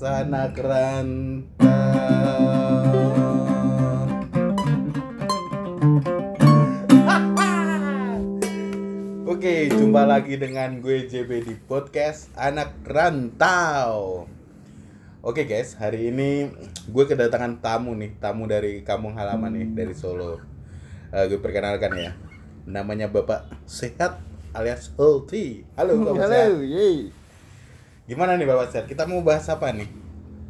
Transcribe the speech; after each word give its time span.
anak 0.00 0.56
rantau. 0.56 1.68
Oke, 9.28 9.68
jumpa 9.68 10.08
lagi 10.08 10.40
dengan 10.40 10.80
gue 10.80 11.04
JB 11.04 11.44
di 11.44 11.52
podcast 11.60 12.32
anak 12.32 12.72
rantau. 12.88 14.24
Oke 15.20 15.44
guys, 15.44 15.76
hari 15.76 16.08
ini 16.08 16.48
gue 16.88 17.04
kedatangan 17.04 17.60
tamu 17.60 17.92
nih, 17.92 18.16
tamu 18.16 18.48
dari 18.48 18.80
kampung 18.80 19.20
halaman 19.20 19.52
nih, 19.52 19.68
dari 19.76 19.92
Solo. 19.92 20.40
Eh, 21.12 21.28
gue 21.28 21.36
perkenalkan 21.44 21.92
ya, 22.00 22.16
namanya 22.64 23.12
Bapak 23.12 23.52
Sehat 23.68 24.16
alias 24.56 24.96
Healthy. 24.96 25.68
Halo 25.76 26.00
Bapak 26.00 26.24
Sehat. 26.24 26.56
Halo, 26.56 26.64
yeay. 26.64 27.19
Gimana 28.10 28.34
nih 28.34 28.42
Bapak 28.42 28.74
Sehat? 28.74 28.86
Kita 28.90 29.06
mau 29.06 29.22
bahas 29.22 29.46
apa 29.46 29.70
nih? 29.70 29.86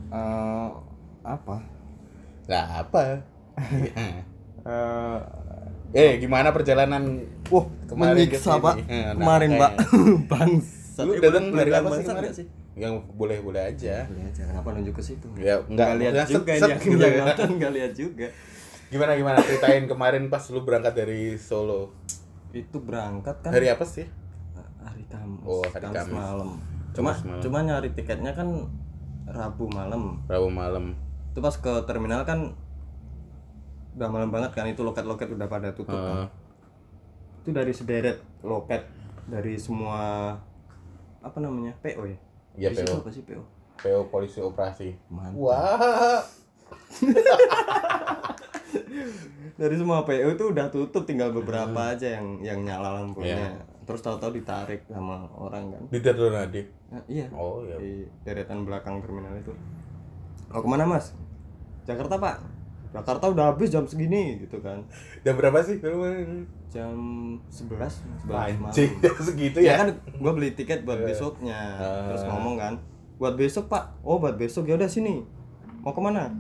Eh, 0.09 0.69
apa? 1.21 1.57
Lah 2.49 2.67
apa? 2.81 3.01
Eh, 4.61 5.19
eh 5.97 6.11
gimana 6.21 6.53
perjalanan? 6.53 7.25
wah, 7.49 7.65
Kemarin 7.89 8.13
menyiksa. 8.13 8.61
Pak. 8.61 8.77
Eh, 8.85 8.85
nah, 8.93 9.13
kemarin, 9.17 9.51
Pak. 9.57 9.73
Bangsat. 10.31 11.05
Lu 11.09 11.13
datang 11.17 11.49
boleh 11.49 11.57
dari 11.57 11.71
apa 11.73 11.81
sih 11.81 11.89
bangsat 11.89 12.05
kemarin? 12.05 12.21
nggak 12.21 12.35
sih? 12.37 12.47
Yang 12.77 12.95
boleh-boleh 13.17 13.63
aja. 13.65 13.95
Boleh 14.05 14.25
aja, 14.29 14.43
kenapa 14.45 14.69
nunjuk 14.77 14.95
ke 15.01 15.03
situ? 15.03 15.29
Ya 15.41 15.65
enggak 15.65 15.97
lihat 15.97 16.13
maksudnya 16.13 16.37
juga 16.37 16.53
set- 16.53 16.69
yang 16.69 16.81
gitu 16.85 17.01
ya. 17.01 17.25
nggak 17.57 17.73
lihat 17.73 17.93
juga. 17.97 18.27
Gimana 18.93 19.13
gimana 19.17 19.37
ceritain 19.41 19.85
kemarin 19.89 20.23
pas 20.29 20.45
lu 20.53 20.61
berangkat 20.61 20.93
dari 20.93 21.41
Solo. 21.41 21.97
Itu 22.53 22.85
berangkat 22.85 23.41
kan 23.41 23.51
Hari 23.53 23.73
apa 23.73 23.85
sih? 23.89 24.05
hari 24.81 25.05
Kamis. 25.09 25.41
Oh, 25.45 25.65
hari 25.65 25.81
Kamis. 25.81 25.97
Kamis 26.05 26.13
malam. 26.13 26.49
Cuma 26.93 27.59
nyari 27.63 27.91
tiketnya 27.91 28.33
kan 28.33 28.49
Rabu 29.25 29.71
malam. 29.71 30.19
Rabu 30.27 30.51
malam. 30.51 30.99
Itu 31.31 31.39
pas 31.39 31.55
ke 31.55 31.87
terminal 31.87 32.27
kan 32.27 32.51
udah 33.95 34.09
malam 34.11 34.31
banget 34.31 34.51
kan 34.55 34.67
itu 34.67 34.83
loket-loket 34.83 35.31
udah 35.31 35.47
pada 35.47 35.71
tutup 35.71 35.95
Eh, 35.95 36.03
kan. 36.03 36.27
Itu 37.43 37.51
dari 37.55 37.71
sederet 37.71 38.19
loket 38.43 38.87
dari 39.31 39.55
semua 39.55 40.35
apa 41.21 41.39
namanya? 41.39 41.77
PO 41.79 42.03
ya? 42.07 42.19
Iya, 42.59 42.69
PO. 42.75 43.07
apa 43.07 43.11
sih 43.13 43.23
PO? 43.23 43.43
PO 43.79 44.11
polisi 44.11 44.43
operasi. 44.43 44.99
Mantap. 45.09 45.39
Wah. 45.39 46.19
dari 49.61 49.75
semua 49.77 50.03
PO 50.03 50.29
itu 50.33 50.45
udah 50.49 50.67
tutup 50.73 51.05
tinggal 51.05 51.31
beberapa 51.31 51.93
aja 51.93 52.19
yang 52.19 52.41
yang 52.41 52.59
nyala 52.65 52.99
lampunya 52.99 53.37
Iya. 53.37 53.70
Terus 53.91 54.07
tahu-tahu 54.07 54.39
ditarik 54.39 54.87
sama 54.87 55.27
orang 55.35 55.75
kan. 55.75 55.83
Di 55.91 55.99
Teater 55.99 56.31
Nadi. 56.31 56.63
Nah, 56.95 57.03
iya. 57.11 57.27
Oh 57.35 57.67
iya. 57.67 57.75
di 57.75 58.07
deretan 58.23 58.63
belakang 58.63 59.03
terminal 59.03 59.35
itu. 59.35 59.51
Mau 60.47 60.63
ke 60.63 60.69
mana 60.71 60.87
mas? 60.87 61.11
Jakarta 61.83 62.15
pak. 62.23 62.39
Jakarta 62.95 63.35
udah 63.35 63.51
habis 63.51 63.75
jam 63.75 63.83
segini 63.83 64.47
gitu 64.47 64.63
kan. 64.63 64.87
Jam 65.27 65.35
berapa 65.35 65.59
sih? 65.67 65.83
Jam 66.71 66.95
11 67.51 67.51
11 67.51 68.31
Anjing, 68.31 68.59
malam 68.63 69.23
segitu 69.27 69.59
ya 69.59 69.75
ya. 69.75 69.83
kan 69.83 69.89
gua 70.23 70.39
beli 70.39 70.55
tiket 70.55 70.87
buat 70.87 71.03
besoknya. 71.03 71.59
Ah. 71.83 72.15
terus 72.15 72.23
ngomong 72.31 72.55
kan 72.55 72.79
buat 73.19 73.35
besok 73.35 73.67
pak. 73.67 73.91
Oh 74.07 74.23
buat 74.23 74.39
besok? 74.39 74.71
Ya 74.71 74.79
udah 74.79 74.87
sini. 74.87 75.27
Mau 75.83 75.91
ke 75.91 75.99
mana? 75.99 76.31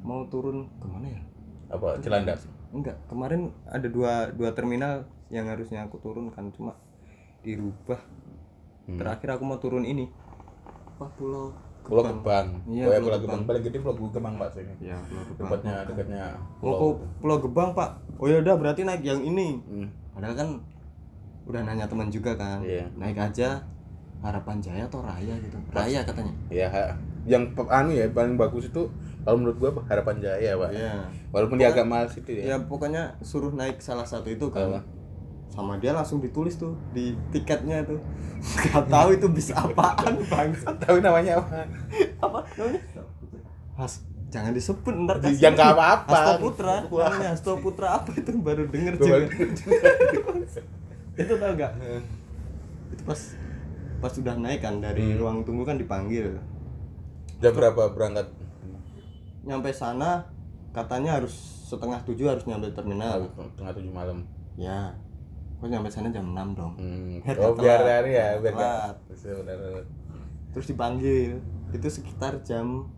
Mau 0.00 0.24
turun. 0.32 0.64
Ke 0.80 0.88
mana 0.88 1.12
ya? 1.12 1.20
Apa? 1.76 2.00
Cilandak. 2.00 2.40
Enggak, 2.72 2.96
kemarin 3.08 3.52
ada 3.68 3.88
dua 3.88 4.32
dua 4.32 4.56
terminal 4.56 5.04
yang 5.28 5.46
harusnya 5.48 5.84
aku 5.84 6.00
turun 6.00 6.32
kan 6.32 6.48
cuma 6.52 6.76
dirubah. 7.44 8.00
Hmm. 8.88 8.96
Terakhir 8.96 9.36
aku 9.36 9.44
mau 9.44 9.60
turun 9.60 9.84
ini. 9.84 10.08
Apa 10.96 11.06
pulau 11.14 11.52
Pulau 11.88 12.04
Gebang. 12.04 12.46
Iya, 12.68 12.84
oh, 12.84 12.92
ya, 12.92 12.98
Pulau 13.00 13.16
Pulau 13.16 13.18
Gebang. 13.24 13.40
Paling 13.48 13.62
gede 13.64 13.78
Pulau 13.80 14.10
Gebang 14.12 14.34
Pak 14.36 14.48
sini. 14.52 14.74
Ya, 14.84 14.96
Pulau 15.08 15.24
Gebang. 15.24 15.38
Tempatnya 15.40 15.74
dekatnya 15.88 16.24
Mau 16.60 16.72
ke 16.76 16.86
Pulau 17.24 17.38
Gebang, 17.40 17.70
Pak. 17.72 17.90
Oh 18.20 18.26
ya 18.28 18.36
udah 18.44 18.54
berarti 18.60 18.82
naik 18.84 19.02
yang 19.04 19.20
ini. 19.24 19.56
Hmm. 19.64 19.88
Padahal 20.12 20.34
kan 20.36 20.48
udah 21.48 21.60
nanya 21.64 21.88
teman 21.88 22.12
juga 22.12 22.36
kan. 22.36 22.60
Iya. 22.60 22.84
Naik 22.92 23.16
aja 23.16 23.64
Harapan 24.20 24.58
Jaya 24.60 24.84
atau 24.84 25.00
Raya 25.00 25.34
gitu. 25.40 25.56
Raya 25.72 26.00
katanya. 26.04 26.34
Ya, 26.52 26.66
ha- 26.68 26.92
yang 27.24 27.54
anu 27.70 27.94
ya 27.94 28.10
paling 28.10 28.34
bagus 28.34 28.68
itu 28.68 28.90
kalau 29.24 29.36
menurut 29.40 29.56
gua 29.56 29.70
Harapan 29.88 30.16
Jaya, 30.20 30.58
Pak. 30.60 30.70
Iya. 30.74 30.92
Walaupun 31.32 31.56
dia 31.56 31.72
agak 31.72 31.86
mahal 31.88 32.06
situ 32.12 32.36
ya. 32.36 32.52
Ya 32.52 32.56
pokoknya 32.60 33.16
suruh 33.24 33.54
naik 33.54 33.80
salah 33.80 34.04
satu 34.04 34.28
itu 34.28 34.50
kan. 34.52 34.84
Sama 35.48 35.76
dia 35.76 35.90
langsung 35.90 36.18
ditulis 36.18 36.54
tuh 36.54 36.76
di 36.90 37.12
tiketnya 37.28 37.82
tuh. 37.82 37.98
Gak 38.62 38.86
tahu 38.86 39.08
itu 39.12 39.26
bis 39.28 39.50
apaan 39.50 40.14
bangsa. 40.32 40.70
Tahu 40.76 40.98
namanya 40.98 41.38
apa? 41.38 41.66
apa 42.24 42.38
namanya 42.54 42.80
Has 43.74 44.02
jangan 44.28 44.52
disebut 44.52 44.92
ntar 45.02 45.16
Di- 45.18 45.32
kasih 45.32 45.40
yang 45.40 45.54
nggak 45.54 45.72
apa-apa. 45.72 46.12
Hasto 46.12 46.32
Putra 46.38 46.74
Wah. 46.86 47.08
namanya 47.08 47.28
Hasto 47.32 47.52
Putra 47.56 47.88
apa 47.94 48.10
itu 48.12 48.30
baru 48.36 48.64
denger 48.66 48.94
juga 48.94 49.16
itu 51.16 51.32
tau 51.32 51.52
gak 51.52 51.72
itu 52.88 53.02
pas 53.02 53.20
pas 53.98 54.12
udah 54.12 54.36
naik 54.36 54.60
kan 54.60 54.78
dari 54.78 55.02
Hmm. 55.02 55.18
ruang 55.18 55.38
tunggu 55.42 55.64
kan 55.64 55.74
dipanggil 55.74 56.38
Jam 57.38 57.52
berapa 57.52 57.88
berangkat? 57.88 58.26
nyampe 59.40 59.70
sana 59.70 60.28
katanya 60.70 61.16
harus 61.16 61.32
setengah 61.64 61.98
tujuh 62.02 62.28
harus 62.28 62.44
nyampe 62.44 62.68
terminal 62.70 63.32
Tengah 63.56 63.72
tujuh 63.72 63.88
malam. 63.88 64.28
ya 64.54 64.92
kok 65.58 65.66
nyampe 65.66 65.88
sana 65.88 66.08
jam 66.08 66.26
6 66.28 66.54
dong 66.54 66.72
Hmm. 66.74 67.18
Biar 67.20 67.36
Oh, 67.40 67.52
biar 67.52 67.80
hari 67.82 68.12
ya, 68.12 68.38
biar 68.38 68.54
Telat. 68.54 68.96
Terus 70.48 70.66
dipanggil 70.66 71.42
itu 71.68 71.88
sekitar 71.88 72.40
jam 72.40 72.88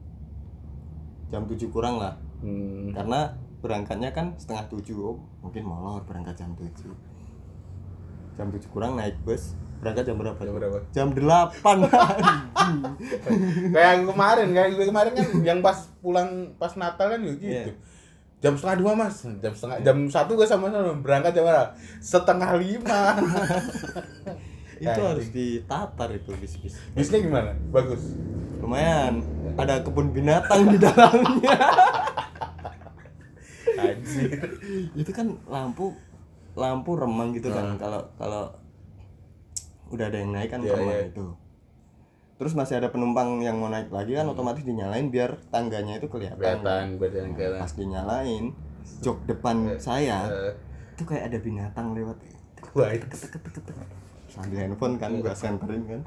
jam 1.26 1.42
7 1.44 1.56
kurang 1.68 1.96
lah 1.96 2.14
Hmm. 2.40 2.90
karena 2.90 3.32
berangkatnya 3.58 4.10
kan 4.10 4.32
setengah 4.34 4.64
tujuh 4.68 4.96
oh, 4.96 5.16
mungkin 5.40 5.60
molor 5.62 6.00
berangkat 6.02 6.32
jam 6.34 6.52
tujuh 6.54 6.96
jam 8.32 8.48
tujuh 8.48 8.68
kurang 8.68 8.96
naik 8.96 9.20
bus 9.20 9.52
berangkat 9.78 10.06
jam 10.06 10.16
berapa 10.16 10.36
Jam 10.38 10.54
berapa? 10.54 10.78
jam 10.90 11.08
delapan 11.10 11.78
Kayak 13.70 13.90
yang 13.90 14.04
kemarin, 14.06 14.48
kayak 14.50 14.68
gue 14.72 14.86
kemarin 14.86 15.12
kan 15.12 15.26
yang 15.42 15.58
pas 15.60 15.78
pulang 15.98 16.28
pas 16.54 16.72
Natal 16.74 17.06
kan 17.10 17.20
gitu. 17.20 17.40
Iya. 17.42 17.72
Jam 18.40 18.56
setengah 18.56 18.76
dua 18.78 18.92
mas, 18.94 19.20
jam 19.36 19.52
setengah 19.52 19.76
jam 19.80 19.96
satu 20.06 20.32
gue 20.32 20.44
sama 20.44 20.68
sama 20.68 20.96
berangkat 20.96 21.32
jam 21.32 21.44
berapa? 21.44 21.76
Setengah 22.00 22.56
lima. 22.56 23.02
itu 24.80 24.88
Anjing. 24.88 25.04
harus 25.06 25.28
ditatar 25.28 26.08
itu 26.10 26.32
bis 26.34 26.56
bis 26.56 26.72
Bisnya 26.90 27.20
gimana? 27.20 27.52
Bagus. 27.68 28.16
lumayan 28.60 29.20
ada 29.54 29.80
kebun 29.80 30.08
binatang 30.10 30.68
di 30.68 30.76
dalamnya 30.76 31.56
Anjir. 33.80 34.36
itu 34.92 35.10
kan 35.10 35.36
lampu 35.46 35.96
lampu 36.52 36.92
remang 36.92 37.32
gitu 37.32 37.48
kan 37.48 37.76
kalau 37.76 38.04
kalau 38.16 38.52
udah 39.90 40.06
ada 40.06 40.16
yang 40.16 40.32
naik 40.32 40.48
kan 40.48 40.60
Iya, 40.60 40.76
remang 40.76 40.92
iya. 40.94 41.08
itu 41.08 41.24
terus 42.40 42.56
masih 42.56 42.80
ada 42.80 42.88
penumpang 42.88 43.36
yang 43.38 43.60
mau 43.60 43.68
naik 43.68 43.92
lagi 43.92 44.16
kan 44.16 44.24
otomatis 44.24 44.64
dinyalain 44.64 45.12
biar 45.12 45.36
tangganya 45.52 46.00
itu 46.00 46.08
kelihatan. 46.08 46.40
Kelihatan, 46.40 46.84
kelihatan, 46.96 47.28
kelihatan. 47.36 47.60
pas 47.60 47.72
dinyalain 47.76 48.44
jok 49.04 49.18
depan 49.28 49.76
saya 49.76 50.24
Eh, 50.24 50.52
itu 50.96 51.04
kayak 51.04 51.28
ada 51.28 51.38
binatang 51.38 51.92
lewat. 51.92 52.16
Wah, 52.72 52.90
itu. 52.90 53.04
Sambil 54.30 54.56
handphone 54.62 54.96
kan 54.96 55.12
gua 55.20 55.36
senterin 55.36 55.84
kan. 55.84 56.00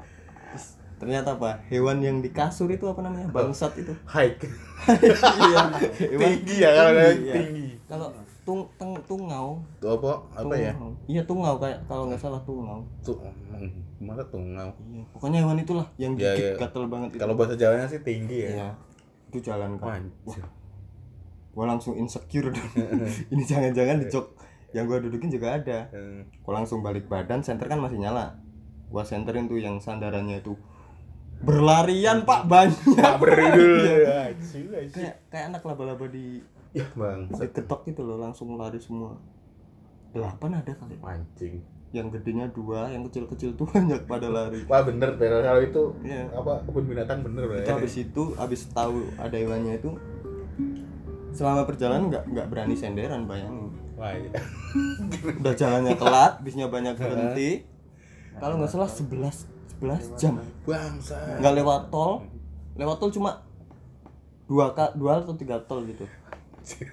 Terus 0.50 0.66
ternyata 0.96 1.38
apa? 1.38 1.62
Hewan 1.70 2.02
yang 2.02 2.18
di 2.18 2.30
kasur 2.30 2.66
itu 2.66 2.82
apa 2.86 2.98
namanya? 2.98 3.30
Bangsat 3.30 3.78
itu. 3.78 3.94
Hike. 4.02 4.50
iya. 5.38 5.62
Hewan 6.02 6.18
Tinggi 6.18 6.56
ya 6.58 6.70
kalau 6.72 6.90
ada 6.90 7.04
Iya. 7.14 7.34
tinggi. 7.36 7.68
kalau 7.84 8.08
tung 8.44 8.68
tung 8.74 8.92
tungau 9.04 9.56
Tuh 9.78 9.90
apa? 9.94 10.12
Apa 10.36 10.54
ya? 10.54 10.72
Iya 11.04 11.22
tungau 11.22 11.56
kayak 11.56 11.80
kalau 11.84 12.06
nggak 12.06 12.18
salah 12.18 12.40
tungau 12.40 12.84
Tuh, 13.00 13.16
masa 13.98 14.20
tungau. 14.26 14.68
iya 14.84 15.02
pokoknya 15.10 15.38
hewan 15.40 15.58
itulah 15.58 15.86
yang 15.96 16.12
Iya, 16.12 16.32
gigit 16.32 16.44
iya. 16.46 16.54
gatel 16.58 16.84
banget 16.86 17.08
itu 17.10 17.18
Kalau 17.18 17.34
bahasa 17.34 17.54
Jawanya 17.54 17.86
sih 17.86 18.00
tinggi 18.00 18.38
ya. 18.38 18.50
iya 18.50 18.68
itu 19.26 19.38
jalan 19.42 19.74
kan 19.76 19.98
Anjir. 19.98 20.44
gua 21.50 21.64
langsung 21.66 21.94
insecure 21.94 22.48
dong. 22.48 22.70
ini 23.32 23.42
jangan-jangan 23.42 23.96
di 23.98 24.06
jok 24.06 24.26
yang 24.70 24.84
gua 24.84 24.98
dudukin 24.98 25.26
juga 25.28 25.54
ada 25.54 25.88
Eh, 25.88 26.20
gua 26.40 26.52
langsung 26.56 26.80
balik 26.80 27.06
badan 27.06 27.40
senter 27.40 27.64
kan 27.64 27.78
masih 27.78 27.96
nyala 27.96 28.36
gua 28.86 29.02
senterin 29.02 29.44
tuh 29.44 29.56
yang 29.56 29.76
sandarannya 29.76 30.38
itu 30.38 30.52
berlarian 31.36 32.22
pak 32.22 32.44
banyak 32.44 32.78
Tak 32.94 33.18
beridul. 33.18 33.84
Iya. 33.84 34.32
Kayak 34.88 35.14
kayak 35.26 35.44
anak 35.48 35.62
laba-laba 35.62 36.06
di 36.06 36.40
Ya, 36.74 36.84
Bang. 36.92 37.30
diketok 37.30 37.86
gitu 37.86 38.02
loh 38.02 38.18
langsung 38.18 38.54
lari 38.54 38.76
semua 38.76 39.14
delapan 40.10 40.58
ada 40.58 40.72
kali 40.72 40.98
Anjing. 41.00 41.62
yang 41.90 42.10
gedenya 42.10 42.46
dua 42.48 42.86
yang 42.88 43.02
kecil-kecil 43.04 43.54
tuh 43.54 43.66
banyak 43.70 44.02
pada 44.04 44.26
lari 44.26 44.66
Wah 44.66 44.82
bener 44.82 45.14
Pero 45.14 45.38
kalau 45.38 45.62
itu 45.62 45.82
Iya. 46.02 46.26
apa 46.30 46.58
kebun 46.62 46.84
binatang 46.84 47.22
bener 47.22 47.46
itu 47.52 47.62
ya. 47.62 47.72
habis 47.72 47.94
itu 47.96 48.22
habis 48.34 48.66
tahu 48.68 49.06
ada 49.16 49.32
hewannya 49.32 49.74
itu 49.76 49.94
selama 51.30 51.62
perjalanan 51.64 52.06
nggak 52.08 52.24
nggak 52.28 52.46
berani 52.46 52.74
senderan 52.74 53.22
bayangin 53.24 53.70
Wah, 53.94 54.10
iya. 54.10 54.30
udah 55.38 55.54
jalannya 55.54 55.94
telat 55.94 56.42
bisnya 56.42 56.66
banyak 56.66 56.94
berhenti 56.94 57.62
kalau 58.36 58.58
nggak 58.58 58.66
salah 58.68 58.90
11 58.90 59.46
11 59.78 60.18
jam 60.18 60.34
Bangsa. 60.64 61.14
nggak 61.38 61.54
lewat 61.56 61.82
tol 61.88 62.26
lewat 62.74 62.96
tol 62.98 63.10
cuma 63.12 63.42
dua 64.44 64.70
ka, 64.70 64.90
dua 64.92 65.18
atau 65.20 65.34
tiga 65.34 65.58
tol 65.60 65.82
gitu 65.84 66.02
itu 66.64 66.88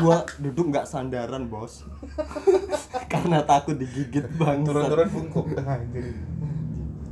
gua 0.00 0.24
duduk 0.36 0.72
nggak 0.72 0.88
sandaran 0.88 1.46
bos. 1.46 1.84
Karena 3.12 3.44
takut 3.44 3.76
digigit 3.76 4.24
bang 4.34 4.64
turun-turun 4.64 5.08
bungkuk. 5.08 5.46
Anjir. 5.58 6.16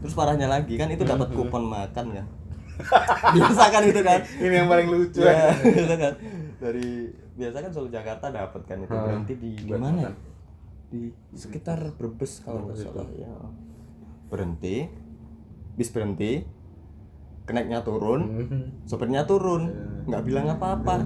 Terus 0.00 0.12
parahnya 0.12 0.48
lagi 0.48 0.76
kan 0.76 0.88
itu 0.88 1.00
dapat 1.00 1.28
kupon 1.30 1.64
makan 1.64 2.06
kan? 2.12 2.26
Biasa 3.34 3.70
kan 3.70 3.82
itu 3.84 4.00
kan? 4.00 4.20
Ini 4.36 4.54
yang 4.54 4.68
paling 4.68 4.88
lucu. 4.90 5.22
Ya, 5.22 5.54
biasa 5.64 5.94
kan. 5.94 6.12
Dari 6.58 7.06
biasa 7.34 7.56
kan 7.62 7.70
Solo 7.70 7.88
Jakarta 7.88 8.28
dapat 8.28 8.60
kan? 8.66 8.82
Itu 8.82 8.92
Hmm. 8.92 9.04
berhenti 9.04 9.34
di 9.36 9.52
mana 9.70 10.10
ya? 10.10 10.12
di 10.94 11.10
sekitar 11.34 11.90
Brebes 11.98 12.38
kalau 12.42 12.68
nggak 12.68 12.78
salah 12.78 13.08
ya. 13.14 13.30
Berhenti. 14.28 14.90
Bis 15.74 15.88
berhenti. 15.88 16.44
Keneknya 17.44 17.80
turun. 17.80 18.20
Hmm. 18.44 18.64
sopirnya 18.84 19.24
turun. 19.24 19.70
Nggak 20.04 20.22
bilang 20.24 20.46
apa-apa 20.50 21.00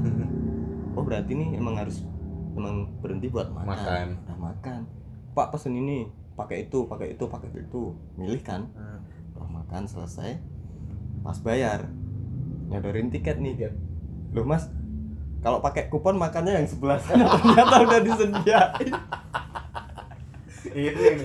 oh 0.95 1.03
berarti 1.05 1.33
nih 1.35 1.59
emang 1.59 1.77
harus 1.77 2.05
emang 2.57 2.89
berhenti 3.03 3.29
buat 3.31 3.51
makan. 3.53 3.69
Makan. 3.69 4.07
udah 4.25 4.39
makan. 4.39 4.81
Pak 5.35 5.47
pesen 5.55 5.79
ini 5.79 6.11
pakai 6.35 6.67
itu 6.71 6.87
pakai 6.87 7.15
itu 7.15 7.25
pakai 7.27 7.49
itu. 7.55 7.95
Milih 8.19 8.43
kan? 8.43 8.71
Udah 9.37 9.49
makan 9.49 9.87
selesai 9.87 10.39
pas 11.23 11.39
bayar. 11.43 11.87
Nyodorin 12.69 13.09
tiket 13.09 13.41
nih 13.41 13.57
Tiket. 13.57 13.75
loh 14.37 14.45
mas 14.45 14.69
kalau 15.41 15.65
pakai 15.65 15.89
kupon 15.89 16.21
makannya 16.21 16.61
yang 16.61 16.69
sebelah 16.69 17.01
sana 17.01 17.25
ternyata 17.33 17.77
udah 17.81 18.01
disediain. 18.05 18.93
Ini, 20.69 20.91
ini, 20.93 21.25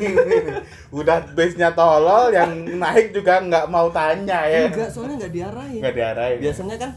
ini, 0.00 0.06
ini. 0.08 0.52
udah 0.88 1.28
base 1.36 1.60
nya 1.60 1.76
tolol 1.76 2.32
yang 2.32 2.64
naik 2.80 3.12
juga 3.12 3.44
nggak 3.44 3.68
mau 3.68 3.92
tanya 3.92 4.48
ya. 4.48 4.72
Enggak 4.72 4.88
soalnya 4.88 5.26
nggak 5.26 5.34
diarahin. 5.34 5.80
Nggak 5.84 5.94
diarahin 5.94 6.38
biasanya 6.40 6.76
kan 6.80 6.90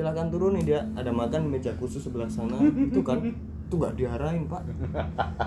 silakan 0.00 0.32
turun 0.32 0.56
nih 0.56 0.64
dia 0.64 0.80
ada 0.96 1.12
makan 1.12 1.44
di 1.44 1.60
meja 1.60 1.76
khusus 1.76 2.00
sebelah 2.00 2.24
sana. 2.32 2.56
Itu 2.56 3.04
kan 3.04 3.20
itu 3.20 3.74
nggak 3.76 4.00
diarahin 4.00 4.48
pak. 4.48 4.64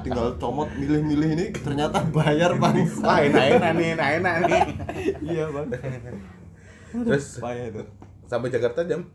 Tinggal 0.06 0.38
comot 0.38 0.70
milih-milih 0.78 1.30
ini 1.34 1.46
ternyata 1.58 2.06
bayar 2.14 2.54
bang 2.62 2.86
wah 3.02 3.18
enak 3.18 3.46
enak 3.58 3.72
nih 3.74 3.88
enak 3.98 4.10
enak 4.22 4.36
nih. 4.46 4.62
Iya 5.26 5.44
bang 5.50 5.66
terus? 6.94 7.42
Payah 7.42 7.66
itu. 7.74 7.82
Sampai 8.30 8.54
Jakarta 8.54 8.86
jam? 8.86 9.10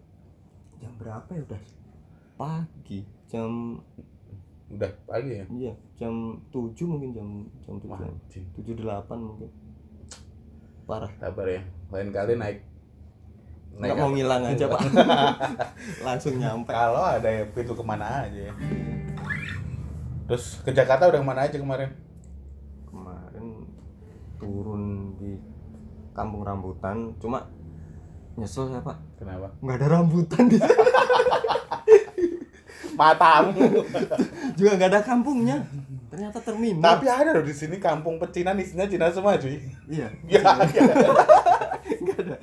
Jam 0.82 0.92
berapa 0.98 1.30
ya 1.30 1.42
udah? 1.46 1.62
Pagi. 2.34 3.06
Jam 3.30 3.78
udah 4.74 4.90
pagi 5.06 5.38
ya? 5.38 5.46
Iya 5.46 5.72
jam 5.94 6.42
7 6.50 6.74
mungkin 6.82 7.14
jam 7.14 7.28
jam 7.62 7.78
Wah, 7.86 8.02
7 8.02 8.10
anjing. 8.10 8.44
tujuh 8.58 8.74
delapan 8.74 9.18
mungkin. 9.22 9.50
Parah. 10.82 11.14
Sabar 11.22 11.46
ya 11.46 11.62
lain 11.94 12.10
kali 12.10 12.34
naik 12.34 12.58
nggak 13.78 13.96
mau 13.96 14.10
ngilang 14.10 14.42
aja. 14.42 14.64
Pak 14.66 14.80
langsung 16.06 16.34
nyampe. 16.36 16.70
Kalau 16.74 17.02
ada 17.06 17.28
yang 17.30 17.48
pintu 17.54 17.72
ke 17.72 17.84
mana 17.86 18.26
aja. 18.26 18.50
Ya 18.50 18.54
terus 20.28 20.60
ke 20.60 20.70
Jakarta 20.76 21.08
udah 21.08 21.24
ke 21.24 21.26
mana 21.26 21.40
aja 21.48 21.56
kemarin? 21.56 21.90
Kemarin 22.84 23.64
turun 24.36 25.16
di 25.16 25.40
kampung 26.12 26.44
rambutan 26.44 27.16
cuma 27.16 27.48
nyesel 28.36 28.68
ya 28.76 28.84
pak. 28.84 29.00
Kenapa? 29.16 29.56
Nggak 29.64 29.76
ada 29.80 29.86
rambutan 29.88 30.44
di 30.52 30.60
sana. 30.60 30.76
matamu. 33.00 33.56
Juga 34.52 34.70
nggak 34.76 34.90
ada 34.92 35.00
kampungnya. 35.00 35.64
Ternyata 36.12 36.38
terminal. 36.44 36.84
Tapi 36.84 37.06
ada 37.08 37.30
loh 37.32 37.44
di 37.48 37.54
sini 37.56 37.80
kampung 37.80 38.20
pecinan 38.20 38.60
isinya 38.60 38.84
Cina 38.84 39.08
semua 39.08 39.40
cuy. 39.40 39.56
Iya. 39.88 40.12
Ya 40.28 40.44
ya. 40.44 40.82
Nggak 42.04 42.18
ada 42.20 42.36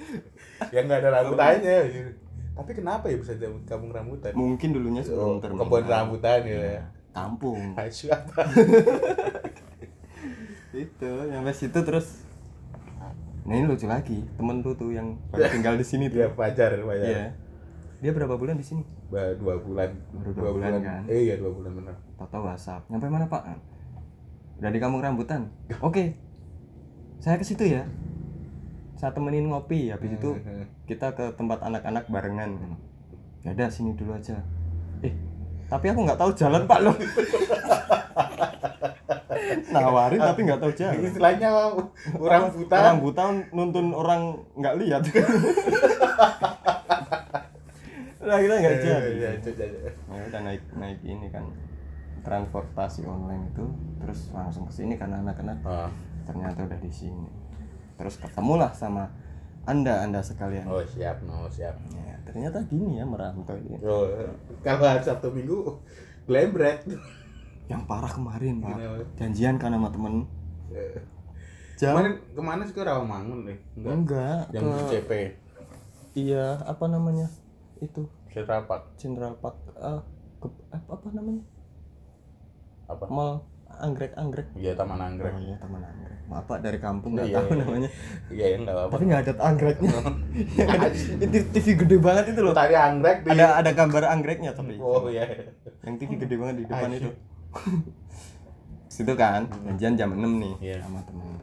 ya 0.72 0.80
nggak 0.81 1.00
ada 1.00 1.10
rambutannya 1.13 1.78
gitu. 1.90 2.12
tapi 2.56 2.72
kenapa 2.72 3.06
ya 3.07 3.18
bisa 3.18 3.36
jadi 3.36 3.52
kampung 3.63 3.92
rambutan 3.92 4.31
mungkin 4.31 4.69
dulunya 4.72 5.04
Oh, 5.04 5.07
sebelum 5.07 5.36
terminal 5.40 5.62
kebun 5.66 5.84
rambutan 5.86 6.40
ya. 6.44 6.81
Kampung. 7.12 7.60
Asyik 7.75 8.12
apa 8.12 8.44
itu 10.75 11.10
nyampe 11.31 11.52
situ 11.52 11.80
terus. 11.80 12.28
Nah 13.46 13.54
ini 13.54 13.63
lucu 13.63 13.88
lagi 13.88 14.19
temen 14.36 14.60
lu 14.60 14.75
tuh 14.75 14.92
yang 14.92 15.16
baru 15.31 15.48
tinggal 15.48 15.80
di 15.80 15.86
sini 15.86 16.12
tuh. 16.12 16.19
Dia 16.19 16.30
pacar 16.30 16.75
pacar. 16.75 17.08
Iya. 17.08 17.25
Dia 18.04 18.12
berapa 18.12 18.36
bulan 18.36 18.60
di 18.60 18.66
sini? 18.68 18.84
Ba- 19.08 19.31
dua 19.40 19.56
bulan. 19.58 19.96
Baru 20.12 20.31
dua 20.36 20.50
bulan, 20.51 20.72
kan? 20.84 21.01
eh 21.08 21.24
iya 21.24 21.36
dua 21.40 21.56
bulan 21.56 21.72
benar. 21.74 21.96
Tahu 22.19 22.44
WhatsApp. 22.44 22.84
Nyampe 22.92 23.08
mana 23.08 23.31
Pak? 23.31 23.44
Udah 24.60 24.72
di 24.72 24.80
kampung 24.80 25.00
rambutan. 25.00 25.48
Oke. 25.80 26.19
Saya 27.24 27.40
ke 27.40 27.48
situ 27.48 27.63
ya. 27.63 27.88
Saya 28.95 29.12
temenin 29.12 29.47
ngopi. 29.47 29.92
Habis 29.92 30.15
itu 30.15 30.30
kita 30.86 31.12
ke 31.12 31.36
tempat 31.36 31.59
anak-anak 31.62 32.07
barengan. 32.07 32.56
Ya 33.44 33.51
udah 33.51 33.69
sini 33.69 33.94
dulu 33.94 34.15
aja. 34.15 34.39
Eh, 35.03 35.13
tapi 35.68 35.92
aku 35.92 36.01
nggak 36.03 36.18
tahu 36.18 36.31
jalan 36.33 36.63
Pak 36.65 36.80
loh. 36.81 36.95
Nawarin 39.69 40.18
tapi 40.18 40.39
nggak 40.42 40.57
tahu 40.57 40.71
jalan. 40.74 41.03
istilahnya 41.03 41.50
orang 42.15 42.50
buta 42.50 42.75
Orang 42.80 42.97
buta 43.03 43.24
nuntun 43.51 43.88
orang 43.92 44.21
nggak 44.56 44.75
lihat. 44.80 45.01
Nah, 48.25 48.41
kita 48.41 48.57
nggak 48.57 48.74
Iya, 48.74 48.81
jadi. 48.81 48.89
iya, 48.89 49.30
iya, 49.30 49.30
iya. 49.38 49.91
ya 50.09 50.21
udah 50.25 50.41
naik 50.41 50.63
naik 50.74 50.98
ini 51.06 51.30
kan 51.30 51.45
transportasi 52.25 53.06
online 53.06 53.53
itu 53.53 53.62
terus 54.01 54.33
langsung 54.33 54.65
ke 54.65 54.74
sini 54.74 54.98
karena 54.98 55.21
anak-anak 55.21 55.62
Oh, 55.62 55.86
ternyata 56.25 56.65
udah 56.65 56.80
di 56.81 56.89
sini 56.89 57.30
terus 57.95 58.15
ketemulah 58.19 58.71
sama 58.75 59.12
anda 59.65 60.06
anda 60.06 60.21
sekalian. 60.21 60.69
Oh 60.69 60.83
siap 60.86 61.25
no 61.25 61.50
siap. 61.50 61.74
Ya, 61.95 62.15
ternyata 62.27 62.62
gini 62.69 63.01
ya 63.01 63.06
merantau 63.07 63.57
ini. 63.57 63.81
Oh, 63.81 64.06
kalau 64.62 65.01
sabtu 65.01 65.33
minggu 65.33 65.81
glembret. 66.30 66.86
Yang 67.65 67.81
parah 67.89 68.12
kemarin 68.13 68.62
pak. 68.62 68.77
Janjian 69.18 69.57
kan 69.57 69.74
sama 69.74 69.89
temen. 69.89 70.30
Jam 71.75 71.92
kemarin 71.92 72.13
ke 72.31 72.42
mana 72.42 72.62
sih 72.63 72.71
ke 72.71 72.81
Rawamangun 72.88 73.39
nih 73.51 73.57
enggak. 73.75 73.92
Enggak 73.92 74.41
yang 74.56 74.63
ke 74.63 74.81
CP 74.88 75.12
iya 76.15 76.56
apa 76.63 76.88
namanya? 76.88 77.27
Itu. 77.84 78.08
Central 78.31 78.63
Park. 78.63 78.84
Central 78.96 79.36
Park 79.43 79.60
ah, 79.75 80.00
ke- 80.39 80.63
apa, 80.72 80.89
apa 80.96 81.08
namanya? 81.12 81.43
Apa? 82.88 83.03
Mall 83.12 83.43
anggrek 83.79 84.12
anggrek. 84.15 84.48
Iya 84.53 84.72
Taman 84.74 84.98
oh 84.98 85.05
Anggrek 85.05 85.34
iya 85.39 85.55
taman 85.58 85.82
anggrek. 85.82 86.17
Maaf 86.25 86.46
pak 86.46 86.60
dari 86.60 86.79
kampung 86.82 87.13
nggak 87.13 87.29
Iya, 87.29 87.38
tahu 87.38 87.48
iya. 87.48 87.60
namanya. 87.62 87.89
Iya 88.34 88.46
ya 88.46 88.58
nggak 88.60 88.75
apa-apa. 88.75 88.91
Tapi 88.91 89.03
nggak 89.05 89.22
ada 89.22 89.34
anggreknya. 89.39 89.91
Yang 90.58 90.70
ada 90.70 90.88
itu 91.22 91.38
TV 91.53 91.67
gede 91.77 91.98
banget 92.00 92.25
itu 92.34 92.41
loh. 92.41 92.53
Tadi 92.53 92.74
anggrek 92.74 93.17
di 93.22 93.29
ada 93.29 93.46
ada 93.58 93.72
gambar 93.72 94.03
anggreknya 94.10 94.51
tapi. 94.51 94.74
Oh 94.77 95.05
iya. 95.05 95.25
Yang 95.86 95.96
TV 96.01 96.12
gede 96.17 96.36
banget 96.36 96.55
di 96.55 96.65
depan 96.65 96.89
itu. 96.91 97.10
Situ 98.88 99.13
kan 99.13 99.46
janjian 99.67 99.94
jam 99.96 100.10
6 100.12 100.24
nih 100.39 100.53
Iya. 100.63 100.77
sama 100.82 101.00
temen. 101.03 101.36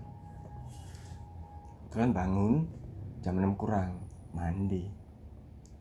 Kemudian 1.88 2.12
bangun 2.12 2.52
jam 3.20 3.34
6 3.36 3.54
kurang 3.54 3.90
mandi. 4.32 4.88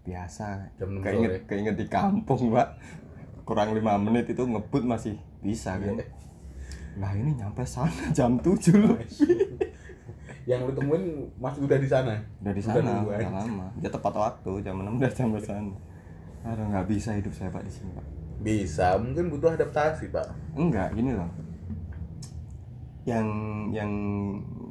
Biasa. 0.01 0.75
Jam 0.77 0.99
6 0.99 1.01
keinget 1.01 1.31
sore. 1.31 1.47
keinget 1.47 1.75
di 1.75 1.85
kampung 1.87 2.51
pak 2.51 2.75
kurang 3.41 3.73
lima 3.73 3.97
menit 3.97 4.29
itu 4.29 4.43
ngebut 4.43 4.83
masih 4.83 5.15
bisa 5.41 5.73
kan? 5.75 5.97
Iya. 5.97 6.05
Lah 6.99 7.11
ini 7.15 7.37
nyampe 7.39 7.63
sana 7.63 8.11
jam 8.17 8.35
7 8.39 8.75
loh 8.75 8.97
yang 10.49 10.65
lu 10.65 10.73
temuin 10.73 11.29
masih 11.37 11.69
udah 11.69 11.77
di 11.77 11.85
sana? 11.85 12.17
Udah 12.41 12.53
di 12.53 12.63
sana 12.63 13.05
udah 13.05 13.29
lama. 13.29 13.67
Dia 13.77 13.89
tepat 13.93 14.13
waktu 14.17 14.51
jam 14.65 14.81
6 14.81 14.97
udah 14.97 15.11
sampai 15.13 15.41
sana. 15.41 15.75
Aduh 16.41 16.65
nggak 16.73 16.85
bisa 16.89 17.13
hidup 17.13 17.33
saya 17.37 17.53
pak 17.53 17.61
di 17.61 17.71
sini 17.71 17.93
pak. 17.93 18.05
Bisa 18.41 18.97
mungkin 18.97 19.29
butuh 19.29 19.53
adaptasi 19.53 20.09
pak. 20.09 20.33
Enggak 20.57 20.97
gini 20.97 21.13
loh. 21.13 21.29
Yang 23.05 23.27
yang 23.69 23.91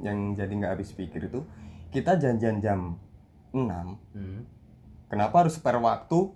yang 0.02 0.18
jadi 0.34 0.50
nggak 0.50 0.72
habis 0.78 0.90
pikir 0.90 1.30
itu 1.30 1.40
kita 1.90 2.18
janjian 2.18 2.62
jam 2.62 2.94
6 3.50 3.66
hmm. 4.14 4.40
kenapa 5.10 5.46
harus 5.46 5.58
spare 5.58 5.78
waktu? 5.78 6.34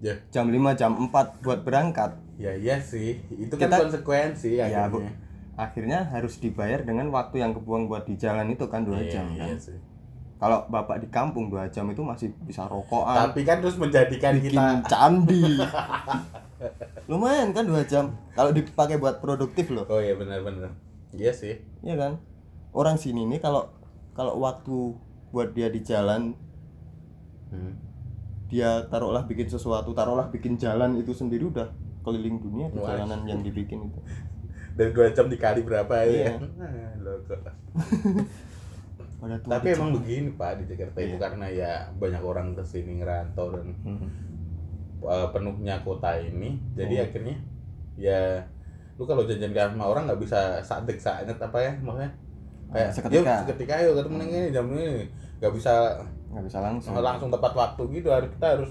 Ya. 0.00 0.20
Jam 0.28 0.52
5 0.52 0.80
jam 0.80 0.92
4 0.96 1.44
buat 1.44 1.60
berangkat 1.64 2.20
ya 2.36 2.52
iya 2.52 2.76
sih. 2.80 3.20
Itu 3.32 3.56
kan 3.56 3.68
Kita- 3.72 3.80
konsekuensi 3.88 4.60
ya 4.60 4.86
bu 4.86 5.00
akhirnya 5.00 5.12
akhirnya 5.56 5.98
harus 6.12 6.36
dibayar 6.36 6.84
dengan 6.84 7.08
waktu 7.08 7.40
yang 7.40 7.56
kebuang 7.56 7.88
buat 7.88 8.04
di 8.04 8.20
jalan 8.20 8.52
itu 8.52 8.68
kan 8.68 8.84
dua 8.84 9.00
Iya, 9.00 9.08
jam 9.20 9.24
iya 9.32 9.48
kan 9.48 9.56
sih. 9.56 9.78
kalau 10.36 10.68
bapak 10.68 11.00
di 11.00 11.08
kampung 11.08 11.48
dua 11.48 11.64
jam 11.72 11.88
itu 11.88 12.04
masih 12.04 12.28
bisa 12.44 12.68
rokokan. 12.68 13.32
Tapi 13.32 13.40
kan 13.40 13.64
terus 13.64 13.80
menjadikan 13.80 14.36
bikin 14.36 14.52
kita 14.52 14.84
candi. 14.84 15.56
Lumayan 17.10 17.56
kan 17.56 17.64
dua 17.64 17.88
jam 17.88 18.12
kalau 18.36 18.52
dipakai 18.52 19.00
buat 19.00 19.24
produktif 19.24 19.72
loh. 19.72 19.88
Oh 19.88 19.96
iya 19.96 20.12
benar-benar 20.12 20.76
iya 21.16 21.32
sih. 21.32 21.56
Iya 21.80 21.96
kan? 21.96 22.12
Orang 22.76 23.00
sini 23.00 23.24
nih 23.24 23.40
kalau 23.40 23.72
kalau 24.12 24.36
waktu 24.36 24.92
buat 25.32 25.56
dia 25.56 25.72
di 25.72 25.80
jalan 25.80 26.36
hmm. 27.48 27.72
dia 28.52 28.84
taruhlah 28.92 29.24
bikin 29.24 29.48
sesuatu 29.48 29.92
taruhlah 29.92 30.28
bikin 30.28 30.60
jalan 30.60 30.96
itu 31.00 31.12
sendiri 31.12 31.48
udah 31.48 31.68
keliling 32.06 32.38
dunia 32.38 32.66
di 32.70 32.78
Wah. 32.78 32.94
jalanan 32.94 33.20
yang 33.26 33.40
dibikin 33.42 33.82
itu 33.84 34.00
dan 34.76 34.92
dua 34.92 35.08
jam 35.10 35.26
dikali 35.26 35.60
berapa 35.60 35.94
ya 35.98 36.06
Iya. 36.06 36.32
Ah, 36.56 36.92
logo. 37.02 37.34
pada 39.16 39.36
tua 39.40 39.50
tapi 39.50 39.66
emang 39.72 39.90
Jawa. 39.90 39.96
begini 39.98 40.28
pak 40.32 40.50
di 40.56 40.64
Jakarta 40.68 40.98
itu 41.00 41.08
Iya. 41.10 41.20
karena 41.20 41.46
ya 41.48 41.72
banyak 41.96 42.22
orang 42.22 42.52
ke 42.52 42.62
sini 42.62 43.00
ngerantau 43.00 43.46
dan 43.50 43.66
Hmm. 43.80 44.08
uh, 45.00 45.28
penuhnya 45.30 45.80
kota 45.80 46.14
ini 46.16 46.60
jadi 46.72 46.94
Oh. 46.94 47.04
akhirnya 47.04 47.36
ya 47.96 48.20
lu 48.96 49.04
kalau 49.04 49.24
jajan 49.24 49.50
ke 49.50 49.60
sama 49.60 49.84
orang 49.86 50.04
nggak 50.04 50.20
bisa 50.20 50.60
sadek 50.60 50.96
saat 50.96 51.24
apa 51.26 51.58
ya 51.58 51.72
maksudnya 51.80 52.12
kayak 52.66 52.90
Seketika. 52.92 53.16
yuk 53.16 53.24
seketika 53.46 53.74
yuk 53.82 53.94
ketemu 53.94 54.16
ini 54.22 54.40
jam 54.50 54.64
ini 54.68 54.86
nggak 55.36 55.52
bisa 55.52 55.72
nggak 56.28 56.44
bisa 56.44 56.58
langsung 56.60 56.92
langsung 56.94 57.28
tepat 57.28 57.52
waktu 57.52 57.82
gitu 57.92 58.08
harus 58.08 58.28
kita 58.30 58.46
harus 58.52 58.70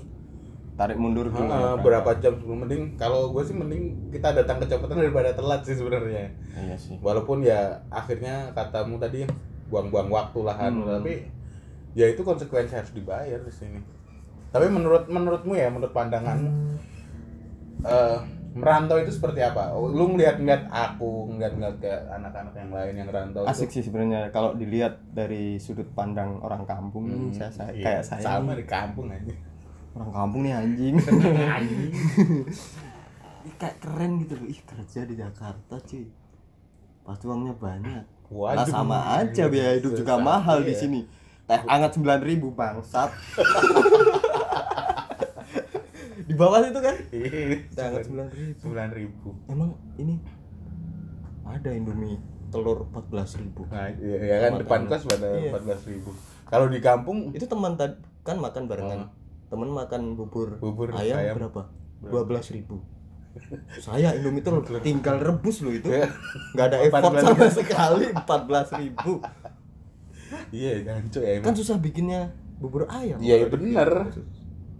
tarik 0.76 1.00
mundur 1.00 1.32
dulu 1.32 1.48
uh, 1.48 1.80
ya, 1.80 1.80
berapa 1.80 2.20
jam 2.20 2.36
sebelum 2.36 2.68
mending? 2.68 3.00
Kalau 3.00 3.32
gue 3.32 3.44
sih 3.48 3.56
mending 3.56 4.12
kita 4.12 4.36
datang 4.36 4.60
kecepatan 4.60 5.00
daripada 5.00 5.32
telat 5.32 5.64
sih 5.64 5.76
sebenarnya. 5.80 6.28
Iya 6.52 6.76
sih. 6.76 7.00
Walaupun 7.00 7.48
ya 7.48 7.80
akhirnya 7.88 8.52
katamu 8.52 9.00
tadi 9.00 9.24
buang-buang 9.72 10.12
waktu 10.12 10.40
lah 10.44 10.60
anu, 10.60 10.84
Hmm. 10.84 11.00
tapi 11.00 11.26
ya 11.96 12.12
itu 12.12 12.22
konsekuensi 12.28 12.76
harus 12.76 12.92
dibayar 12.92 13.40
di 13.40 13.54
sini. 13.56 13.80
Tapi 14.52 14.68
menurut 14.68 15.08
menurutmu 15.08 15.56
ya 15.56 15.72
menurut 15.72 15.96
pandanganmu 15.96 16.52
eh, 17.88 18.18
merantau 18.56 19.00
itu 19.00 19.12
seperti 19.12 19.44
apa? 19.44 19.76
Lu 19.76 20.16
ngeliat 20.16 20.40
ngeliat 20.40 20.68
aku 20.72 21.36
ngeliat 21.36 21.54
ngeliat 21.56 21.76
ke 21.80 21.92
anak-anak 22.08 22.54
yang 22.56 22.72
lain 22.72 22.94
yang 23.00 23.10
rantau 23.12 23.44
asik 23.48 23.68
itu 23.72 23.80
sih 23.80 23.84
sebenarnya. 23.92 24.32
Kalau 24.32 24.56
dilihat 24.56 25.00
dari 25.12 25.56
sudut 25.60 25.88
pandang 25.96 26.40
orang 26.44 26.64
kampung 26.68 27.08
Hmm, 27.08 27.32
saya, 27.36 27.52
saya 27.52 27.72
iya, 27.76 27.84
kayak 27.84 28.04
saya 28.04 28.24
sama 28.24 28.56
di 28.56 28.64
kampung 28.68 29.08
aja 29.12 29.32
orang 29.96 30.12
kampung 30.12 30.42
nih 30.44 30.54
anjing. 30.54 30.96
Anjing. 31.56 31.92
Kayak 33.62 33.78
keren 33.80 34.12
gitu 34.20 34.34
loh. 34.36 34.48
Ih 34.52 34.62
kerja 34.68 35.00
di 35.08 35.16
Jakarta 35.16 35.76
cuy. 35.80 36.06
Pasti 37.08 37.24
uangnya 37.26 37.56
banyak. 37.56 38.04
Waduh. 38.26 38.66
sama 38.66 39.22
aja 39.22 39.46
biaya 39.46 39.78
hidup 39.78 39.94
juga 39.94 40.18
mahal 40.18 40.66
di 40.66 40.74
iya. 40.74 40.82
sini. 40.82 41.02
Teh 41.46 41.62
hangat 41.70 41.94
sembilan 41.94 42.20
ribu 42.26 42.50
bangsat. 42.52 43.14
Di 46.26 46.34
bawah 46.34 46.58
itu 46.58 46.82
kan? 46.82 46.98
Iya, 47.14 47.70
teh 47.70 47.84
hangat 47.86 48.10
sembilan 48.10 48.30
ribu. 48.34 48.58
sembilan 48.66 48.90
ribu. 48.98 49.30
Emang 49.46 49.78
ini 50.02 50.18
ada 51.46 51.70
Indomie 51.70 52.18
telur 52.50 52.90
empat 52.90 53.06
belas 53.14 53.38
ribu. 53.38 53.62
Nah 53.70 53.94
iya, 53.94 54.18
ya 54.26 54.38
kan 54.50 54.52
depan 54.58 54.90
kos 54.90 55.06
pada 55.06 55.38
Iya. 55.38 55.54
empat 55.54 55.62
belas 55.70 55.82
ribu. 55.86 56.10
Kalau 56.50 56.66
di 56.66 56.82
kampung 56.82 57.30
itu 57.30 57.46
teman 57.46 57.78
kan 58.26 58.38
makan 58.42 58.66
barengan. 58.66 59.00
Oh. 59.06 59.25
Temen 59.46 59.70
makan 59.70 60.02
bubur, 60.14 60.58
Bubur 60.58 60.90
ayam, 60.92 61.18
ayam. 61.18 61.36
berapa 61.38 61.62
dua 62.02 62.24
belas 62.24 62.50
ribu 62.50 62.82
saya 63.78 64.14
Indomie 64.14 64.40
telur 64.40 64.64
tinggal 64.80 65.18
rebus 65.18 65.60
loh 65.60 65.70
itu 65.70 65.86
Iya. 65.86 66.08
nggak 66.54 66.66
ada 66.66 66.78
effort 66.82 67.04
14.000. 67.12 67.26
sama 67.26 67.48
sekali 67.52 68.06
empat 68.12 68.42
belas 68.46 68.68
ribu 68.74 69.12
iya 70.50 70.74
jancu 70.82 71.20
ya 71.20 71.40
kan 71.40 71.52
susah 71.52 71.76
bikinnya 71.78 72.32
bubur 72.56 72.88
ayam 72.88 73.20
Iya, 73.20 73.36
iya, 73.38 73.46
dibikin 73.46 73.76
bener. 73.76 73.92
khusus. 74.08 74.28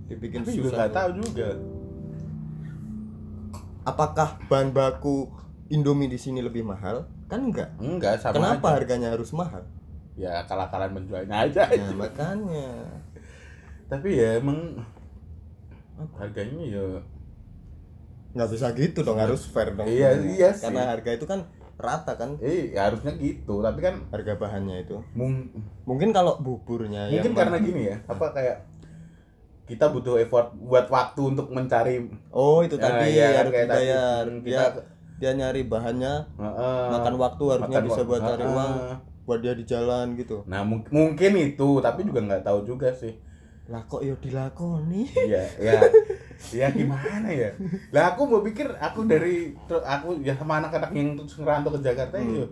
dibikin 0.06 0.40
tapi 0.42 0.52
juga 0.54 0.64
susah 0.64 0.78
nggak 0.78 0.88
kok. 0.88 0.96
tahu 0.96 1.10
juga 1.20 1.50
apakah 3.84 4.30
bahan 4.46 4.70
baku 4.72 5.30
Indomie 5.68 6.08
di 6.08 6.16
sini 6.16 6.40
lebih 6.40 6.62
mahal 6.62 7.06
kan 7.26 7.42
enggak 7.44 7.74
enggak 7.78 8.18
sama 8.18 8.34
kenapa 8.36 8.68
aja. 8.68 8.76
harganya 8.76 9.10
harus 9.12 9.30
mahal 9.32 9.66
ya 10.16 10.46
kalah-kalahan 10.46 10.94
penjualnya 10.94 11.36
aja 11.44 11.68
nah 11.68 11.92
makanya 11.98 12.70
tapi 13.86 14.18
ya 14.18 14.38
emang 14.38 14.82
harganya 16.18 16.64
ya 16.66 16.84
nggak 18.36 18.50
bisa 18.52 18.68
gitu 18.76 19.00
dong 19.00 19.16
harus 19.16 19.48
fair 19.48 19.72
dong. 19.72 19.88
Iya, 19.88 20.20
iya 20.20 20.50
sih. 20.52 20.68
karena 20.68 20.92
harga 20.92 21.12
itu 21.14 21.24
kan 21.24 21.48
rata 21.76 22.20
kan? 22.20 22.36
Eh 22.40 22.76
ya 22.76 22.92
harusnya 22.92 23.16
gitu. 23.16 23.64
Tapi 23.64 23.80
kan 23.80 23.96
harga 24.12 24.36
bahannya 24.36 24.84
itu. 24.84 25.00
Mung- 25.16 25.56
mungkin 25.88 26.12
kalau 26.12 26.36
buburnya 26.38 27.08
mungkin 27.08 27.32
yang 27.32 27.38
karena 27.38 27.58
gini 27.60 27.82
ya 27.88 27.98
apa 28.06 28.36
kayak 28.36 28.58
kita 29.66 29.88
butuh 29.88 30.20
effort 30.20 30.52
buat 30.54 30.92
waktu 30.92 31.22
untuk 31.26 31.48
mencari 31.50 32.06
oh 32.30 32.62
itu 32.62 32.76
Nah, 32.76 32.86
tadi 32.92 33.08
iya, 33.16 33.40
harus 33.40 33.50
kayak 33.50 33.66
tadi. 33.66 33.80
dibayar. 33.82 34.24
Hmm, 34.28 34.40
dia 34.44 34.60
kita- 34.68 34.86
dia 35.16 35.32
nyari 35.32 35.62
bahannya 35.64 36.14
Heeh. 36.36 36.84
makan 36.92 37.16
waktu 37.16 37.44
harusnya 37.48 37.80
Makan 37.80 37.88
bisa 37.88 38.02
buat 38.04 38.20
cari 38.22 38.44
Heeh. 38.44 38.52
uang 38.52 38.74
buat 39.26 39.40
dia 39.40 39.54
di 39.56 39.64
jalan 39.64 40.06
gitu. 40.14 40.44
Nah 40.46 40.62
mung- 40.62 40.86
mungkin 40.92 41.32
itu 41.40 41.70
tapi 41.80 42.04
juga 42.04 42.20
nggak 42.22 42.44
tahu 42.44 42.68
juga 42.68 42.92
sih 42.92 43.16
lah 43.66 43.82
kok 43.90 44.06
yo 44.06 44.14
dilakoni? 44.22 45.10
Iya, 45.10 45.44
ya, 45.58 45.82
ya 46.54 46.68
gimana 46.70 47.26
ya? 47.34 47.50
Lah 47.90 48.14
aku 48.14 48.30
mau 48.30 48.46
pikir 48.46 48.70
aku 48.78 49.10
dari 49.10 49.58
ter- 49.66 49.82
aku 49.82 50.22
ya 50.22 50.38
sama 50.38 50.62
anak-anak 50.62 50.94
yang 50.94 51.18
terus 51.18 51.42
ngerantau 51.42 51.74
ke 51.74 51.82
Jakarta 51.82 52.22
ya. 52.22 52.46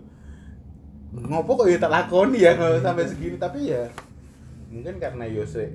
Ngopo 1.14 1.62
kok 1.62 1.70
ya 1.70 1.78
tak 1.78 1.94
lakoni 1.94 2.42
ya 2.42 2.58
kalau 2.58 2.82
sampai 2.82 3.06
segini? 3.06 3.38
Tapi 3.38 3.70
ya 3.70 3.86
mungkin 4.74 4.98
karena 4.98 5.22
Yose 5.30 5.70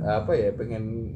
apa 0.00 0.32
ya 0.32 0.48
pengen 0.56 1.12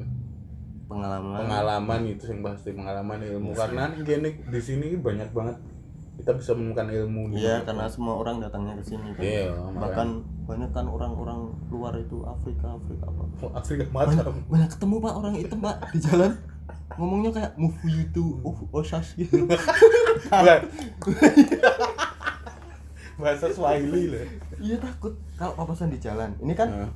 pengalaman. 0.85 1.41
pengalaman 1.41 2.01
itu 2.05 2.29
yang 2.29 2.45
pasti 2.45 2.69
pengalaman 2.77 3.19
ilmu. 3.25 3.57
Karena 3.57 3.89
gini 3.97 4.37
di 4.37 4.61
sini 4.61 4.93
banyak 5.01 5.33
banget 5.33 5.57
kita 6.21 6.37
bisa 6.37 6.53
menemukan 6.53 6.85
ilmu 6.85 7.33
iya 7.33 7.65
karena 7.65 7.89
semua 7.89 8.13
orang 8.21 8.37
datangnya 8.37 8.77
ke 8.77 8.93
sini 8.93 9.09
kan. 9.17 9.25
Iya, 9.25 9.57
bahkan 9.73 10.21
banyak 10.45 10.69
kan 10.69 10.85
orang-orang 10.85 11.49
luar 11.73 11.97
itu 11.97 12.21
Afrika 12.21 12.77
Afrika 12.77 13.09
apa. 13.09 13.23
Oh, 13.41 13.49
Afrika 13.57 13.89
banyak, 13.89 14.21
macam 14.21 14.37
banyak 14.45 14.69
ketemu 14.69 14.95
pak 15.01 15.13
orang 15.17 15.33
hitam 15.33 15.59
pak 15.65 15.81
di 15.89 15.99
jalan. 16.05 16.31
Ngomongnya 17.01 17.31
kayak 17.33 17.51
move 17.57 17.73
you 17.89 18.05
to 18.13 18.37
oh, 18.45 18.53
osas 18.69 19.17
gitu. 19.17 19.49
Bahasa 23.21 23.49
Swahili 23.49 24.13
lah 24.13 24.25
iya 24.61 24.77
takut. 24.77 25.17
Kalau 25.41 25.57
papasan 25.57 25.89
di 25.89 25.97
jalan 25.97 26.37
ini 26.37 26.53
kan 26.53 26.93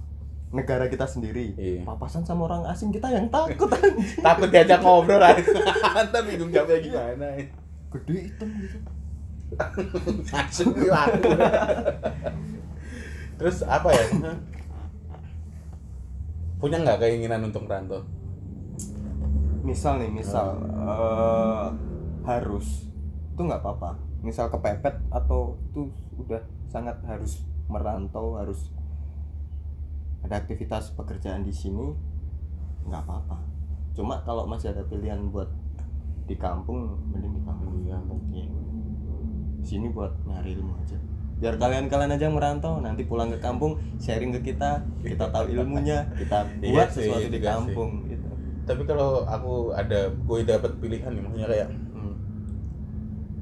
negara 0.53 0.85
kita 0.85 1.09
sendiri. 1.09 1.57
Iya. 1.57 1.81
papasan 1.81 2.21
sama 2.21 2.45
orang 2.45 2.69
asing 2.69 2.93
kita 2.93 3.09
yang 3.09 3.25
takut 3.33 3.73
anjing. 3.73 4.21
Takut 4.21 4.53
diajak 4.53 4.85
ngobrol 4.85 5.17
aja 5.17 5.41
ntar 6.05 6.21
bingung 6.29 6.53
jawabnya 6.53 6.77
gimana 6.77 7.27
gede 7.89 8.15
hitam 8.29 8.49
gitu 8.61 8.77
langsung 10.31 10.71
hilang 10.75 11.15
terus 13.35 13.63
apa 13.67 13.91
ya? 13.91 14.05
Punya 16.55 16.79
nggak 16.79 17.03
keinginan 17.03 17.51
untuk 17.51 17.67
merantau? 17.67 18.01
Misal 19.61 19.99
nih 19.99 20.11
misal 20.11 20.55
eh, 20.71 21.67
harus 22.23 22.87
itu 23.35 23.41
nggak 23.43 23.59
apa-apa. 23.59 23.99
Misal 24.23 24.47
kepepet 24.47 24.95
atau 25.11 25.59
itu 25.71 25.91
udah 26.15 26.41
sangat 26.71 26.95
harus 27.03 27.43
merantau 27.67 28.39
harus 28.39 28.71
ada 30.23 30.41
aktivitas 30.41 30.95
pekerjaan 30.95 31.43
di 31.43 31.51
sini 31.51 31.91
nggak 32.87 33.03
apa-apa. 33.03 33.37
Cuma 33.93 34.23
kalau 34.23 34.47
masih 34.47 34.71
ada 34.71 34.87
pilihan 34.87 35.27
buat 35.29 35.51
di 36.25 36.39
kampung 36.39 36.97
mending 37.11 37.35
di 37.35 37.41
kampung. 37.43 37.73
Di 37.83 37.91
kampung. 37.91 38.21
Iya. 39.65 39.69
sini 39.71 39.87
buat 39.89 40.13
nyari 40.23 40.49
ilmu 40.53 40.73
aja 40.77 40.97
biar 41.35 41.55
kalian-kalian 41.55 42.11
aja 42.11 42.27
merantau 42.27 42.79
nanti 42.79 43.03
pulang 43.03 43.27
ke 43.27 43.39
kampung 43.39 43.75
sharing 43.97 44.31
ke 44.31 44.45
kita 44.45 44.79
kita 45.01 45.25
tahu 45.27 45.51
ilmunya 45.51 46.07
kita 46.13 46.47
Iya 46.61 46.71
buat 46.71 46.89
sih, 46.89 47.01
sesuatu 47.03 47.25
di 47.25 47.33
juga 47.33 47.41
sih. 47.41 47.51
kampung 47.51 47.91
gitu 48.05 48.27
tapi 48.63 48.81
kalau 48.83 49.09
aku 49.23 49.53
ada 49.71 49.99
gue 50.09 50.37
dapat 50.41 50.71
pilihan 50.77 51.09
nih 51.09 51.21
maksudnya 51.21 51.49
kayak 51.49 51.69
Hmm. 51.91 52.15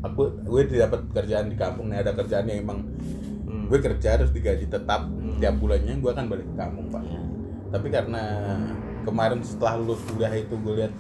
aku 0.02 0.22
gue 0.42 0.62
dapat 0.74 1.00
kerjaan 1.12 1.48
di 1.48 1.56
kampung 1.56 1.88
nih 1.88 2.00
ada 2.00 2.12
kerjaan 2.14 2.44
yang 2.46 2.60
emang 2.62 2.80
Hmm. 3.44 3.68
gue 3.68 3.80
kerja 3.80 4.16
harus 4.16 4.32
digaji 4.32 4.68
tetap 4.68 5.06
Hmm. 5.06 5.38
tiap 5.38 5.56
bulannya 5.58 5.94
gue 5.94 6.10
akan 6.10 6.26
balik 6.28 6.46
ke 6.46 6.56
kampung 6.56 6.88
pak 6.90 7.04
Iya. 7.04 7.22
tapi 7.70 7.88
karena 7.90 8.24
kemarin 9.04 9.40
setelah 9.40 9.78
lulus 9.78 10.02
kuliah 10.04 10.34
itu 10.34 10.56
gue 10.56 10.74
lihat 10.78 10.94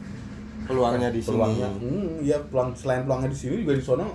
peluangnya 0.63 1.10
di 1.10 1.20
sini 1.20 1.32
peluangnya 1.34 1.70
hmm, 1.74 2.10
ya 2.22 2.38
peluang 2.44 2.70
selain 2.74 3.01
peluangnya 3.01 3.30
di 3.30 3.38
sini 3.38 3.53
juga 3.60 3.74
di 3.74 3.84
sono 3.84 4.08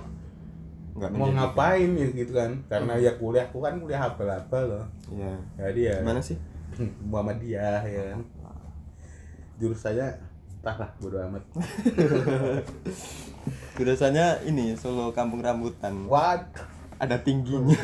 nggak 0.99 1.11
mau 1.11 1.27
ngapain 1.29 1.89
ya 1.89 2.07
gitu 2.11 2.31
kan 2.33 2.51
karena 2.67 2.93
ya 2.95 3.11
kuliah 3.15 3.45
aku 3.45 3.57
kan 3.59 3.79
kuliah 3.79 4.01
abal-abal 4.03 4.63
loh 4.67 4.85
Iya. 5.09 5.33
jadi 5.57 5.81
ya 5.81 5.95
Gimana 6.03 6.19
sih? 6.19 6.35
Muhammadiyah 7.09 7.81
ya 7.81 8.03
kan 8.11 8.21
jurus 9.55 9.79
saya 9.79 10.11
entahlah 10.59 10.91
bodo 10.97 11.17
amat 11.21 11.43
Jurusannya 13.75 14.43
ini 14.43 14.75
Solo 14.75 15.09
Kampung 15.09 15.39
Rambutan. 15.39 16.03
what 16.05 16.43
Ada 16.97 17.15
tingginya. 17.17 17.79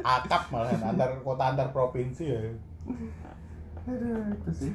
atap 0.00 0.48
malah 0.48 0.72
antar 0.72 1.20
kota 1.20 1.44
antar 1.46 1.68
provinsi 1.68 2.24
ya 2.24 2.40
itu 4.34 4.50
sih. 4.54 4.72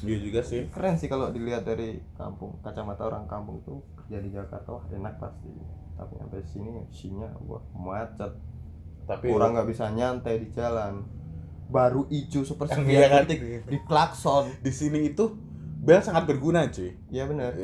iya 0.00 0.16
juga 0.20 0.38
sih 0.40 0.70
Keren 0.70 0.94
sih 0.94 1.06
kalau 1.06 1.30
dilihat 1.30 1.62
dari 1.62 1.98
kampung, 2.14 2.54
kacamata 2.60 3.02
orang 3.02 3.26
kampung 3.26 3.58
tuh 3.60 3.82
kerja 3.96 4.18
di 4.20 4.30
Jakarta 4.30 4.68
wah 4.68 4.84
enak 4.88 5.18
pasti. 5.18 5.50
Tapi 5.96 6.12
sampai 6.14 6.40
sini 6.44 6.70
isinya 6.86 7.28
wah 7.42 7.62
macet. 7.72 8.32
tapi 9.04 9.28
Orang 9.28 9.54
nggak 9.54 9.68
bisa 9.68 9.88
nyantai 9.88 10.38
di 10.38 10.48
jalan. 10.50 11.06
Baru 11.66 12.04
Iya 12.84 13.06
kan? 13.08 13.22
detik 13.24 13.40
di 13.64 13.78
klakson. 13.80 14.50
di 14.60 14.70
sini 14.70 15.08
itu 15.08 15.24
bel 15.78 15.98
sangat 15.98 16.26
berguna 16.26 16.66
cuy 16.66 16.90
Iya 17.08 17.24
benar. 17.24 17.54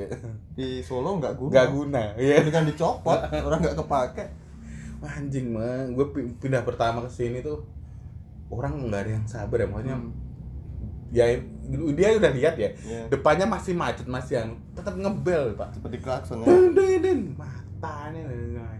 Di 0.53 0.81
Solo 0.81 1.17
nggak 1.17 1.35
guna. 1.37 1.51
nggak 1.51 1.69
guna 1.69 2.03
iya 2.17 2.39
Dengan 2.41 2.65
dicopot, 2.65 3.15
orang 3.39 3.59
nggak 3.61 3.77
kepake. 3.77 4.25
anjing 5.03 5.51
mah 5.51 5.83
gue 5.89 6.07
pindah 6.37 6.63
pertama 6.63 7.03
ke 7.03 7.11
sini 7.11 7.43
tuh 7.43 7.67
orang 8.49 8.87
nggak 8.87 9.03
ada 9.03 9.11
yang 9.13 9.27
sabar 9.27 9.59
ya 9.59 9.67
maksudnya 9.67 9.99
Hmm. 9.99 10.15
ya 11.11 11.27
dia 11.93 12.09
udah 12.15 12.31
lihat 12.33 12.55
ya 12.55 12.71
Iya. 12.81 13.03
depannya 13.09 13.45
masih 13.45 13.75
macet 13.75 14.07
masih 14.07 14.35
yang 14.37 14.51
tetap 14.73 14.95
ngebel 14.95 15.53
pak 15.55 15.75
seperti 15.75 15.99
klakson 15.99 16.41
ya 16.41 16.55
den 16.71 17.03
den 17.03 17.21
matanya 17.83 18.23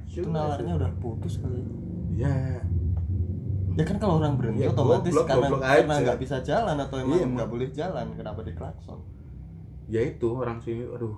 itu 0.07 0.29
nalarnya 0.31 0.73
udah 0.79 0.91
putus 1.03 1.43
kali. 1.43 1.59
Ya 2.15 2.63
ya 3.73 3.85
kan 3.89 3.97
kalau 3.97 4.21
orang 4.21 4.37
berhenti 4.37 4.63
Ya, 4.63 4.71
otomatis 4.71 5.11
goblok, 5.11 5.27
karena 5.27 5.47
goblok 5.49 5.63
karena 5.65 5.95
nggak 6.05 6.19
bisa 6.21 6.37
jalan 6.45 6.77
atau 6.77 6.97
emang 7.01 7.19
Iya, 7.19 7.25
nggak 7.27 7.49
emang. 7.49 7.53
boleh 7.57 7.69
jalan 7.73 8.07
kenapa 8.15 8.41
di 8.45 8.53
klakson? 8.53 9.01
Ya 9.89 10.01
itu 10.05 10.29
orang 10.31 10.63
sini 10.63 10.85
aduh. 10.87 11.17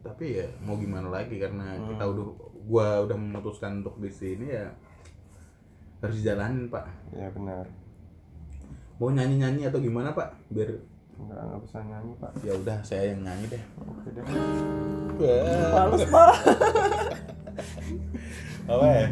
Tapi 0.00 0.40
ya 0.40 0.46
mau 0.64 0.78
gimana 0.78 1.10
lagi? 1.10 1.36
Karena 1.36 1.76
Hmm. 1.76 1.92
kita 1.92 2.04
udah 2.08 2.26
gua 2.64 2.86
udah 3.04 3.16
memutuskan 3.18 3.82
untuk 3.82 3.98
di 3.98 4.08
sini 4.08 4.46
ya 4.48 4.70
harus 6.00 6.16
dijalanin 6.16 6.66
pak. 6.66 6.86
Ya 7.12 7.28
benar. 7.30 7.66
Mau 8.96 9.10
nyanyi 9.10 9.42
nyanyi 9.42 9.62
atau 9.66 9.82
gimana 9.82 10.14
pak? 10.14 10.30
Biar 10.48 10.70
nggak 11.18 11.40
nggak 11.42 11.60
bisa 11.64 11.78
nyanyi 11.84 12.12
pak. 12.18 12.30
Ya 12.44 12.52
udah 12.56 12.78
saya 12.84 13.04
yang 13.12 13.20
nyanyi 13.24 13.44
deh. 13.52 13.62
Oke 13.84 14.08
deh. 14.12 14.22
Wah. 15.20 15.70
males 15.72 16.04
pak. 16.08 16.34
Apa 18.70 18.86
ya? 18.86 19.06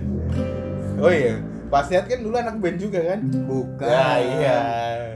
Oh 1.01 1.13
iya 1.13 1.35
Pak 1.71 1.83
Siat 1.87 2.05
kan 2.11 2.21
dulu 2.21 2.35
anak 2.35 2.59
band 2.59 2.79
juga 2.83 2.99
kan? 3.15 3.21
Bukan. 3.25 3.89
Ya 3.89 4.09
iya. 4.19 4.59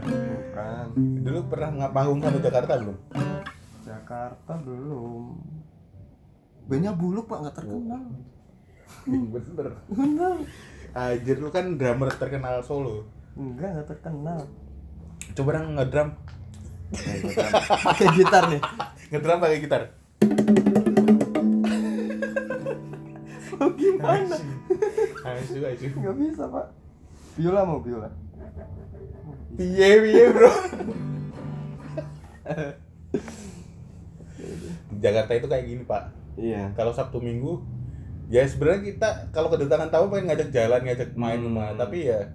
Bukan. 0.06 0.86
Dulu 1.26 1.38
pernah 1.50 1.68
nggak 1.74 1.92
panggung 1.92 2.20
sama 2.22 2.38
Jakarta 2.38 2.72
belum? 2.78 2.98
Jakarta 3.82 4.52
belum. 4.62 5.24
Bandnya 6.70 6.92
buluk 6.94 7.26
pak 7.26 7.38
nggak 7.42 7.56
terkenal. 7.58 8.02
Bener. 9.04 9.68
Bener. 9.90 10.34
Anjir 10.94 11.36
lu 11.42 11.50
kan 11.50 11.74
drummer 11.74 12.08
terkenal 12.14 12.62
Solo. 12.62 13.02
Enggak 13.34 13.74
nggak 13.74 13.88
terkenal. 13.90 14.46
Coba 15.34 15.58
dong 15.58 15.74
ngedrum 15.74 16.08
pakai 17.84 18.06
gitar 18.14 18.42
nih. 18.48 18.60
Ngedrum 19.10 19.38
pakai 19.38 19.58
gitar. 19.60 19.82
Oh, 23.54 23.70
gimana? 23.72 24.36
Asu 25.24 25.62
asu 25.62 25.86
nggak 25.94 26.16
bisa 26.18 26.44
pak. 26.46 26.66
Biola 27.34 27.62
mau 27.62 27.78
biola? 27.78 28.10
Piye 29.54 29.88
piye 30.02 30.24
bro? 30.30 30.50
Jakarta 34.98 35.32
itu 35.34 35.46
kayak 35.46 35.64
gini 35.64 35.82
pak. 35.84 36.10
Iya. 36.34 36.74
Kalau 36.74 36.90
Sabtu 36.90 37.22
Minggu 37.22 37.62
ya 38.26 38.40
sebenarnya 38.48 38.82
kita 38.82 39.08
kalau 39.30 39.52
kedatangan 39.52 39.92
tamu 39.92 40.08
pengen 40.08 40.32
ngajak 40.32 40.48
jalan 40.48 40.80
ngajak 40.80 41.12
main 41.12 41.38
Hmm. 41.38 41.44
rumah 41.44 41.76
tapi 41.76 42.08
ya 42.08 42.32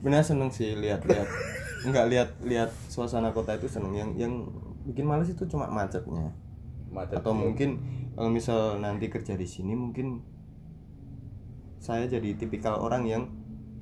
benar 0.00 0.24
seneng 0.24 0.48
sih 0.48 0.72
lihat-lihat 0.72 1.28
nggak 1.80 2.06
lihat 2.12 2.28
lihat 2.44 2.70
suasana 2.92 3.32
kota 3.32 3.56
itu 3.56 3.66
seneng. 3.70 3.96
Yang 3.96 4.10
yang 4.20 4.34
bikin 4.84 5.04
males 5.08 5.30
itu 5.32 5.44
cuma 5.48 5.70
macetnya. 5.70 6.32
Macet 6.90 7.22
atau 7.22 7.32
mungkin 7.32 7.80
kalau 8.18 8.28
misal 8.28 8.82
nanti 8.82 9.06
kerja 9.06 9.38
di 9.38 9.46
sini 9.46 9.72
mungkin 9.78 10.20
saya 11.80 12.04
jadi 12.04 12.36
tipikal 12.36 12.76
orang 12.76 13.08
yang 13.08 13.22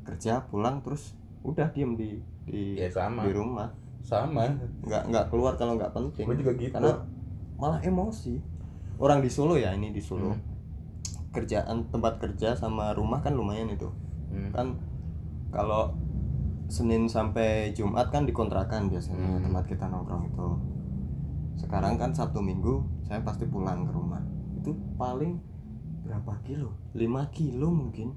kerja 0.06 0.46
pulang 0.46 0.80
terus 0.84 1.18
udah 1.42 1.72
diem 1.74 1.98
di 1.98 2.22
di 2.46 2.78
ya 2.78 2.88
sama. 2.88 3.26
di 3.26 3.30
rumah. 3.34 3.68
Sama. 4.06 4.46
Nggak 4.86 5.02
nggak 5.10 5.26
keluar 5.32 5.58
kalau 5.58 5.74
nggak 5.74 5.92
penting. 5.92 6.24
Gue 6.24 6.38
juga 6.38 6.52
gitu. 6.56 6.72
Karena 6.72 7.02
malah 7.58 7.80
emosi. 7.82 8.38
Orang 8.98 9.22
di 9.22 9.30
Solo 9.30 9.58
ya 9.58 9.74
ini 9.74 9.90
di 9.90 10.00
Solo. 10.00 10.32
Hmm. 10.32 10.40
kerjaan 11.28 11.92
tempat 11.92 12.18
kerja 12.18 12.56
sama 12.56 12.96
rumah 12.96 13.20
kan 13.20 13.36
lumayan 13.36 13.68
itu. 13.68 13.92
Hmm. 14.32 14.48
kan 14.48 14.66
kalau 15.52 15.92
Senin 16.68 17.04
sampai 17.06 17.72
Jumat 17.72 18.08
kan 18.08 18.22
dikontrakan 18.22 18.86
biasanya 18.86 19.18
Hmm. 19.18 19.42
tempat 19.42 19.64
kita 19.66 19.84
nongkrong 19.84 20.24
itu 20.26 20.48
sekarang 21.58 21.96
kan 21.96 22.12
Sabtu 22.12 22.38
Minggu 22.38 22.78
saya 23.02 23.20
pasti 23.20 23.44
pulang 23.44 23.82
ke 23.82 23.90
rumah 23.90 24.20
itu 24.54 24.70
paling 24.94 25.40
berapa 26.02 26.38
kilo 26.42 26.76
5 26.92 27.02
kilo 27.30 27.68
mungkin 27.68 28.12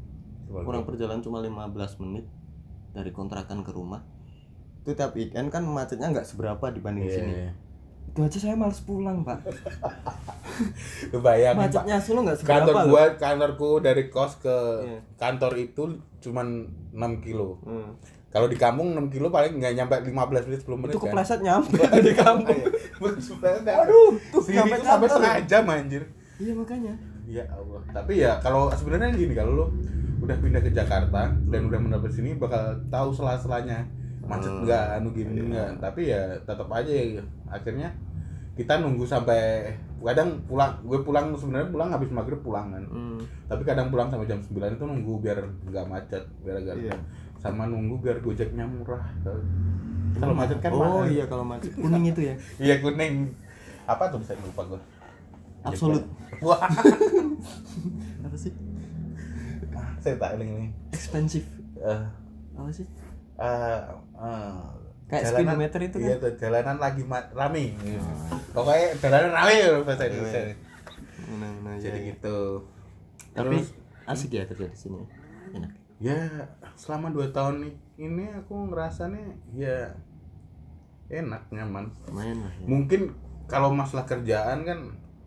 kurang 0.48 0.84
perjalanan 0.84 1.20
cuma 1.20 1.40
15 1.40 1.72
menit 1.98 2.28
dari 2.90 3.10
kontrakan 3.10 3.64
ke 3.64 3.72
rumah 3.72 4.04
itu 4.78 4.92
tiap 4.92 5.14
weekend 5.14 5.48
kan 5.48 5.64
macetnya 5.64 6.10
nggak 6.10 6.26
seberapa 6.26 6.68
dibanding 6.68 7.06
Iya, 7.06 7.16
sini 7.16 7.34
iya. 7.34 7.52
itu 8.06 8.20
aja 8.20 8.38
saya 8.38 8.56
males 8.56 8.82
pulang 8.82 9.24
pak 9.24 9.40
bayangin 11.18 11.56
Pak, 11.56 11.64
macetnya 11.64 11.98
Solo 11.98 12.20
nggak 12.22 12.38
seberapa 12.38 12.56
kantor 12.62 12.76
loh. 12.76 12.86
gua 12.90 13.04
kantorku 13.16 13.70
dari 13.80 14.04
kos 14.06 14.38
ke 14.38 14.58
Iya. 14.84 15.00
kantor 15.16 15.54
itu 15.58 15.84
cuman 16.20 16.48
6 16.92 17.22
kilo 17.22 17.58
Hmm. 17.64 17.96
Kalau 18.32 18.48
di 18.48 18.56
kampung 18.56 18.96
6 18.96 19.12
kilo 19.12 19.28
paling 19.28 19.60
nggak 19.60 19.74
nyampe 19.76 19.96
15 20.02 20.48
menit 20.48 20.60
10 20.62 20.72
menit 20.74 20.90
itu 20.90 21.00
kan 21.00 21.06
kepleset 21.12 21.40
nyampe 21.42 21.76
di 22.00 22.14
kampung 22.16 22.60
Aduh, 23.78 23.84
Aduh, 23.84 24.12
tuh 24.32 24.42
sini 24.42 24.56
nyampe 24.58 24.76
sampai 24.82 25.08
setengah 25.08 25.36
jam 25.46 25.64
anjir 25.68 26.04
iya 26.38 26.54
makanya 26.54 26.94
Ya 27.24 27.48
Allah. 27.48 27.80
Tapi 27.88 28.20
ya 28.20 28.36
kalau 28.40 28.68
sebenarnya 28.70 29.14
gini 29.14 29.32
kalau 29.32 29.52
lu 29.54 29.66
udah 30.20 30.36
pindah 30.38 30.60
ke 30.60 30.68
Jakarta 30.70 31.32
dan 31.48 31.62
udah 31.64 31.80
mendapat 31.80 32.12
sini 32.12 32.36
bakal 32.36 32.60
tahu 32.88 33.10
sela-selanya 33.10 33.88
macet 34.22 34.50
Hmm. 34.50 34.62
enggak 34.62 34.86
anu 34.94 35.10
gini 35.12 35.32
Iya. 35.32 35.42
enggak. 35.42 35.70
Tapi 35.80 36.02
ya 36.08 36.22
tetap 36.42 36.68
aja 36.68 36.92
ya, 36.92 37.24
akhirnya 37.48 37.96
kita 38.52 38.78
nunggu 38.78 39.08
sampai 39.08 39.72
kadang 40.02 40.44
pulang 40.44 40.76
gue 40.84 41.00
pulang 41.00 41.32
sebenarnya 41.34 41.72
pulang 41.72 41.90
habis 41.90 42.12
maghrib 42.12 42.42
pulang 42.42 42.68
kan 42.68 42.84
Hmm. 42.84 43.22
tapi 43.48 43.64
kadang 43.64 43.88
pulang 43.88 44.12
sampai 44.12 44.28
jam 44.28 44.42
9 44.42 44.52
itu 44.70 44.84
nunggu 44.84 45.14
biar 45.22 45.40
nggak 45.64 45.86
macet 45.88 46.24
biar 46.42 46.60
agak 46.60 46.76
Iya. 46.76 46.94
Sama 47.42 47.66
nunggu 47.66 47.98
biar 47.98 48.22
gojeknya 48.22 48.70
murah. 48.70 49.02
Kalau 50.22 50.38
macet 50.38 50.62
kan 50.62 50.70
oh 50.70 51.02
mahal. 51.02 51.10
iya 51.10 51.26
kalau 51.26 51.42
macet. 51.42 51.74
Kuning 51.74 52.14
itu 52.14 52.22
ya? 52.30 52.36
Iya 52.70 52.76
kuning. 52.86 53.34
Apa 53.90 54.14
tuh 54.14 54.22
bisa 54.22 54.38
lupa 54.38 54.62
gue 54.70 54.82
absolut. 55.66 56.04
Wah. 56.42 56.62
Apa 58.26 58.36
sih? 58.38 58.54
Saya 60.02 60.16
tak 60.18 60.42
ini. 60.42 60.74
Expensive. 60.90 61.46
Eh, 61.78 62.04
apa 62.58 62.70
sih? 62.74 62.86
Eh, 63.38 63.82
eh, 64.18 64.62
Kayak 65.10 65.24
jalanan- 65.28 65.38
speedometer 65.38 65.80
itu 65.82 65.98
kan? 65.98 66.08
iya 66.08 66.16
tuh 66.18 66.32
jalanan 66.38 66.78
lagi 66.82 67.04
rame. 67.10 67.64
Pokoknya 68.54 68.88
jalanan 68.98 69.32
rame 69.34 69.56
loh 69.70 69.82
bahasa 69.86 70.04
Indonesia 70.10 70.42
nah, 71.32 71.54
nah, 71.64 71.76
jadi 71.78 71.96
iya, 71.96 72.02
iya. 72.02 72.10
gitu. 72.18 72.38
Tapi 73.32 73.58
Terus, 73.62 73.70
asik 74.10 74.30
ya 74.36 74.44
kerja 74.50 74.68
di 74.68 74.78
sini. 74.78 75.02
Enak. 75.54 75.72
Ya 76.02 76.18
selama 76.76 77.12
dua 77.14 77.28
tahun 77.30 77.68
nih 77.68 77.74
ini 78.02 78.26
aku 78.34 78.72
ngerasanya 78.72 79.26
ya 79.54 79.92
enak 81.12 81.44
nyaman 81.52 81.92
lumayan 82.08 82.40
lah 82.42 82.54
ya. 82.56 82.66
mungkin 82.66 83.02
kalau 83.52 83.70
masalah 83.76 84.08
kerjaan 84.08 84.64
kan 84.64 84.80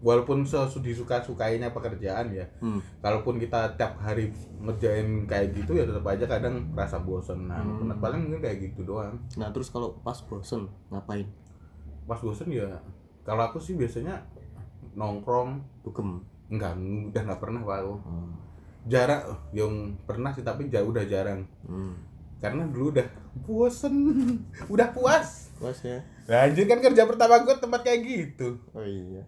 walaupun 0.05 0.45
sesudi 0.45 0.93
suka 0.93 1.21
sukainya 1.25 1.73
pekerjaan 1.73 2.29
ya 2.33 2.45
hmm. 2.61 3.01
kalaupun 3.01 3.41
kita 3.41 3.73
tiap 3.81 3.97
hari 4.01 4.29
ngerjain 4.61 5.25
kayak 5.25 5.57
gitu 5.57 5.77
ya 5.81 5.89
tetap 5.89 6.05
aja 6.05 6.25
kadang 6.29 6.73
rasa 6.77 7.01
bosen 7.01 7.49
nah 7.49 7.61
Hmm. 7.65 7.89
paling 8.01 8.29
mungkin 8.29 8.45
kayak 8.45 8.69
gitu 8.69 8.85
doang 8.85 9.17
nah 9.41 9.49
terus 9.49 9.73
kalau 9.73 9.97
pas 10.05 10.17
bosen 10.29 10.69
ngapain 10.93 11.25
pas 12.05 12.21
bosen 12.21 12.53
ya 12.53 12.69
kalau 13.25 13.49
aku 13.49 13.57
sih 13.57 13.77
biasanya 13.81 14.21
nongkrong 14.93 15.65
dugem 15.81 16.21
enggak 16.53 16.77
udah 16.77 17.23
nggak 17.25 17.41
pernah 17.41 17.61
pak 17.65 17.77
aku 17.81 17.95
hmm. 18.05 18.31
Jarang 18.85 19.41
yang 19.57 19.97
pernah 20.05 20.31
sih 20.37 20.45
tapi 20.45 20.69
jauh 20.69 20.93
udah 20.93 21.05
jarang. 21.09 21.49
Hmm. 21.65 21.97
karena 22.45 22.69
dulu 22.69 22.93
udah 22.93 23.09
bosen. 23.41 23.97
Udah 24.73 24.93
puas. 24.93 25.49
Puas 25.57 25.81
ya? 25.81 26.05
Anjir 26.29 26.69
kan 26.69 26.85
kerja 26.85 27.09
pertama 27.09 27.41
gue 27.41 27.57
tempat 27.57 27.81
kayak 27.81 28.01
gitu. 28.05 28.61
Oh 28.77 28.85
iya. 28.85 29.25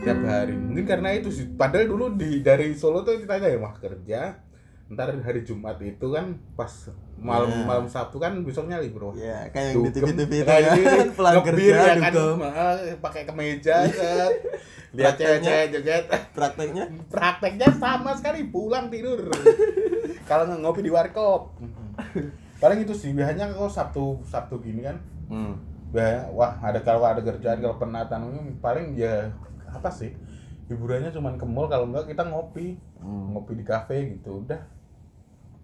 Tiap 0.00 0.24
hari. 0.24 0.56
Mungkin 0.56 0.88
karena 0.88 1.12
itu 1.12 1.28
sih. 1.28 1.44
Padahal 1.44 1.84
dulu 1.84 2.16
di 2.16 2.40
dari 2.40 2.72
Solo 2.72 3.04
tuh 3.04 3.20
ditanya 3.20 3.52
ya 3.52 3.60
mah 3.60 3.76
kerja? 3.76 4.40
Ntar 4.88 5.12
hari 5.20 5.44
Jumat 5.44 5.76
itu 5.84 6.06
kan 6.08 6.40
pas 6.56 6.88
malam 7.16 7.48
Ya. 7.48 7.64
malam 7.64 7.86
Sabtu 7.86 8.16
kan 8.16 8.36
besoknya 8.44 8.76
libur 8.76 9.08
Wah, 9.08 9.16
ya 9.16 9.48
kayak 9.48 9.72
yang 9.72 9.82
di 9.82 9.90
dugem. 9.90 10.04
TV-TV 10.12 10.32
itu 10.36 10.46
kan. 10.46 10.60
gini, 10.70 10.84
pulang 11.16 11.34
kerja 11.42 11.64
ya 11.64 11.94
kan? 11.98 12.12
eh, 12.12 12.96
pakai 13.04 13.22
kemeja 13.24 13.76
set. 13.84 14.32
Lihat 14.96 15.14
cewek-cewek 15.14 15.64
joget. 15.72 16.04
Prakteknya? 16.32 16.84
Prakteknya 17.08 17.68
sama 17.74 18.12
sekali 18.12 18.46
pulang 18.46 18.88
tidur. 18.88 19.28
Kalau 20.24 20.48
ngopi 20.56 20.80
di 20.80 20.88
warkop. 20.88 21.52
Paling 22.56 22.80
itu 22.80 22.92
sih 22.92 23.12
biasanya 23.12 23.50
kalau 23.50 23.68
Sabtu 23.68 24.04
Sabtu 24.22 24.56
gini 24.58 24.80
kan. 24.80 24.96
Hmm. 25.28 25.52
Bah, 25.88 26.28
wah 26.32 26.56
ada 26.60 26.80
kalau 26.80 27.04
ada 27.04 27.20
kerjaan 27.20 27.60
kalau 27.60 27.76
penatan 27.76 28.24
paling 28.58 28.92
ya 28.92 29.28
apa 29.66 29.88
sih? 29.88 30.16
Hiburannya 30.66 31.12
cuman 31.12 31.36
ke 31.36 31.44
mall 31.44 31.68
kalau 31.68 31.86
enggak 31.86 32.08
kita 32.08 32.24
ngopi. 32.24 32.80
Hmm. 32.96 33.32
ngopi 33.32 33.52
di 33.54 33.64
kafe 33.64 34.16
gitu 34.16 34.40
udah. 34.40 34.60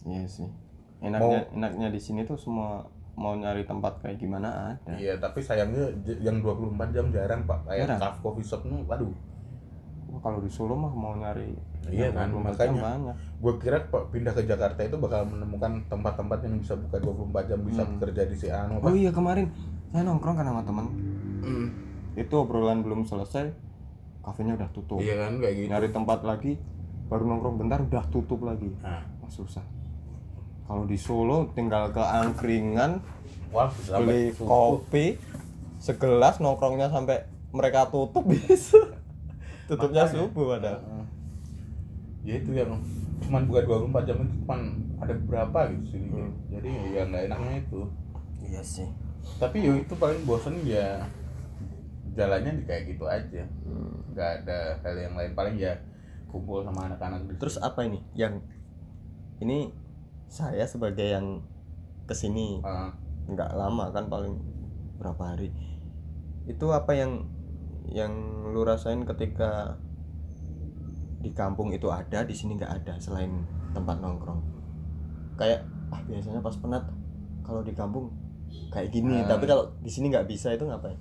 Iya 0.02 0.24
sih 0.26 0.48
enaknya 1.02 1.50
enaknya 1.52 1.88
di 1.88 1.98
sini 1.98 2.22
tuh 2.22 2.36
semua 2.36 2.86
mau 3.12 3.34
nyari 3.34 3.62
tempat 3.62 4.00
kayak 4.00 4.16
gimana 4.16 4.48
ada 4.72 4.96
iya 4.96 5.12
tapi 5.14 5.38
sayangnya 5.38 5.92
yang 6.18 6.40
24 6.40 6.72
jam 6.90 7.10
jarang 7.10 7.42
pak 7.42 7.60
kayak 7.66 7.84
Jarang? 7.84 8.00
cafe 8.00 8.18
coffee 8.20 8.46
shop 8.46 8.62
nu 8.64 8.80
waduh 8.84 9.12
Wah, 10.08 10.20
kalau 10.20 10.38
di 10.38 10.48
Solo 10.48 10.76
mah 10.76 10.92
mau 10.92 11.12
nyari 11.14 11.56
Iya 11.84 12.12
kan, 12.12 12.28
24 12.28 12.52
jam 12.54 12.76
makanya. 12.76 12.82
banyak. 12.84 13.16
gue 13.38 13.52
kira 13.58 13.78
pak 13.82 14.02
pindah 14.08 14.30
ke 14.30 14.44
Jakarta 14.44 14.80
itu 14.80 14.94
bakal 14.94 15.24
menemukan 15.24 15.82
tempat-tempat 15.88 16.38
yang 16.42 16.54
bisa 16.56 16.76
buka 16.76 16.96
24 16.96 17.48
jam 17.48 17.58
bisa 17.60 17.82
Hmm. 17.82 17.96
bekerja 17.96 18.22
di 18.22 18.36
si 18.36 18.46
anu 18.46 18.76
Oh 18.78 18.92
iya 18.92 19.08
kemarin 19.08 19.48
saya 19.88 20.04
nongkrong 20.04 20.36
kan 20.36 20.46
sama 20.46 20.62
teman. 20.62 20.86
Hmm. 21.40 21.68
Itu 22.14 22.34
obrolan 22.38 22.80
belum 22.80 23.02
selesai, 23.02 23.50
kafenya 24.20 24.54
udah 24.54 24.68
tutup. 24.70 25.00
iya 25.00 25.16
kan 25.18 25.36
kayak 25.36 25.54
gitu 25.54 25.68
Nyari 25.70 25.88
tempat 25.90 26.20
lagi, 26.22 26.52
baru 27.08 27.24
nongkrong 27.26 27.56
bentar 27.58 27.80
udah 27.80 28.04
tutup 28.06 28.40
lagi. 28.42 28.68
nah, 28.78 29.00
Wah, 29.18 29.28
susah. 29.28 29.64
Kalau 30.62 30.84
di 30.84 30.94
Solo 30.94 31.50
tinggal 31.52 31.90
ke 31.90 32.00
angkringan, 32.00 33.02
wah 33.48 33.68
beli 33.68 33.84
sampai 33.84 34.18
subuh. 34.32 34.46
kopi 34.78 35.06
segelas 35.76 36.38
nongkrongnya 36.38 36.88
sampai 36.88 37.22
mereka 37.50 37.86
tutup 37.86 38.24
bisa. 38.30 38.78
Tutupnya 39.64 40.04
Makanya. 40.04 40.16
subuh 40.18 40.46
ada. 40.54 40.72
Heeh. 40.76 41.04
ya 42.22 42.34
itu 42.36 42.50
yang 42.52 42.78
cuman 43.20 43.42
buka 43.44 43.60
24 43.64 44.04
jam 44.04 44.16
itu 44.20 44.34
cuman 44.40 44.60
ada 44.96 45.10
berapa 45.20 45.58
gitu 45.68 45.84
sini 45.90 46.06
Hmm. 46.08 46.30
jadi 46.48 46.70
ya 46.92 47.02
nggak 47.04 47.22
enaknya 47.26 47.54
itu 47.60 47.80
Iya 48.40 48.62
sih. 48.62 48.86
tapi 49.36 49.58
yo 49.60 49.74
itu 49.74 49.90
paling 49.92 50.22
bosen 50.22 50.54
ya 50.62 51.02
jalannya 52.12 52.52
di 52.52 52.64
kayak 52.64 52.82
gitu 52.88 53.04
aja 53.04 53.42
Hmm. 53.60 54.06
nggak 54.10 54.30
ada 54.38 54.58
hal 54.78 54.94
yang 54.96 55.14
lain 55.14 55.32
paling 55.32 55.56
ya 55.56 55.74
kumpul 56.26 56.62
sama 56.62 56.86
anak-anak 56.86 57.26
Terus 57.36 57.58
apa 57.58 57.82
ini? 57.82 57.98
Yang 58.12 58.46
ini 59.38 59.74
saya 60.32 60.64
sebagai 60.64 61.04
yang 61.04 61.44
ke 62.08 62.16
sini 62.16 62.64
nggak 63.28 63.52
lama 63.52 63.92
kan 63.92 64.08
paling 64.08 64.40
berapa 64.96 65.36
hari. 65.36 65.52
Itu 66.48 66.72
apa 66.72 66.96
yang 66.96 67.28
yang 67.92 68.12
lu 68.48 68.64
rasain 68.64 69.04
ketika 69.04 69.76
di 71.20 71.30
kampung 71.36 71.70
itu 71.76 71.92
ada 71.92 72.24
di 72.24 72.32
sini 72.32 72.56
nggak 72.56 72.72
ada 72.80 72.96
selain 72.96 73.44
tempat 73.76 74.00
nongkrong? 74.00 74.40
Kayak 75.36 75.68
ah 75.92 76.00
biasanya 76.08 76.40
pas 76.40 76.56
penat 76.56 76.88
kalau 77.44 77.60
di 77.60 77.76
kampung 77.76 78.08
kayak 78.72 78.88
gini. 78.88 79.20
Ah. 79.20 79.36
tapi 79.36 79.44
kalau 79.44 79.68
di 79.84 79.92
sini 79.92 80.08
nggak 80.08 80.24
bisa 80.24 80.56
itu 80.56 80.64
ngapain? 80.64 80.96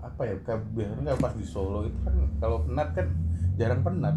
Apa 0.00 0.24
ya? 0.24 0.34
Kayak 0.40 0.64
biasanya 0.72 1.12
pas 1.20 1.36
di 1.36 1.44
Solo 1.44 1.84
itu 1.84 2.00
kan 2.00 2.16
kalau 2.40 2.64
penat 2.64 2.96
kan 2.96 3.12
jarang 3.60 3.84
penat 3.84 4.16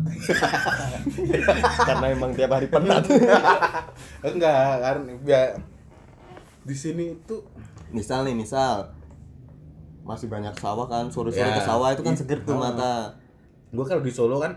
karena 1.87 2.05
emang 2.15 2.31
tiap 2.31 2.55
hari 2.55 2.71
penat 2.71 3.03
enggak 4.31 4.71
karena 4.79 5.11
ya 5.27 5.41
di 6.63 6.75
sini 6.75 7.19
itu 7.19 7.43
misal 7.91 8.23
nih 8.23 8.31
misal 8.39 8.95
masih 10.07 10.31
banyak 10.31 10.55
sawah 10.55 10.87
kan 10.87 11.11
sore-sore 11.11 11.43
Ya, 11.43 11.59
ke 11.59 11.63
sawah 11.63 11.91
itu 11.91 12.03
kan 12.03 12.15
seger 12.15 12.39
tuh 12.47 12.55
ah. 12.55 12.71
mata 12.71 12.93
gue 13.73 13.83
kalau 13.83 14.03
di 14.05 14.13
Solo 14.13 14.37
kan 14.39 14.53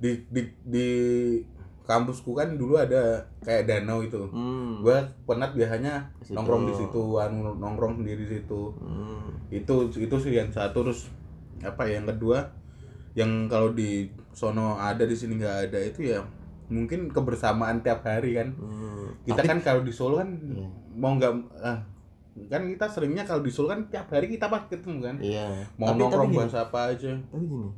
di 0.00 0.18
di 0.32 0.42
di 0.64 0.88
kampusku 1.84 2.32
kan 2.32 2.56
dulu 2.56 2.80
ada 2.80 3.20
kayak 3.44 3.68
danau 3.68 4.00
itu 4.00 4.16
hmm. 4.16 4.80
gue 4.80 4.98
penat 5.28 5.52
biasanya 5.52 6.08
situ. 6.24 6.32
nongkrong 6.32 6.64
di 6.64 6.74
situ 6.80 7.02
anu, 7.20 7.60
nongkrong 7.60 8.00
sendiri 8.00 8.24
di 8.24 8.40
situ 8.40 8.72
hmm. 8.72 9.52
itu 9.52 9.74
itu 9.92 10.16
sih 10.16 10.32
yang 10.32 10.48
satu 10.48 10.80
terus 10.80 11.12
apa 11.60 11.84
ya, 11.84 12.00
yang 12.00 12.08
kedua 12.08 12.38
yang 13.14 13.30
kalau 13.52 13.76
di 13.76 14.08
sono 14.34 14.76
ada 14.76 15.06
di 15.06 15.14
sini 15.14 15.38
nggak 15.38 15.56
ada 15.70 15.78
itu 15.80 16.10
ya 16.10 16.20
mungkin 16.68 17.12
kebersamaan 17.12 17.84
tiap 17.84 18.02
hari 18.02 18.34
kan 18.34 18.48
hmm. 18.56 19.24
kita 19.28 19.40
Tapi- 19.44 19.50
kan 19.52 19.58
kalau 19.60 19.80
di 19.84 19.92
Solo 19.92 20.20
kan 20.20 20.30
Iya. 20.32 20.68
mau 20.96 21.12
nggak 21.16 21.32
ah, 21.60 21.78
kan 22.48 22.62
kita 22.66 22.86
seringnya 22.88 23.22
kalau 23.28 23.44
di 23.44 23.52
Solo 23.52 23.68
kan 23.70 23.84
tiap 23.92 24.08
hari 24.08 24.32
kita 24.32 24.48
pasti 24.48 24.74
ketemu 24.76 24.98
kan 25.04 25.16
Iya. 25.20 25.46
mau 25.76 25.92
tapi, 25.92 25.98
nongkrong 26.00 26.28
tapi 26.28 26.32
gini, 26.32 26.40
bahas 26.40 26.56
apa 26.56 26.78
aja 26.92 27.12
tapi 27.30 27.44
gini. 27.44 27.68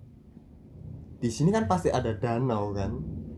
Di 1.17 1.33
sini 1.33 1.49
kan 1.49 1.65
pasti 1.65 1.89
ada 1.89 2.13
danau 2.13 2.77
kan? 2.77 2.93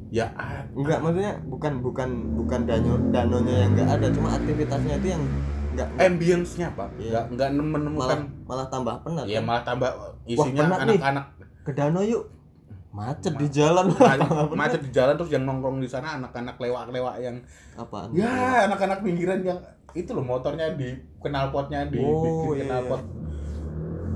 ya 0.09 0.25
ah, 0.41 0.65
Enggak, 0.73 1.05
maksudnya 1.05 1.37
bukan 1.53 1.85
bukan 1.85 2.09
bukan 2.33 2.61
danau 2.65 2.97
danonya 3.13 3.55
yang 3.69 3.71
enggak 3.77 3.89
ada, 3.93 4.07
cuma 4.09 4.29
aktivitasnya 4.41 4.95
itu 5.05 5.09
yang 5.13 5.23
enggak 5.77 5.89
ambience-nya 6.01 6.69
pak 6.73 6.89
Iya. 6.97 7.09
nggak 7.13 7.25
nggak 7.37 7.49
malah 7.53 7.69
menemukan 7.77 8.19
malah 8.49 8.67
tambah 8.73 8.95
penat. 9.05 9.25
ya 9.29 9.41
kan? 9.41 9.45
malah 9.45 9.63
tambah 9.65 9.91
isinya 10.25 10.63
anak-anak 10.81 11.27
Ke 11.65 11.71
danau 11.77 12.01
yuk. 12.01 12.25
Macet 12.89 13.35
di 13.35 13.47
jalan. 13.49 13.91
ma- 13.91 14.49
macet 14.61 14.81
di 14.81 14.91
jalan 14.91 15.15
terus 15.15 15.29
yang 15.29 15.45
nongkrong 15.45 15.79
di 15.79 15.87
sana 15.87 16.17
anak-anak 16.17 16.57
lewak-lewak 16.57 17.15
yang 17.19 17.37
Apaan? 17.75 18.11
ya 18.11 18.65
anak-anak 18.65 19.01
pinggiran 19.01 19.41
yang 19.41 19.61
itu 19.93 20.11
loh 20.11 20.23
motornya 20.23 20.73
di 20.73 20.93
knalpotnya 21.19 21.85
di 21.87 21.99
Oh, 21.99 22.49
bikin 22.51 22.65
iya. 22.65 22.65
knalpot 22.67 23.03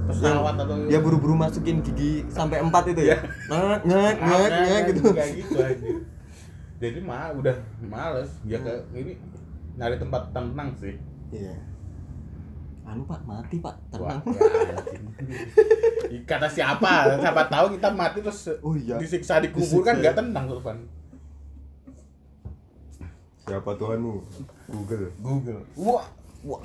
pesawat 0.02 0.54
atau 0.58 0.74
Dia 0.84 0.98
buru-buru 0.98 1.32
masukin 1.32 1.78
gigi 1.80 2.26
sampai 2.26 2.58
empat 2.58 2.90
itu 2.90 3.06
ya. 3.06 3.16
Ngek 3.50 3.80
ngek 3.82 4.16
Ah, 4.18 4.26
ngek 4.26 4.40
kayak- 4.42 4.66
ngek 4.66 4.82
gitu. 4.88 5.02
kayak 5.10 5.30
gitu 5.36 5.56
aja 5.58 5.88
jadi 6.78 6.98
mah 6.98 7.30
udah 7.32 7.54
males 7.80 8.26
ya 8.42 8.58
ke 8.58 8.74
ini 8.92 9.14
nyari 9.72 9.96
tempat 9.96 10.34
tenang 10.34 10.74
sih 10.74 10.98
Iya. 11.30 11.54
Anu 12.92 13.02
Pak, 13.02 13.20
mati 13.24 13.56
Pak, 13.56 13.72
Wah, 13.96 14.20
tenang. 14.20 14.36
ya 14.36 14.76
anjing. 14.76 15.04
kata 16.22 16.44
siapa 16.46 17.16
siapa 17.16 17.48
tahu 17.48 17.72
kita 17.72 17.88
mati 17.90 18.20
terus 18.20 18.52
Oh 18.60 18.76
iya. 18.76 19.00
disiksa 19.00 19.40
di 19.40 19.48
kubur 19.48 19.80
kan 19.80 19.96
nggak 19.96 20.12
tenang 20.14 20.44
tuh 20.46 20.60
kan 20.60 20.76
Siapa 23.42 23.74
Tuhanmu? 23.74 24.22
Google. 24.68 25.08
Google 25.18 25.60
wah 25.74 26.04
wah 26.42 26.62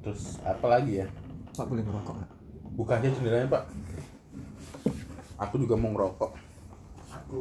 terus 0.00 0.40
apa 0.40 0.66
lagi 0.66 1.00
ya 1.00 1.06
Pak 1.52 1.66
boleh 1.66 1.80
ngerokok 1.80 2.14
nggak? 2.14 2.30
buka 2.70 2.92
aja 2.96 3.08
jendelanya 3.10 3.48
pak 3.50 3.62
aku 5.36 5.60
juga 5.60 5.74
mau 5.74 5.90
ngerokok 5.90 6.32
aku 7.10 7.38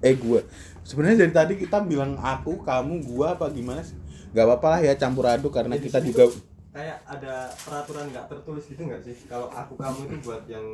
eh 0.00 0.14
gue 0.14 0.40
sebenarnya 0.80 1.20
dari 1.20 1.32
tadi 1.34 1.52
kita 1.56 1.80
bilang 1.80 2.16
aku 2.16 2.60
kamu 2.60 3.04
gua 3.04 3.36
apa 3.36 3.48
gimana 3.48 3.82
sih 3.82 3.99
nggak 4.30 4.46
apa-apa 4.46 4.66
lah 4.78 4.80
ya 4.86 4.92
campur 4.94 5.26
aduk 5.26 5.50
karena 5.50 5.74
Jadi 5.74 5.84
kita 5.90 5.98
juga 6.06 6.24
kayak 6.70 6.98
ada 7.02 7.50
peraturan 7.66 8.06
nggak 8.14 8.26
tertulis 8.30 8.64
gitu 8.70 8.82
nggak 8.86 9.02
sih? 9.02 9.14
Kalau 9.26 9.50
aku 9.50 9.74
kamu 9.74 9.98
itu 10.06 10.16
buat 10.22 10.42
yang 10.46 10.66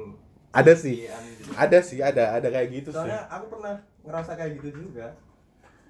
ada 0.52 0.72
sih. 0.76 1.08
Gitu. 1.08 1.52
ada 1.56 1.78
sih 1.80 1.98
ada 2.04 2.36
ada 2.36 2.48
kayak 2.52 2.68
gitu 2.72 2.88
sih. 2.92 2.96
Soalnya 3.00 3.24
aku 3.32 3.44
pernah 3.56 3.74
ngerasa 4.04 4.30
kayak 4.36 4.52
gitu 4.60 4.68
juga. 4.84 5.16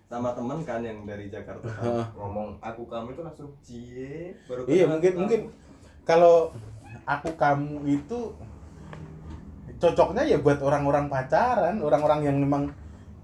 Sama 0.07 0.31
temen 0.39 0.63
kan 0.63 0.87
yang 0.87 1.03
dari 1.03 1.27
Jakarta 1.27 1.67
kan, 1.67 2.15
ngomong 2.15 2.63
aku 2.63 2.87
kamu 2.87 3.19
itu 3.19 3.23
langsung 3.27 3.51
cie 3.59 4.39
baru 4.47 4.63
iya 4.71 4.87
mungkin 4.87 5.11
aku 5.11 5.21
mungkin. 5.27 5.41
Kalau 6.07 6.55
aku 7.03 7.35
kamu 7.35 7.83
itu 7.91 8.19
cocoknya 9.83 10.23
ya 10.23 10.39
buat 10.39 10.63
orang-orang 10.63 11.11
pacaran 11.11 11.83
orang-orang 11.83 12.31
yang 12.31 12.39
memang 12.39 12.71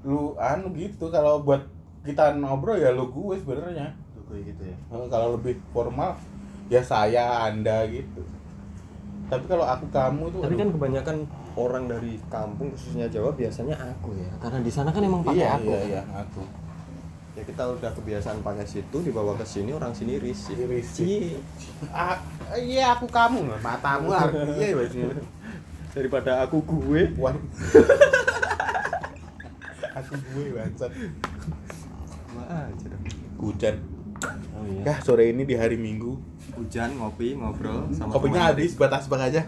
lu 0.03 0.35
anu 0.43 0.75
gitu. 0.75 1.07
Kalau 1.15 1.47
buat 1.47 1.63
kita 2.03 2.35
ngobrol 2.43 2.83
ya 2.83 2.91
lu 2.91 3.07
gue 3.15 3.39
sebenarnya 3.39 3.95
kayak 4.33 4.57
gitu 4.57 4.63
ya. 4.73 4.77
Kalau 5.13 5.37
lebih 5.37 5.61
formal 5.77 6.17
ya 6.73 6.81
saya 6.81 7.45
anda 7.45 7.85
gitu. 7.85 8.25
Tapi 9.29 9.45
kalau 9.49 9.65
aku 9.65 9.89
kamu 9.89 10.29
tuh 10.29 10.41
tapi 10.45 10.55
aduh, 10.57 10.61
kan 10.61 10.69
kebanyakan 10.77 11.17
orang 11.57 11.89
dari 11.89 12.21
kampung 12.29 12.69
khususnya 12.73 13.09
Jawa 13.09 13.33
biasanya 13.37 13.77
aku 13.77 14.13
ya. 14.17 14.33
Karena 14.41 14.61
di 14.65 14.73
sana 14.73 14.93
kan 14.93 15.05
emang 15.05 15.25
pakai 15.25 15.41
iya 15.41 15.57
aku. 15.57 15.69
iya 15.69 15.81
iya 15.85 16.03
aku. 16.17 16.43
Ya 17.33 17.43
kita 17.49 17.65
udah 17.65 17.93
kebiasaan 17.97 18.45
pakai 18.45 18.69
situ 18.69 19.01
dibawa 19.01 19.33
ke 19.37 19.45
sini 19.49 19.73
orang 19.73 19.97
sini 19.97 20.21
risih. 20.21 20.69
Risih. 20.69 21.33
Cie. 21.33 21.41
ah, 21.93 22.21
iya 22.61 22.93
aku 22.93 23.09
kamu 23.09 23.57
matamu 23.65 24.13
iya 24.61 24.77
maksudnya 24.77 25.17
daripada 25.93 26.45
aku 26.45 26.61
gue. 26.65 27.09
Wah. 27.17 27.33
aku 30.01 30.13
gue 30.17 30.47
bangsat. 30.57 30.93
Hujan 33.41 33.92
oh 34.27 34.65
iya. 34.67 34.83
Ya 34.89 34.95
sore 35.03 35.31
ini 35.31 35.43
di 35.47 35.55
hari 35.57 35.77
minggu. 35.77 36.19
Hujan 36.59 36.99
ngopi 36.99 37.39
ngobrol 37.39 37.89
sama 37.95 38.13
kopinya 38.13 38.49
teman. 38.49 38.51
habis 38.55 38.73
batas 38.77 39.07
bang 39.09 39.23
aja. 39.29 39.43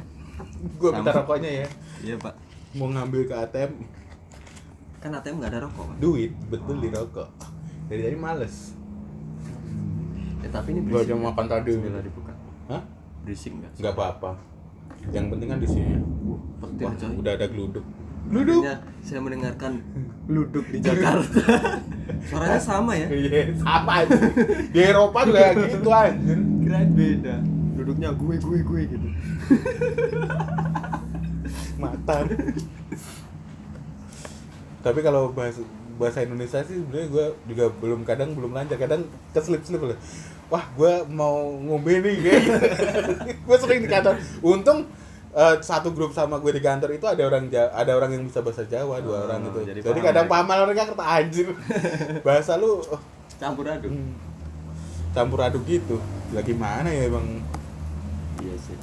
Gue 0.81 0.91
minta 0.91 1.11
rokoknya 1.13 1.51
ya. 1.65 1.69
Iya 2.03 2.17
pak. 2.19 2.35
Mau 2.75 2.91
ngambil 2.91 3.29
ke 3.31 3.35
ATM 3.35 3.73
kan 5.05 5.13
ATM 5.21 5.37
nggak 5.37 5.53
ada 5.53 5.61
rokok 5.69 5.85
Pak. 5.85 5.97
duit 6.01 6.33
betul 6.49 6.77
di 6.81 6.89
rokok. 6.89 7.29
Dari 7.93 8.01
tadi 8.09 8.17
males. 8.17 8.73
Ya 10.41 10.49
tapi 10.49 10.73
ini 10.73 10.81
Gua 10.81 11.05
berisik 11.05 11.05
aja 11.05 11.13
nggak? 11.13 11.29
makan 11.29 11.45
tadi. 11.45 11.73
Jendela 11.77 12.01
dibuka. 12.01 12.33
Hah? 12.73 12.83
berisik 13.21 13.53
nggak? 13.53 13.73
Nggak 13.85 13.95
apa-apa. 14.01 14.31
Yang 15.13 15.27
penting 15.37 15.49
kan 15.53 15.59
di 15.61 15.69
sini. 15.69 15.95
Wah, 16.25 16.41
udah 17.21 17.33
ada 17.37 17.47
geluduk 17.53 17.85
Akhirnya 18.25 18.75
saya 19.01 19.21
mendengarkan 19.21 19.73
luduk 20.25 20.65
di 20.69 20.81
Jakarta 20.81 21.45
suaranya 22.29 22.57
sama 22.57 22.97
ya 22.97 23.07
Iya, 23.07 23.53
sama 23.61 23.93
aja. 24.01 24.17
Di 24.73 24.81
Eropa 24.81 25.19
juga 25.25 25.53
gitu 25.69 25.89
anjir. 25.89 26.39
kirain 26.65 26.91
beda 26.91 27.37
duduknya 27.75 28.09
gue 28.11 28.35
gue 28.41 28.59
gue 28.65 28.81
gitu 28.89 29.09
Matan. 31.77 32.25
Tapi 34.81 34.99
kalau 35.01 35.33
bahasa 35.33 35.61
bahasa 35.95 36.25
Indonesia 36.25 36.65
sih 36.65 36.81
sebenarnya 36.81 37.09
gue 37.09 37.27
juga 37.47 37.65
belum 37.71 38.01
kadang 38.03 38.33
belum 38.33 38.51
lancar 38.51 38.77
kadang 38.77 39.05
keselip-selip 39.31 39.83
loh. 39.85 39.99
Wah, 40.49 40.65
gue 40.73 40.93
mau 41.09 41.53
ngombe 41.57 42.01
nih 42.01 42.15
kayak 42.21 42.43
gue 43.37 43.57
sering 43.59 43.81
di 43.81 43.89
kantor. 43.89 44.17
Untung 44.41 44.89
eh, 45.35 45.55
satu 45.61 45.91
grup 45.91 46.11
sama 46.11 46.39
gue 46.39 46.53
di 46.53 46.63
kantor 46.63 46.91
itu 46.93 47.05
ada 47.05 47.23
orang 47.23 47.47
Ja- 47.49 47.71
ada 47.71 47.93
orang 47.93 48.11
yang 48.13 48.23
bisa 48.23 48.39
bahasa 48.41 48.63
Jawa 48.65 49.03
dua 49.03 49.15
Oh, 49.15 49.25
orang 49.27 49.41
itu. 49.45 49.59
jadi 49.63 49.81
jadi, 49.81 49.91
paham 49.91 50.05
kadang 50.05 50.27
mereka. 50.27 50.35
paham 50.47 50.65
mereka 50.65 50.83
kata 50.89 51.05
anjir. 51.05 51.47
Bahasa 52.27 52.53
lu 52.55 52.71
oh, 52.81 53.01
campur 53.35 53.67
aduk. 53.67 53.91
Hmm, 53.91 54.15
campur 55.11 55.39
aduk 55.41 55.63
gitu. 55.65 55.97
Lagi 56.31 56.55
mana 56.55 56.89
ya 56.89 57.07
emang? 57.07 57.43
Iya 58.39 58.57
sih. 58.57 58.77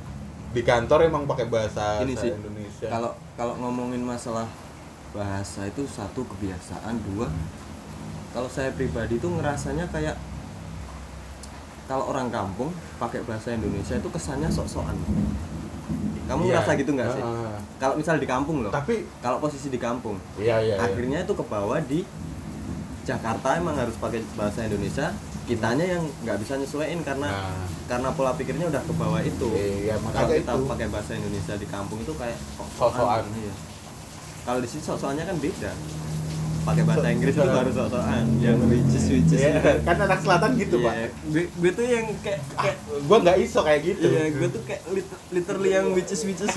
Di 0.52 0.62
kantor 0.62 1.08
emang 1.08 1.24
pakai 1.24 1.48
bahasa 1.48 2.04
Ini 2.04 2.12
sih, 2.14 2.28
Indonesia. 2.30 2.88
kalau 2.88 3.12
kalau 3.34 3.56
ngomongin 3.58 4.04
masalah 4.04 4.44
bahasa 5.12 5.64
itu 5.64 5.84
satu 5.84 6.28
kebiasaan 6.28 7.00
dua. 7.06 7.32
Kalau 8.32 8.48
saya 8.48 8.72
pribadi 8.72 9.16
itu 9.16 9.28
ngerasanya 9.28 9.88
kayak 9.88 10.16
kalau 11.92 12.08
orang 12.08 12.32
kampung 12.32 12.72
pakai 12.96 13.20
bahasa 13.22 13.52
Indonesia 13.52 13.92
itu 13.94 14.08
kesannya 14.08 14.48
sok-sokan 14.48 14.96
kamu 16.24 16.42
Iya. 16.42 16.52
ngerasa 16.56 16.72
gitu 16.80 16.92
nggak 16.94 17.10
sih 17.12 17.20
Ah, 17.22 17.60
kalau 17.76 18.00
misal 18.00 18.16
di 18.16 18.24
kampung 18.26 18.64
loh 18.64 18.72
tapi 18.72 19.04
kalau 19.20 19.38
posisi 19.38 19.68
di 19.68 19.76
kampung 19.78 20.16
iya 20.38 20.56
iya, 20.58 20.74
iya. 20.74 20.76
akhirnya 20.82 21.20
itu 21.22 21.34
ke 21.34 21.44
bawah 21.44 21.84
di 21.84 22.08
Jakarta 23.02 23.58
emang 23.58 23.76
harus 23.76 23.98
pakai 23.98 24.24
bahasa 24.34 24.64
Indonesia 24.64 25.12
kitanya 25.44 25.84
yang 25.90 26.04
nggak 26.24 26.38
bisa 26.40 26.56
nyesuaiin 26.56 27.02
karena 27.02 27.28
Nah. 27.28 27.68
karena 27.90 28.08
pola 28.10 28.32
pikirnya 28.32 28.72
udah 28.72 28.80
ke 28.80 28.94
bawah 28.94 29.20
itu 29.20 29.52
Iya, 29.52 30.00
kalau 30.00 30.08
makanya 30.08 30.40
kita 30.40 30.54
itu. 30.54 30.64
pakai 30.70 30.88
bahasa 30.88 31.12
Indonesia 31.14 31.54
di 31.54 31.68
kampung 31.68 32.00
itu 32.00 32.14
kayak 32.16 32.38
Sok-sokan. 32.72 33.28
iya. 33.36 33.54
kalau 34.42 34.60
di 34.64 34.68
sini 34.70 34.82
sok-sokannya 34.82 35.26
kan 35.26 35.36
beda 35.36 35.72
pakai 36.62 36.84
bahasa 36.84 37.08
Inggris 37.10 37.32
itu 37.32 37.39
Sok-sokan. 37.39 37.58
baru 37.58 37.71
sok-sokan. 37.71 38.24
Yang 38.38 38.58
is 38.91 39.06
which 39.08 39.30
is 39.30 39.41
Iya, 39.41 39.52
kan. 39.58 39.78
anak 40.00 40.19
selatan 40.21 40.50
gitu 40.56 40.76
Iya, 40.78 40.86
pak 40.86 40.93
gue, 41.26 41.43
gue 41.52 41.71
tuh 41.74 41.86
yang 41.86 42.06
kayak, 42.19 42.39
kayak 42.54 42.78
gue 43.02 43.17
nggak 43.19 43.38
iso 43.39 43.60
kayak 43.62 43.82
gitu. 43.84 44.06
Iya 44.06 44.24
gue 44.32 44.47
tuh 44.47 44.62
kayak 44.63 44.82
lit- 44.89 45.21
literally 45.30 45.69
yang 45.71 45.86
is 46.39 46.54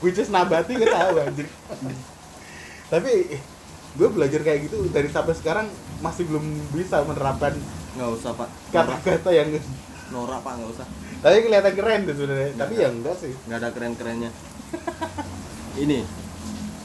which 0.00 0.16
is 0.16 0.28
nabati 0.28 0.72
gue 0.74 0.88
tahu 0.88 1.12
anjir 1.18 1.46
tapi 2.88 3.12
gue 3.94 4.08
belajar 4.08 4.40
kayak 4.40 4.64
gitu 4.64 4.88
dari 4.88 5.08
sampai 5.08 5.34
sekarang 5.34 5.66
masih 5.98 6.24
belum 6.24 6.44
bisa 6.72 7.02
menerapkan 7.02 7.52
nggak 7.94 8.10
usah 8.14 8.32
pak. 8.32 8.48
kata-kata 8.70 9.28
yang 9.28 9.48
norak 10.08 10.40
pak 10.40 10.56
nggak 10.56 10.70
usah. 10.70 10.86
Tapi 11.18 11.36
kelihatan 11.42 11.74
keren 11.74 12.00
tuh 12.06 12.14
sebenarnya. 12.14 12.50
Tapi 12.54 12.72
ya 12.78 12.88
enggak 12.88 13.16
sih. 13.18 13.34
Nggak 13.44 13.58
ada 13.58 13.68
keren-kerennya. 13.74 14.30
Ini 15.76 15.98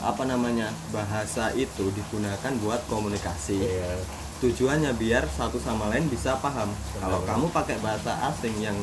apa 0.03 0.27
namanya 0.27 0.67
bahasa 0.91 1.55
itu 1.55 1.87
digunakan 1.95 2.51
buat 2.59 2.83
komunikasi. 2.91 3.63
Iya. 3.63 4.03
Tujuannya 4.43 4.91
biar 4.99 5.23
satu 5.31 5.55
sama 5.63 5.87
lain 5.87 6.11
bisa 6.11 6.35
paham. 6.43 6.67
Kalau 6.99 7.23
Benar. 7.23 7.29
kamu 7.31 7.45
pakai 7.55 7.79
bahasa 7.79 8.11
asing 8.27 8.59
yang 8.59 8.75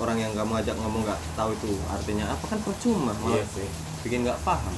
orang 0.00 0.16
yang 0.16 0.32
kamu 0.32 0.64
ajak 0.64 0.74
ngomong 0.80 1.04
nggak 1.04 1.20
tahu 1.36 1.52
itu 1.54 1.76
artinya 1.86 2.32
apa 2.32 2.44
kan 2.50 2.58
percuma 2.64 3.12
iya 3.14 3.20
malah 3.22 3.46
sih. 3.52 3.68
bikin 4.02 4.24
nggak 4.24 4.40
paham. 4.40 4.74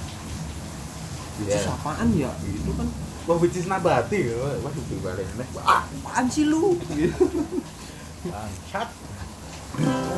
Iya. 1.47 1.57
itu 1.63 1.71
apaan 1.71 2.09
ya? 2.13 2.33
Gitu 2.43 2.71
kan. 2.75 2.89
Wah 3.31 3.37
which 3.39 3.59
nabati 3.71 4.19
wah 4.35 4.55
wah 4.67 4.73
itu 4.75 4.95
balik. 4.99 5.27
Ah 5.63 5.87
apaan 5.87 6.27
sih 6.27 6.45
lu? 6.51 6.75
Bangsat. 8.35 8.89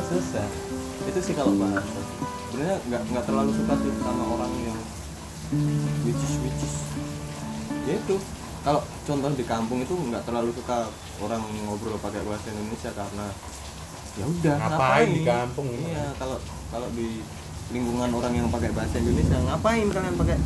Susah 0.09 0.47
itu 1.05 1.19
sih 1.21 1.33
kalau 1.37 1.53
bahasa. 1.53 1.99
Sebenarnya 2.49 2.77
nggak 2.89 3.01
nggak 3.13 3.23
terlalu 3.29 3.51
suka 3.53 3.73
sih 3.77 3.91
sama 4.01 4.23
orang 4.25 4.51
yang 4.65 4.78
which 6.05 6.21
is 6.21 6.33
which 6.45 6.61
is. 6.61 6.75
Ya 7.87 7.93
itu. 7.97 8.15
Kalau 8.59 8.83
contoh 9.07 9.31
di 9.33 9.45
kampung 9.47 9.79
itu 9.81 9.95
nggak 9.95 10.27
terlalu 10.27 10.51
suka 10.51 10.91
orang 11.23 11.41
ngobrol 11.63 11.95
pakai 11.97 12.21
bahasa 12.27 12.51
Indonesia 12.51 12.91
karena 12.91 13.25
ya 14.19 14.25
udah 14.27 14.55
Ngapain 14.59 15.09
di 15.15 15.21
kampung? 15.23 15.67
iya 15.79 16.11
kalau 16.19 16.37
kalau 16.67 16.87
di 16.91 17.23
lingkungan 17.71 18.11
orang 18.11 18.33
yang 18.35 18.47
pakai 18.51 18.75
bahasa 18.75 18.99
Indonesia 18.99 19.37
ngapain 19.47 19.87
kalian 19.87 20.15
pakai 20.19 20.37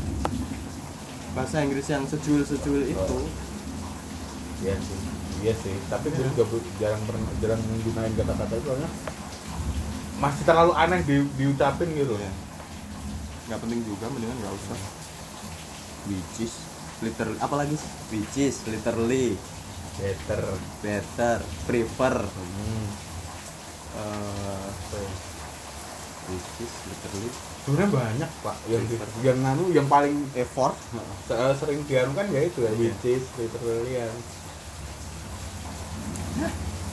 bahasa 1.33 1.55
Inggris 1.65 1.87
yang 1.89 2.05
sejuil 2.05 2.45
sejuil 2.45 2.85
itu? 2.93 3.17
Iya 4.61 4.77
sih 4.77 4.99
iya 5.41 5.53
sih. 5.57 5.75
Tapi 5.89 6.07
gue 6.13 6.23
juga 6.37 6.45
jarang 6.79 7.01
pernah 7.09 7.27
jarang 7.41 7.61
gunain 7.83 8.13
kata-kata 8.13 8.53
itu 8.55 8.65
soalnya 8.69 8.89
masih 10.21 10.43
terlalu 10.47 10.73
aneh 10.77 11.01
di, 11.03 11.15
diucapin 11.35 11.89
gitu. 11.97 12.15
Iya. 12.15 12.31
Nggak 13.43 13.59
penting 13.59 13.79
juga 13.83 14.05
mendingan 14.07 14.37
nggak 14.39 14.55
usah. 14.55 14.79
Which 16.07 16.35
is? 16.43 16.53
Literally 17.03 17.39
apalagi 17.39 17.75
sih? 17.75 17.91
which 18.11 18.37
is? 18.39 18.55
Literally. 18.67 19.35
Better. 19.99 20.43
Better. 20.81 21.37
Prefer. 21.67 22.15
Hmm. 22.23 22.87
uh, 23.93 24.67
which 26.31 26.49
is 26.63 26.73
literally? 26.87 27.31
Sebenarnya 27.63 27.89
banyak 27.91 28.31
pak. 28.43 28.55
Yang 28.67 28.83
di, 28.89 28.95
yang 29.23 29.37
nganu 29.39 29.71
yang 29.71 29.87
paling 29.87 30.27
effort 30.35 30.75
se- 31.27 31.55
sering 31.59 31.83
dianukan 31.87 32.27
ya 32.31 32.41
itu 32.43 32.59
ya 32.63 32.71
Iya. 32.71 32.79
which 32.79 33.03
is 33.07 33.23
literally 33.39 33.93
yang 33.95 34.15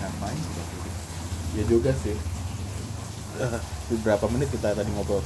ngapain 0.00 0.38
ya 1.58 1.64
juga 1.66 1.90
sih. 1.98 2.14
Eh, 3.40 3.60
berapa 4.04 4.26
menit 4.30 4.52
kita 4.52 4.76
tadi 4.76 4.90
ngobrol 4.92 5.24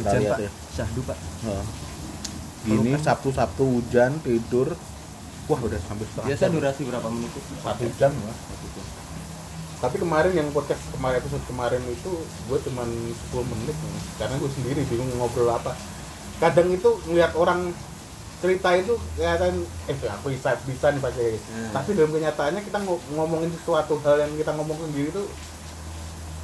hujan 0.00 0.20
lihat 0.20 0.32
pak. 0.32 0.40
Ya 0.40 0.50
syahdu 0.72 1.00
pak. 1.02 1.18
Heeh. 1.42 1.64
gini 2.64 2.90
sabtu 2.96 3.28
sabtu 3.30 3.62
hujan 3.62 4.12
tidur. 4.20 4.68
Wah 5.44 5.60
udah 5.60 5.76
hampir 5.84 6.08
setengah 6.08 6.26
biasa 6.26 6.44
durasi 6.48 6.80
berapa 6.82 7.08
menit 7.08 7.28
itu 7.30 7.52
satu 7.58 7.84
jam 7.94 8.12
lah 8.18 8.36
tapi 9.76 10.00
kemarin 10.00 10.32
yang 10.32 10.48
podcast 10.48 10.80
kemarin 10.90 11.20
episode 11.20 11.44
kemarin 11.44 11.82
itu 11.84 12.08
gue 12.48 12.58
cuman 12.62 12.88
10 12.88 13.44
menit 13.44 13.76
nih. 13.76 14.02
karena 14.16 14.34
gue 14.34 14.50
sendiri 14.50 14.80
bingung 14.88 15.12
ngobrol 15.14 15.52
apa. 15.52 15.76
Kadang 16.40 16.72
itu 16.72 16.88
ngeliat 17.04 17.36
orang 17.36 17.68
cerita 18.40 18.72
itu 18.74 18.96
kelihatan 19.12 19.60
eh 19.84 19.96
aku 20.10 20.32
bisa 20.32 20.56
bisa 20.64 20.88
nih 20.88 21.00
pakai 21.00 21.36
Hmm. 21.36 21.68
tapi 21.72 21.92
dalam 21.92 22.12
kenyataannya 22.12 22.62
kita 22.62 22.78
ngo- 22.80 23.04
ngomongin 23.12 23.52
sesuatu 23.52 24.00
hal 24.00 24.20
yang 24.20 24.32
kita 24.32 24.52
ngomong 24.52 24.78
sendiri 24.78 25.08
itu 25.10 25.24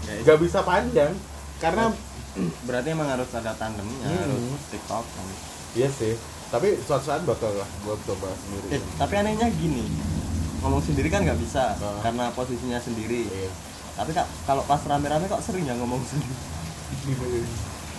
Ya, 0.00 0.12
itu. 0.12 0.22
nggak 0.22 0.38
bisa 0.38 0.58
panjang. 0.60 1.12
Karena 1.56 1.84
berarti 2.62 2.88
emang 2.90 3.08
harus 3.08 3.26
ada 3.30 3.50
tandemnya 3.52 4.06
Hmm. 4.06 4.22
harus 4.24 4.62
tiktok 4.68 5.02
kan. 5.04 5.26
iya 5.72 5.88
sih. 5.88 6.14
Tapi 6.48 6.74
suatu 6.78 7.04
saat 7.04 7.22
bakal 7.22 7.50
lah 7.52 7.66
gue 7.80 7.94
coba 8.04 8.30
sendiri. 8.32 8.66
Eh, 8.72 8.82
tapi 8.96 9.14
anehnya 9.14 9.46
gini 9.50 9.86
ngomong 10.60 10.78
sendiri 10.78 11.08
kan 11.08 11.22
nggak 11.22 11.38
bisa 11.38 11.72
Ah. 11.74 11.98
karena 12.00 12.30
posisinya 12.30 12.78
sendiri. 12.78 13.24
Iya. 13.24 13.50
tapi 13.92 14.10
kak 14.10 14.24
kalau 14.44 14.62
pas 14.62 14.80
rame-rame 14.80 15.26
kok 15.26 15.40
sering 15.40 15.62
ya 15.62 15.74
ngomong 15.74 16.00
sendiri? 16.02 16.34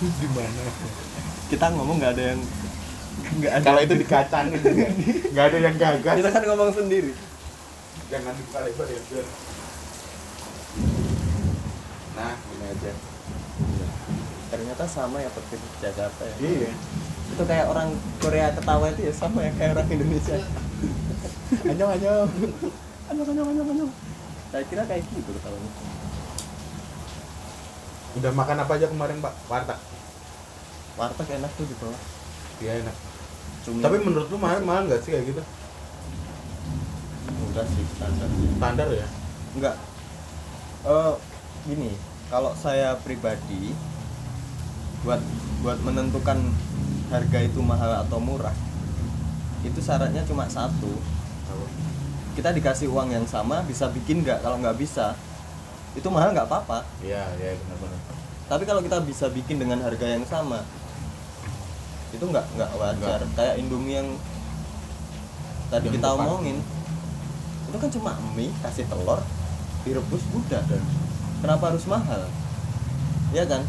Di 0.01 0.27
mana 0.27 0.63
kita 1.47 1.65
ngomong 1.69 1.95
nggak 1.97 2.11
ada 2.11 2.23
yang 2.33 2.41
nggak 3.37 3.53
ada 3.53 3.63
kalau 3.63 3.81
itu 3.81 3.95
dikacangin 3.97 4.61
nggak 5.31 5.45
ada 5.45 5.57
yang 5.59 5.75
gagal 5.75 6.13
kita 6.17 6.29
kan 6.29 6.43
ngomong 6.47 6.71
sendiri. 6.71 7.11
Jangan 8.09 8.33
dibuka 8.33 8.59
lebar 8.61 8.87
ya 8.87 9.01
biar 9.05 9.25
nah 12.11 12.33
ini 12.35 12.65
aja 12.67 12.91
ternyata 14.51 14.83
sama 14.85 15.23
ya 15.23 15.31
seperti 15.31 15.55
di 15.55 15.67
Jakarta 15.79 16.21
ya. 16.27 16.35
Iya. 16.43 16.71
Itu 17.31 17.43
kayak 17.47 17.65
orang 17.71 17.95
Korea 18.19 18.51
ketawa 18.51 18.91
itu 18.91 19.01
ya 19.07 19.13
sama 19.15 19.39
ya 19.47 19.51
kayak 19.55 19.79
orang 19.79 19.87
Indonesia. 19.87 20.37
Anyong 21.63 21.91
anyong. 21.95 22.29
Anyong 23.07 23.27
anyong 23.31 23.47
anyong 23.55 23.69
anyong. 23.71 23.91
Saya 24.51 24.63
kira 24.67 24.83
kayak 24.83 25.07
gitu 25.07 25.31
ketawanya 25.31 25.71
udah 28.11 28.31
makan 28.35 28.57
apa 28.59 28.71
aja 28.75 28.87
kemarin 28.91 29.23
pak? 29.23 29.33
Warteg. 29.47 29.79
Warteg 30.99 31.27
enak 31.39 31.51
tuh 31.55 31.63
di 31.63 31.75
bawah. 31.79 32.01
Iya 32.59 32.83
enak. 32.83 32.95
Cumi. 33.63 33.79
Tapi 33.79 33.97
menurut 34.03 34.27
lu 34.27 34.35
mahal 34.35 34.59
mahal 34.67 34.83
nggak 34.91 34.99
sih 34.99 35.15
kayak 35.15 35.31
gitu? 35.31 35.41
Enggak 37.47 37.65
sih 37.71 37.83
standar 37.95 38.27
standar 38.27 38.87
ya? 38.91 39.07
Enggak. 39.55 39.75
Eh 40.83 41.13
gini 41.71 41.95
kalau 42.27 42.51
saya 42.59 42.99
pribadi 42.99 43.71
buat 45.01 45.21
buat 45.61 45.77
menentukan 45.81 46.37
harga 47.09 47.39
itu 47.41 47.59
mahal 47.61 48.01
atau 48.05 48.17
murah 48.21 48.53
itu 49.61 49.77
syaratnya 49.77 50.25
cuma 50.25 50.49
satu. 50.49 50.89
Kita 52.33 52.49
dikasih 52.49 52.89
uang 52.89 53.11
yang 53.13 53.25
sama 53.29 53.61
bisa 53.67 53.91
bikin 53.91 54.25
nggak? 54.25 54.41
Kalau 54.41 54.57
nggak 54.57 54.77
bisa 54.79 55.13
itu 55.93 56.07
mahal 56.09 56.33
nggak 56.33 56.47
apa-apa. 56.47 56.81
Iya 57.03 57.21
iya 57.37 57.53
benar-benar. 57.59 57.99
Tapi 58.49 58.63
kalau 58.65 58.81
kita 58.81 58.97
bisa 59.05 59.29
bikin 59.29 59.61
dengan 59.61 59.83
harga 59.85 60.07
yang 60.07 60.25
sama 60.25 60.63
itu 62.09 62.23
nggak 62.23 62.45
nggak 62.57 62.71
wajar. 62.79 63.19
Kayak 63.37 63.55
Indomie 63.61 64.01
yang 64.01 64.09
tadi 65.69 65.87
Yang 65.91 65.95
kita 66.01 66.07
depan. 66.09 66.25
omongin 66.25 66.57
itu 67.71 67.77
kan 67.79 67.89
cuma 67.93 68.11
mie 68.35 68.51
kasih 68.65 68.83
telur 68.89 69.21
direbus 69.85 70.23
udah. 70.33 70.63
Kenapa 71.43 71.63
harus 71.69 71.85
mahal? 71.85 72.25
Ya 73.31 73.45
kan 73.45 73.61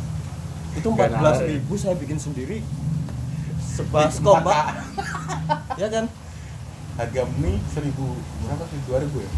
itu 0.72 0.88
Nggak 0.88 1.08
empat 1.08 1.20
belas 1.20 1.36
nalar 1.36 1.44
ya. 1.44 1.52
ribu 1.52 1.72
saya 1.76 1.94
bikin 1.96 2.18
sendiri. 2.18 2.58
Sepas 3.60 4.16
baskom 4.16 4.40
pak. 4.40 4.64
ya 5.80 5.88
kan? 5.88 6.04
Harga 6.92 7.22
mie 7.40 7.56
seribu 7.72 8.16
berapa 8.44 8.64
sih? 8.68 8.78
Dua 8.84 8.98
ribu 9.00 9.16
ya? 9.20 9.30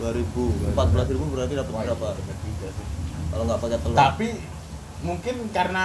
Dua 0.00 0.10
ribu. 0.12 0.44
Empat 0.72 0.88
belas 0.92 1.06
ribu. 1.08 1.24
Berarti 1.28 1.52
dapat 1.56 1.72
berapa? 1.72 2.06
iya, 2.16 2.34
tiga 2.36 2.68
kalau 3.32 3.42
nggak 3.48 3.60
pakai 3.60 3.78
telur. 3.80 3.96
Tapi 3.96 4.28
mungkin 5.02 5.36
karena 5.50 5.84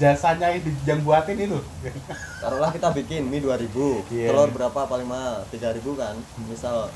jasanya 0.00 0.48
yang, 0.56 1.00
buatin 1.04 1.36
itu. 1.36 1.58
Taruhlah 2.42 2.72
kita 2.72 2.88
bikin 2.96 3.28
mie 3.28 3.44
2000 3.44 4.08
Iya. 4.08 4.32
telur 4.32 4.48
berapa? 4.52 4.80
Paling 4.88 5.08
mahal. 5.08 5.44
3000 5.52 5.84
kan 5.96 6.16
misal. 6.48 6.88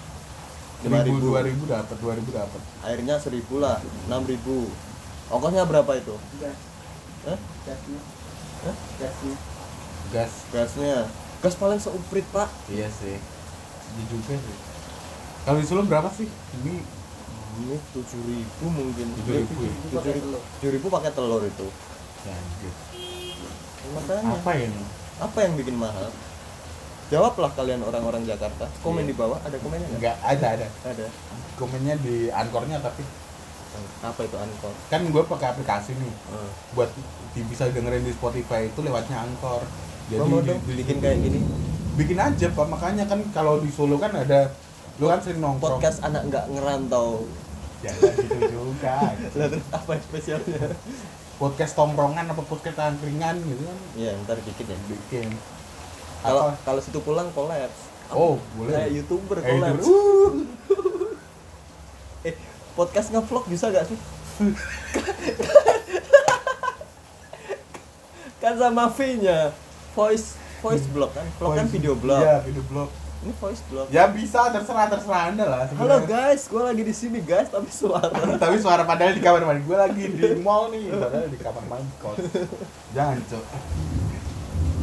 5000 0.83 1.12
5000 1.14 1.62
2000 1.62 1.70
dapat 1.70 1.96
2000 2.01 2.35
dapat. 2.35 2.61
Airnya 2.83 3.14
1000 3.14 3.38
lah 3.62 3.79
6000 4.11 4.66
ongkosnya 5.33 5.64
berapa 5.64 5.92
itu 5.96 6.14
Hah? 7.22 7.38
gasnya. 7.38 8.00
Hah? 8.66 8.76
gasnya. 8.98 9.37
Gas. 10.12 10.32
Gasnya. 10.52 11.08
Gas 11.40 11.54
paling 11.56 11.80
seuprit 11.80 12.26
pak. 12.35 12.50
Iya 12.68 12.90
sih. 12.90 13.16
Iya 13.96 14.04
juga 14.11 14.35
sih. 14.37 14.56
Kalau 15.42 15.58
di 15.58 15.66
Solo 15.66 15.82
berapa 15.88 16.11
sih? 16.12 16.28
Ini 16.62 16.74
ini 17.52 17.76
7000 17.92 18.44
mungkin. 18.68 19.06
7.000 19.24 19.28
ya? 19.28 19.72
pakai 20.00 20.20
telur. 20.20 20.42
7000 20.61 20.96
pakai 20.98 21.11
telur 21.16 21.42
itu. 21.44 21.68
Ya, 22.22 22.32
anjir. 22.35 22.74
makanya. 23.92 24.30
Apa 24.38 24.50
ini 24.56 24.82
apa 25.22 25.38
yang 25.44 25.54
bikin 25.54 25.76
mahal? 25.78 26.08
Jawablah 27.12 27.52
kalian 27.52 27.85
orang-orang 27.85 28.24
Jakarta. 28.24 28.66
Komen 28.80 29.04
di 29.04 29.14
bawah. 29.14 29.37
Ada 29.44 29.61
komennya 29.61 29.87
nggak? 29.87 30.00
Enggak 30.00 30.16
ada 30.24 30.46
ada. 30.58 30.66
Ada. 30.88 31.06
Komennya 31.61 31.94
di 32.00 32.32
ankornya 32.32 32.80
tapi 32.80 33.04
apa 34.00 34.20
itu 34.20 34.37
angkor 34.37 34.72
kan 34.87 35.00
gue 35.02 35.22
pakai 35.22 35.48
aplikasi 35.50 35.94
nih. 35.94 36.12
Hmm. 36.28 36.50
buat 36.72 36.90
di, 37.32 37.40
bisa 37.44 37.66
dengerin 37.66 38.02
di 38.02 38.12
Spotify 38.12 38.66
itu 38.66 38.80
lewatnya 38.80 39.22
angkor 39.22 39.64
jadi 40.06 40.20
mau 40.22 40.38
di- 40.38 40.48
dong 40.48 40.61
di- 40.62 40.76
bikin 40.76 40.96
kayak 40.98 41.18
gini. 41.18 41.40
Bikin 41.92 42.16
aja 42.16 42.46
pak. 42.48 42.66
Makanya 42.66 43.04
kan 43.04 43.20
kalau 43.30 43.58
di 43.58 43.68
Solo 43.68 43.96
kan 43.96 44.12
ada 44.12 44.52
lu 44.96 45.06
kan 45.06 45.20
sering 45.20 45.40
nongkrong. 45.40 45.76
Podcast 45.76 46.00
anak 46.00 46.24
nggak 46.26 46.44
ngerantau. 46.48 47.24
Jangan 47.80 48.12
gitu 48.14 48.38
juga. 48.46 48.96
Terus 49.32 49.52
apa 49.68 49.92
spesialnya? 49.98 50.72
Podcast 51.35 51.72
tongkrongan 51.72 52.28
apa 52.28 52.42
podcast 52.42 52.76
angkringan 52.78 53.40
gitu 53.40 53.62
kan. 53.62 53.78
Ya 53.94 54.12
ntar 54.20 54.37
dikit 54.38 54.64
ya. 54.64 54.76
Bikin. 54.85 55.32
Kalau 56.20 56.52
kalau 56.61 56.80
situ 56.80 56.98
pulang 56.98 57.32
kolaps. 57.32 57.88
Oh 58.08 58.37
boleh. 58.54 58.72
Kayak 58.74 58.90
youtuber 58.94 59.38
Eh, 59.40 59.44
kolaps. 59.48 59.82
Uh, 59.82 60.28
eh 60.68 60.81
podcast 62.72 63.08
ngevlog 63.08 63.44
bisa 63.46 63.68
gak 63.68 63.85
sih? 63.85 63.98
Kan 68.38 68.54
sama 68.56 68.90
V 68.90 68.98
nya 69.18 69.54
voice 69.92 70.35
voice 70.58 70.87
blog 70.88 71.11
kan? 71.12 71.26
Vlog 71.37 71.52
kan 71.52 71.62
voice- 71.62 71.72
video 71.72 71.94
blog 71.94 72.18
iya 72.18 72.37
video 72.40 72.64
blog 72.64 72.88
ini 73.22 73.30
voice 73.32 73.62
blog 73.66 73.87
ya 73.87 74.11
bisa 74.11 74.50
terserah 74.50 74.90
terserah 74.90 75.30
anda 75.30 75.46
lah 75.46 75.62
halo 75.70 76.02
sebenarnya. 76.02 76.11
guys. 76.35 76.42
Gue 76.46 76.58
lagi 76.61 76.82
di 76.82 76.90
sini 76.90 77.22
guys 77.22 77.46
tapi 77.48 77.70
suara. 77.70 78.11
Tapi 78.42 78.56
suara 78.58 78.82
padahal 78.82 79.14
di 79.14 79.22
kamar 79.22 79.42
mandi. 79.42 79.62
Gue 79.62 79.78
lagi 79.78 80.04
di 80.11 80.26
mall 80.42 80.74
nih. 80.74 80.90
Padahal 80.90 81.30
di 81.30 81.38
kamar 81.38 81.64
mandi 81.68 81.92
kos. 81.96 82.18
Jangan 82.90 83.22
cok. 83.22 83.44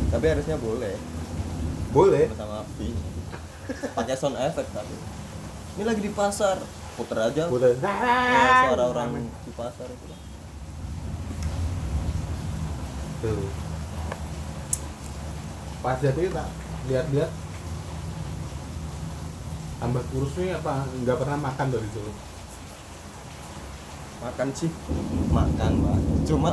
Tapi 0.09 0.25
harusnya 0.25 0.55
boleh. 0.55 0.95
Boleh. 1.91 2.31
Bersama 2.31 2.63
V. 2.69 2.95
Pakai 3.91 4.15
sound 4.15 4.39
effect 4.39 4.71
tapi. 4.71 4.95
Ini 5.75 5.83
lagi 5.83 5.99
di 5.99 6.09
pasar 6.09 6.63
puter 6.99 7.17
aja. 7.17 7.43
Boleh 7.47 7.71
Ya, 7.79 8.67
suara 8.67 8.83
orang 8.91 9.23
di 9.23 9.51
pasar 9.55 9.87
itu. 9.87 10.05
Tuh. 13.23 13.51
Pas 15.79 15.97
jadi 16.03 16.23
tak 16.27 16.47
lihat-lihat. 16.91 17.31
Tambah 19.79 20.03
kurus 20.11 20.35
nih 20.35 20.59
apa? 20.59 20.83
Nggak 20.91 21.17
pernah 21.23 21.37
makan 21.39 21.67
dari 21.71 21.89
dulu 21.95 22.11
makan 24.19 24.47
sih. 24.51 24.71
Makan 25.31 25.71
pak. 25.79 25.99
Cuma 26.27 26.51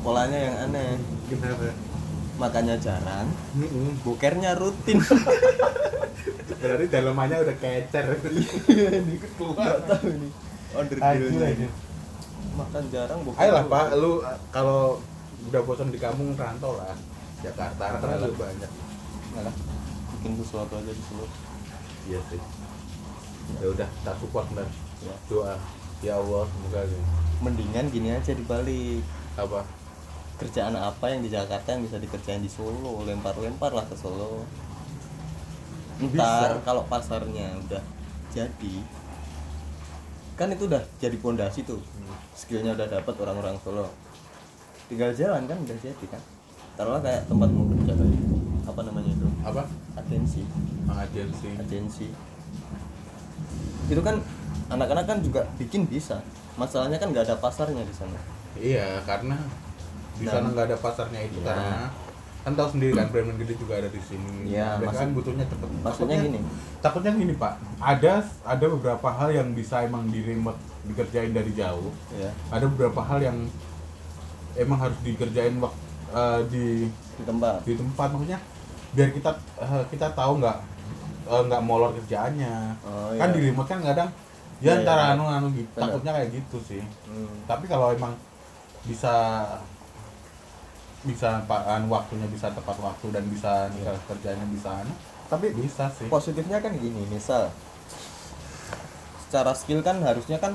polanya 0.00 0.38
yang 0.38 0.56
aneh. 0.68 0.96
Kenapa 1.28 1.72
makannya 2.42 2.76
jarang. 2.82 3.30
Mm-mm. 3.54 4.02
bokernya 4.02 4.58
rutin. 4.58 4.98
Berarti 6.62 6.86
dalamannya 6.90 7.38
udah 7.46 7.56
kecer. 7.58 8.06
Dikit 9.08 9.32
keluar. 9.38 9.62
Nggak 9.62 9.80
tahu 9.86 10.08
nih 10.10 10.32
order 10.72 10.98
aduh. 11.04 11.68
makan 12.52 12.84
jarang 12.92 13.20
boker 13.24 13.38
ayolah 13.40 13.64
pak. 13.68 13.86
Lu 13.96 14.20
uh, 14.20 14.36
kalau 14.52 15.00
udah 15.48 15.60
bosan 15.64 15.88
di 15.92 15.98
kampung 16.00 16.34
rantau 16.36 16.76
lah. 16.76 16.96
Jakarta 17.42 17.98
kan 17.98 18.18
juga 18.22 18.50
banyak. 18.50 18.70
Nggak 19.32 19.42
lah. 19.46 19.54
Bikin 20.18 20.32
sesuatu 20.42 20.72
aja 20.78 20.92
di 20.92 21.02
sini 21.02 21.26
iya 22.10 22.20
sih. 22.28 22.40
Ya 23.62 23.66
udah 23.70 23.88
tak 24.02 24.16
support 24.18 24.46
dan 24.52 24.68
ya. 25.04 25.14
doa. 25.30 25.54
Ya 26.02 26.18
Allah 26.18 26.50
semoga 26.50 26.82
mendingan 27.42 27.86
gini 27.94 28.10
aja 28.10 28.32
dibalik. 28.34 29.02
Apa 29.38 29.64
kerjaan 30.42 30.74
apa 30.74 31.14
yang 31.14 31.22
di 31.22 31.30
Jakarta 31.30 31.70
yang 31.70 31.86
bisa 31.86 32.02
dikerjain 32.02 32.42
di 32.42 32.50
Solo? 32.50 33.06
Lempar-lempar 33.06 33.70
lah 33.70 33.86
ke 33.86 33.94
Solo. 33.94 34.42
Ntar 36.02 36.58
kalau 36.66 36.82
pasarnya 36.90 37.54
udah 37.62 37.82
jadi 38.34 38.76
kan 40.34 40.50
itu 40.50 40.66
udah 40.66 40.82
jadi 40.98 41.14
pondasi 41.22 41.62
tuh. 41.62 41.78
Skillnya 42.34 42.74
udah 42.74 42.90
dapat 42.90 43.14
orang-orang 43.22 43.54
Solo. 43.62 43.86
Tinggal 44.90 45.14
jalan 45.14 45.46
kan 45.46 45.62
udah 45.62 45.76
jadi 45.78 46.04
kan. 46.10 46.22
Taruhlah 46.74 46.98
kayak 47.04 47.30
tempat 47.30 47.48
mau 47.54 47.70
kerja 47.70 47.94
tadi. 47.94 48.18
Apa 48.66 48.80
namanya 48.82 49.10
itu? 49.14 49.28
Apa? 49.46 49.62
Agensi. 49.94 50.42
Agensi. 50.90 51.48
Agensi. 51.54 52.08
Itu 53.86 54.02
kan 54.02 54.18
anak-anak 54.72 55.04
kan 55.06 55.18
juga 55.22 55.46
bikin 55.60 55.86
bisa. 55.86 56.18
Masalahnya 56.58 56.98
kan 56.98 57.14
nggak 57.14 57.30
ada 57.30 57.36
pasarnya 57.38 57.86
di 57.86 57.94
sana. 57.94 58.18
Iya 58.58 59.00
karena 59.06 59.36
di 60.22 60.26
sana 60.28 60.46
nggak 60.48 60.66
ada 60.68 60.76
pasarnya 60.78 61.20
itu 61.20 61.38
Iya. 61.38 61.46
karena 61.48 61.78
kan 62.42 62.52
tahu 62.54 62.68
sendiri 62.70 62.92
kan 62.92 63.06
brand 63.06 63.38
gede 63.38 63.54
juga 63.54 63.72
ada 63.76 63.86
di 63.86 64.02
sini. 64.02 64.50
Iya, 64.50 64.74
maksud- 64.76 64.98
kan 64.98 65.08
butuhnya 65.12 65.44
cepet. 65.44 65.68
maksudnya 65.78 65.86
Takutnya- 65.86 66.18
gini. 66.26 66.38
takutnya 66.78 67.12
gini 67.14 67.34
pak. 67.36 67.52
Ada 67.78 68.12
ada 68.42 68.64
beberapa 68.68 69.08
hal 69.08 69.30
yang 69.30 69.48
bisa 69.52 69.74
emang 69.80 70.06
di 70.06 70.20
remote 70.20 70.58
dikerjain 70.82 71.30
dari 71.30 71.52
jauh. 71.52 71.94
Ya 72.12 72.30
ada 72.48 72.66
beberapa 72.66 72.98
hal 73.00 73.18
yang 73.20 73.38
emang 74.54 74.78
harus 74.80 74.98
dikerjain 75.00 75.54
waktu 75.56 75.78
di 76.48 76.64
di 76.90 77.22
tempat. 77.22 77.62
di 77.62 77.74
tempat. 77.74 78.08
Maksudnya 78.10 78.38
biar 78.92 79.08
kita 79.10 79.30
eh, 79.56 79.84
kita 79.88 80.06
tahu 80.12 80.32
nggak 80.38 80.58
eh, 81.24 81.42
nggak 81.46 81.62
molor 81.62 81.94
kerjaannya. 81.94 82.54
Oh, 82.82 83.14
kan 83.14 83.28
iya. 83.28 83.34
di 83.34 83.40
remote 83.46 83.68
kan 83.68 83.80
kadang 83.80 84.10
Iya, 84.58 84.66
ya 84.68 84.78
antara 84.78 85.02
iya. 85.02 85.12
anu 85.14 85.24
anu 85.24 85.46
gitu 85.52 85.74
takutnya 85.74 86.10
kayak 86.12 86.28
gitu 86.32 86.58
sih. 86.60 86.82
Hmm. 87.02 87.34
tapi 87.46 87.66
kalau 87.66 87.90
emang 87.90 88.14
bisa 88.82 89.14
bisa 91.02 91.40
apaan 91.40 91.86
waktunya 91.86 92.26
bisa 92.26 92.46
tepat 92.48 92.78
waktu 92.78 93.06
dan 93.10 93.24
bisa 93.26 93.66
Iya. 93.72 93.92
kerjanya 94.06 94.46
bisa 94.46 94.70
anu 94.76 94.94
tapi 95.26 95.50
bisa 95.50 95.90
sih 95.90 96.06
positifnya 96.06 96.58
kan 96.58 96.70
gini 96.72 97.02
misal 97.06 97.50
secara 99.22 99.50
skill 99.52 99.80
kan 99.80 99.98
harusnya 99.98 100.36
kan 100.36 100.54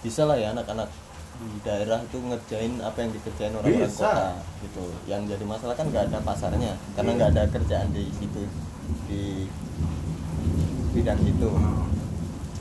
bisa 0.00 0.24
lah 0.24 0.34
ya 0.34 0.50
anak-anak 0.50 0.88
di 1.34 1.58
daerah 1.60 1.98
itu 1.98 2.16
ngerjain 2.16 2.78
apa 2.78 2.98
yang 2.98 3.10
dikerjain 3.10 3.52
orang-orang 3.52 3.90
kota 3.90 4.38
gitu 4.62 4.84
yang 5.04 5.22
jadi 5.26 5.42
masalah 5.42 5.74
kan 5.74 5.86
nggak 5.88 6.04
ada 6.08 6.18
pasarnya 6.22 6.72
karena 6.94 7.10
Iya. 7.10 7.16
nggak 7.18 7.30
ada 7.30 7.42
kerjaan 7.50 7.88
di 7.90 8.04
situ 8.12 8.42
di 9.04 9.22
bidang 10.92 11.20
itu 11.20 11.50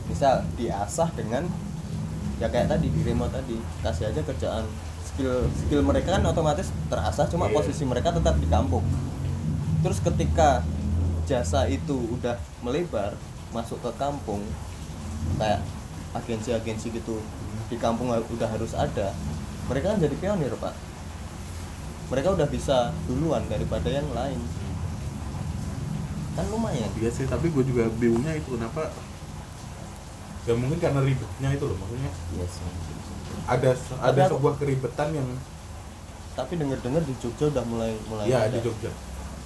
misal 0.07 0.43
diasah 0.55 1.09
dengan 1.13 1.45
ya 2.35 2.47
kayak 2.47 2.67
tadi 2.67 2.89
di 2.89 3.01
remote 3.01 3.31
tadi 3.31 3.55
kasih 3.79 4.09
aja 4.09 4.21
kerjaan 4.23 4.65
skill 5.11 5.43
skill 5.53 5.81
mereka 5.83 6.15
kan 6.15 6.23
otomatis 6.23 6.71
terasah 6.87 7.27
cuma 7.27 7.51
Iya. 7.51 7.55
posisi 7.59 7.83
mereka 7.83 8.15
tetap 8.15 8.39
di 8.39 8.47
kampung. 8.47 8.83
Terus 9.83 9.99
ketika 9.99 10.63
jasa 11.27 11.67
itu 11.67 11.95
udah 12.15 12.39
melebar 12.63 13.15
masuk 13.51 13.79
ke 13.83 13.91
kampung 13.99 14.41
kayak 15.37 15.59
agensi-agensi 16.15 16.91
gitu 16.91 17.19
di 17.71 17.75
kampung 17.79 18.11
udah 18.11 18.49
harus 18.51 18.71
ada 18.75 19.15
mereka 19.67 19.95
kan 19.95 19.99
jadi 19.99 20.15
pionir 20.15 20.51
pak. 20.59 20.75
Mereka 22.11 22.35
udah 22.35 22.47
bisa 22.47 22.91
duluan 23.07 23.43
daripada 23.47 23.87
yang 23.87 24.07
lain. 24.11 24.39
Kan 26.35 26.45
lumayan. 26.51 26.91
Iya 26.99 27.11
sih 27.11 27.27
tapi 27.27 27.51
gue 27.51 27.63
juga 27.63 27.87
bingungnya 27.95 28.35
itu 28.35 28.55
kenapa? 28.59 28.91
Ya 30.43 30.57
mungkin 30.57 30.79
karena 30.81 30.99
ribetnya 31.03 31.49
itu 31.55 31.63
loh 31.67 31.77
maksudnya. 31.79 32.11
Iya 32.35 32.45
sih 32.47 32.90
ada 33.45 33.71
ada 33.99 34.21
sebuah 34.27 34.53
keribetan 34.55 35.09
yang 35.11 35.27
tapi 36.31 36.55
denger-denger 36.55 37.03
di 37.03 37.13
Jogja 37.17 37.45
udah 37.49 37.63
mulai 37.65 37.91
mulai 38.07 38.25
ya 38.25 38.47
ada. 38.47 38.55
di 38.55 38.59
Jogja. 38.61 38.91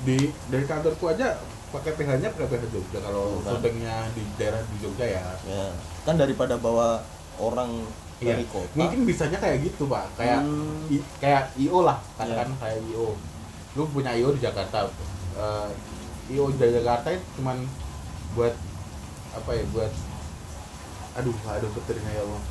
Di 0.02 0.18
dari 0.48 0.64
kantorku 0.64 1.06
aja 1.08 1.34
pakai 1.70 1.92
PH-nya 1.94 2.30
pakai 2.30 2.48
PH 2.48 2.64
Jogja. 2.70 3.00
Kalau 3.02 3.42
syutingnya 3.42 3.96
di 4.14 4.22
daerah 4.38 4.62
di 4.62 4.78
Jogja 4.78 5.06
ya. 5.08 5.26
Ya. 5.44 5.66
Kan 6.06 6.16
daripada 6.16 6.56
bawa 6.56 7.02
orang 7.36 7.84
Iya. 8.16 8.32
dari 8.32 8.46
kota. 8.48 8.72
Mungkin 8.74 9.04
bisanya 9.04 9.38
kayak 9.38 9.66
gitu 9.66 9.90
pak. 9.90 10.08
Kayak 10.16 10.40
Hmm. 10.40 10.88
i- 10.88 11.08
kayak 11.18 11.52
IO 11.58 11.84
lah 11.84 12.00
katakan 12.16 12.48
Iya. 12.48 12.60
kayak 12.62 12.80
IO 12.88 13.08
lu 13.76 13.84
punya 13.92 14.16
IO 14.16 14.32
di 14.32 14.40
Jakarta. 14.40 14.88
Eh, 15.36 15.70
IO 16.32 16.48
di 16.48 16.58
Jakarta 16.58 17.12
itu 17.12 17.26
cuman 17.36 17.60
buat 18.32 18.56
apa 19.34 19.52
ya 19.52 19.64
buat 19.68 19.92
aduh 21.16 21.36
aduh 21.46 21.70
petirnya 21.72 22.12
ya 22.12 22.24
Allah 22.24 22.42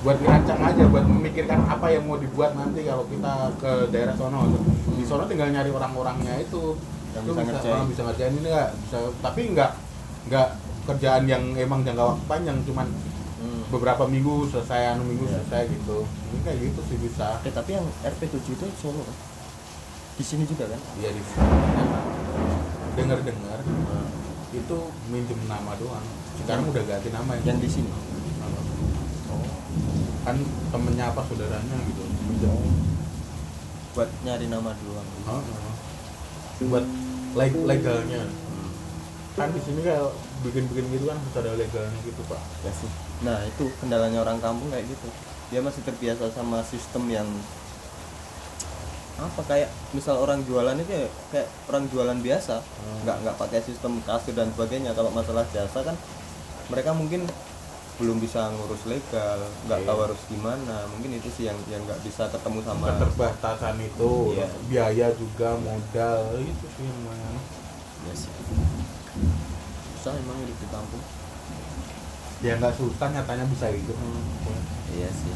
buat 0.00 0.16
ngerancang 0.16 0.60
aja 0.62 0.82
buat 0.86 1.04
memikirkan 1.04 1.60
apa 1.62 1.86
yang 1.88 2.04
mau 2.04 2.16
dibuat 2.16 2.54
nanti 2.54 2.82
kalau 2.82 3.04
kita 3.04 3.32
ke 3.56 3.72
daerah 3.88 4.14
sono 4.14 4.48
di 4.90 5.04
sono 5.04 5.24
tinggal 5.24 5.48
nyari 5.48 5.68
orang-orangnya 5.68 6.40
itu 6.40 6.78
Yang 7.10 7.24
Itu 7.26 7.32
bisa 7.32 7.42
ngerjain. 7.44 7.74
ah, 7.74 7.84
bisa 7.84 8.00
ngerjain 8.06 8.32
ini 8.32 8.48
nggak 8.48 8.70
bisa 8.78 8.96
tapi 9.18 9.40
nggak 9.50 9.70
nggak 10.30 10.48
kerjaan 10.84 11.24
yang 11.26 11.42
emang 11.54 11.82
jangka 11.82 12.04
waktu 12.06 12.24
panjang 12.26 12.58
cuman 12.64 12.88
Hmm. 13.40 13.64
beberapa 13.68 14.04
minggu 14.04 14.46
selesai 14.46 14.92
anu 14.92 15.02
minggu 15.02 15.24
Iya. 15.24 15.40
selesai 15.40 15.62
gitu 15.70 16.04
ini 16.04 16.40
kayak 16.44 16.58
gitu 16.60 16.80
sih 16.84 16.96
bisa 17.00 17.40
Eh, 17.40 17.48
tapi 17.48 17.72
yang 17.72 17.88
RP7 18.04 18.36
itu 18.36 18.66
Solo 18.76 19.00
kan? 19.00 19.16
Di 20.12 20.20
sini 20.20 20.44
juga 20.44 20.68
kan? 20.68 20.76
Iya 20.94 21.08
di 21.10 21.20
dengar 22.92 23.18
dengar 23.18 23.58
itu 24.52 24.76
minjem 25.08 25.40
nama 25.46 25.72
doang 25.74 26.04
sekarang 26.36 26.68
udah 26.68 26.84
ganti 26.84 27.08
nama 27.08 27.32
Yang 27.40 27.58
di 27.58 27.68
sini. 27.70 27.90
Kan 30.20 30.36
temennya 30.68 31.04
apa 31.08 31.20
saudaranya 31.24 31.76
gitu 31.82 32.02
minjem 32.26 32.52
Buat 33.90 34.06
nyari 34.22 34.46
nama 34.46 34.70
doang. 34.76 35.08
Heeh. 35.26 35.44
buat 36.62 36.84
leg- 37.34 37.64
legalnya 37.66 38.22
kan 39.32 39.48
di 39.50 39.60
sini 39.60 39.80
kayak 39.80 40.12
bikin-bikin 40.40 40.86
gitu 40.90 41.04
kan 41.06 41.16
harus 41.16 41.36
ada 41.36 41.50
legalnya 41.54 41.98
gitu 42.02 42.20
pak 42.28 42.40
Ya 42.60 42.70
sih. 42.70 42.90
Nah, 43.20 43.38
itu 43.42 43.68
kendalanya 43.76 44.20
orang 44.20 44.38
kampung 44.38 44.68
kayak 44.68 44.84
gitu. 44.86 45.08
Dia 45.48 45.60
masih 45.60 45.80
terbiasa 45.82 46.28
sama 46.30 46.60
sistem 46.62 47.08
yang 47.08 47.28
apa 49.20 49.40
kayak 49.44 49.68
misal 49.92 50.16
orang 50.16 50.40
jualan 50.42 50.72
itu 50.74 50.88
ya 50.88 51.04
kayak 51.28 51.48
orang 51.68 51.84
jualan 51.92 52.18
biasa 52.18 52.64
nggak 53.04 53.16
nggak 53.20 53.36
pakai 53.36 53.60
sistem 53.60 54.00
kasir 54.00 54.32
dan 54.32 54.48
sebagainya 54.48 54.96
kalau 54.96 55.12
masalah 55.12 55.44
jasa 55.52 55.84
kan 55.84 55.92
mereka 56.72 56.96
mungkin 56.96 57.28
belum 58.00 58.16
bisa 58.16 58.48
ngurus 58.50 58.88
legal 58.88 59.38
nggak 59.68 59.80
Iya. 59.84 59.86
tahu 59.86 59.98
harus 60.00 60.20
gimana. 60.26 60.88
Mungkin 60.88 61.10
itu 61.14 61.28
sih 61.30 61.44
yang 61.44 61.58
yang 61.68 61.84
nggak 61.84 62.00
bisa 62.00 62.26
ketemu 62.26 62.64
sama 62.64 62.88
keterbatasan 62.90 63.76
itu 63.78 64.12
Iya. 64.34 64.46
biaya 64.66 65.06
juga 65.14 65.54
modal 65.54 66.40
itu 66.40 66.66
sih 66.66 66.84
lumayan. 66.88 67.36
Ya 68.08 68.14
sih. 68.16 68.32
Susah 69.94 70.16
emang 70.16 70.40
hidup 70.40 70.56
di 70.56 70.68
kampung. 70.72 71.04
Ya 72.40 72.56
nggak 72.56 72.74
susah 72.74 73.06
nyatanya 73.12 73.44
bisa 73.46 73.68
hidup. 73.68 73.96
Iya 74.90 75.12
sih. 75.12 75.34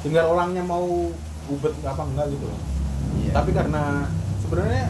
Tinggal 0.00 0.30
orangnya 0.30 0.62
mau 0.62 1.10
ubet 1.44 1.74
apa 1.82 2.02
enggak 2.06 2.30
gitu 2.30 2.46
loh. 2.46 2.60
Iya. 3.18 3.32
Tapi 3.34 3.50
karena 3.50 4.06
sebenarnya 4.38 4.84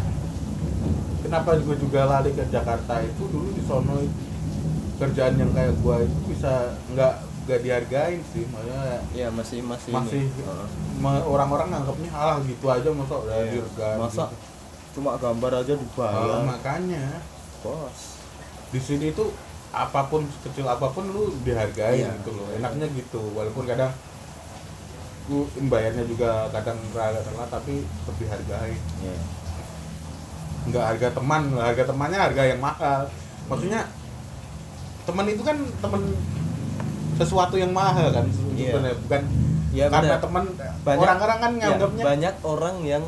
kenapa 1.25 1.57
gue 1.57 1.77
juga 1.81 2.05
lari 2.05 2.31
ke 2.31 2.45
Jakarta 2.47 3.01
itu 3.01 3.23
dulu 3.25 3.49
di 3.51 3.63
sono 3.65 3.97
itu, 3.97 4.21
kerjaan 4.95 5.35
yang 5.37 5.51
kayak 5.51 5.75
gue 5.75 5.97
itu 6.03 6.19
bisa 6.29 6.53
nggak 6.91 7.13
nggak 7.45 7.61
dihargain 7.61 8.21
sih 8.27 8.45
makanya 8.49 9.05
iya 9.11 9.29
masih 9.29 9.61
masih 9.61 9.93
masih 9.93 10.25
orang-orang 11.25 11.69
nganggapnya 11.69 12.11
alah 12.11 12.39
gitu 12.41 12.67
aja 12.67 12.89
masa 12.91 13.15
udah 13.19 13.37
Iya. 13.37 13.53
dihargain 13.53 13.99
masa 13.99 14.25
gitu. 14.27 14.37
cuma 14.95 15.19
gambar 15.19 15.53
aja 15.61 15.73
Oh, 15.73 15.79
dibayar 15.79 16.41
makanya 16.43 17.05
bos 17.61 18.01
di 18.71 18.81
sini 18.81 19.13
tuh 19.13 19.29
apa 19.71 20.07
pun 20.07 20.23
kecil 20.41 20.65
apa 20.65 20.87
pun 20.89 21.05
lu 21.05 21.35
dihargain 21.43 22.01
Iya. 22.01 22.17
gitu 22.17 22.31
loh 22.33 22.49
enaknya 22.51 22.87
gitu 22.91 23.21
walaupun 23.35 23.67
kadang 23.67 23.93
lu 25.25 25.45
bayarnya 25.67 26.05
juga 26.05 26.47
kadang 26.49 26.77
rada 26.93 27.19
telat 27.19 27.49
tapi 27.51 27.83
tetap 27.83 28.17
dihargain 28.17 28.81
Iya. 29.03 29.19
nggak 30.65 30.85
harga 30.87 31.09
teman 31.13 31.43
harga 31.53 31.85
temannya 31.85 32.19
harga 32.23 32.43
yang 32.47 32.61
mahal 32.63 33.05
maksudnya 33.45 33.85
teman 35.05 35.27
itu 35.27 35.43
kan 35.43 35.57
teman 35.79 36.03
sesuatu 37.15 37.55
yang 37.55 37.71
mahal 37.71 38.11
kan 38.11 38.27
Iya. 38.55 38.73
sebenarnya 38.73 38.99
bukan 39.01 39.23
Iya, 39.75 39.91
karena 39.91 40.23
teman 40.23 40.45
Banyak- 40.87 41.03
orang-orang 41.03 41.39
kan 41.41 41.53
Ya, 41.53 41.59
nganggapnya 41.67 42.05
banyak 42.07 42.35
orang 42.47 42.77
yang 42.85 43.03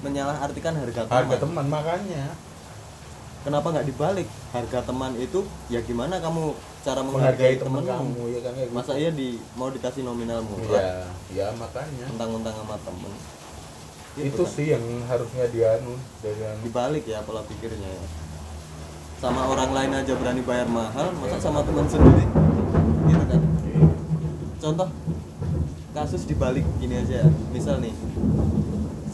menyalahartikan 0.00 0.74
harga 0.76 1.00
teman. 1.04 1.16
harga 1.16 1.36
teman 1.38 1.64
makanya 1.66 2.24
Kenapa 3.42 3.74
nggak 3.74 3.90
dibalik? 3.90 4.28
Harga 4.54 4.86
teman 4.86 5.18
itu 5.18 5.42
ya 5.66 5.82
gimana 5.82 6.22
kamu 6.22 6.54
cara 6.80 7.02
menghargai 7.02 7.58
menghargai 7.58 7.58
teman 7.58 7.82
kamu 7.82 8.22
ya 8.30 8.40
kan 8.40 8.52
kayak 8.54 8.70
Masa 8.70 8.92
iya 8.94 9.10
di 9.10 9.28
mau 9.58 9.66
dikasih 9.66 10.02
nominal 10.02 10.46
gitu. 10.46 10.62
murah, 10.62 10.78
ya 10.78 10.94
ya 11.34 11.46
makanya 11.50 12.06
mentang-mentang 12.06 12.54
sama 12.54 12.78
temen. 12.78 13.12
Gitu 14.14 14.26
itu 14.30 14.42
kan. 14.46 14.54
sih 14.54 14.66
yang 14.70 14.84
harusnya 15.10 15.44
dianu 15.50 15.98
anu. 15.98 16.60
dibalik 16.62 17.02
ya 17.02 17.18
pola 17.26 17.42
pikirnya 17.42 17.90
ya. 17.90 18.04
Sama 19.22 19.46
orang 19.46 19.70
lain 19.70 19.94
aja 19.94 20.18
berani 20.18 20.42
bayar 20.42 20.66
mahal, 20.66 21.14
masa 21.22 21.38
sama 21.38 21.62
teman 21.62 21.86
sendiri? 21.86 22.26
Gitu 23.06 23.24
kan. 23.30 23.40
Contoh 24.58 24.88
kasus 25.94 26.26
dibalik 26.26 26.66
gini 26.82 26.98
aja, 26.98 27.30
misal 27.54 27.78
nih 27.78 27.94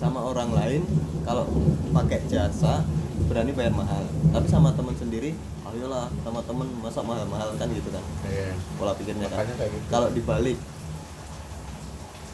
sama 0.00 0.24
orang 0.24 0.48
lain 0.56 0.82
kalau 1.28 1.44
pakai 1.92 2.24
jasa 2.24 2.88
berani 3.28 3.52
bayar 3.52 3.76
mahal, 3.76 4.08
tapi 4.32 4.48
sama 4.48 4.72
teman 4.72 4.96
sendiri, 4.96 5.36
ayolah 5.68 6.08
sama 6.24 6.40
temen 6.40 6.68
masa 6.80 7.04
mahal-mahal 7.04 7.52
kan 7.60 7.68
gitu 7.68 7.92
kan 7.92 8.00
Iya. 8.24 8.56
pola 8.80 8.96
pikirnya 8.96 9.28
kan. 9.28 9.44
Gitu. 9.44 9.76
Kalau 9.92 10.08
dibalik 10.08 10.56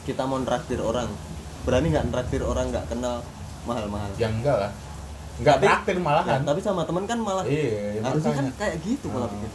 kita 0.06 0.22
mau 0.30 0.38
traktir 0.46 0.78
orang, 0.78 1.10
berani 1.66 1.90
nggak 1.90 2.06
traktir 2.14 2.46
orang 2.46 2.70
nggak 2.70 2.86
kenal 2.86 3.26
mahal-mahal? 3.66 4.14
ya 4.14 4.30
enggak 4.30 4.56
lah 4.62 4.72
enggak 5.36 5.56
Tapi- 5.56 5.66
traktir 5.66 5.96
Ya, 5.96 6.02
malahan 6.04 6.40
tapi 6.42 6.60
sama 6.60 6.82
temen 6.84 7.04
kan 7.04 7.18
malah 7.18 7.44
iya 7.44 7.98
harusnya 8.00 8.32
kan 8.32 8.46
kayak 8.54 8.76
gitu 8.80 9.06
pola 9.08 9.26
Ah. 9.26 9.30
pikir. 9.30 9.50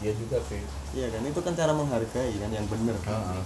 iya 0.00 0.12
juga 0.14 0.38
sih 0.46 0.62
Iya 0.92 1.06
kan 1.08 1.22
itu 1.22 1.40
kan 1.40 1.52
cara 1.52 1.72
menghargai 1.72 2.34
kan 2.36 2.50
yang 2.50 2.66
bener. 2.66 2.92
Heeh. 2.94 3.42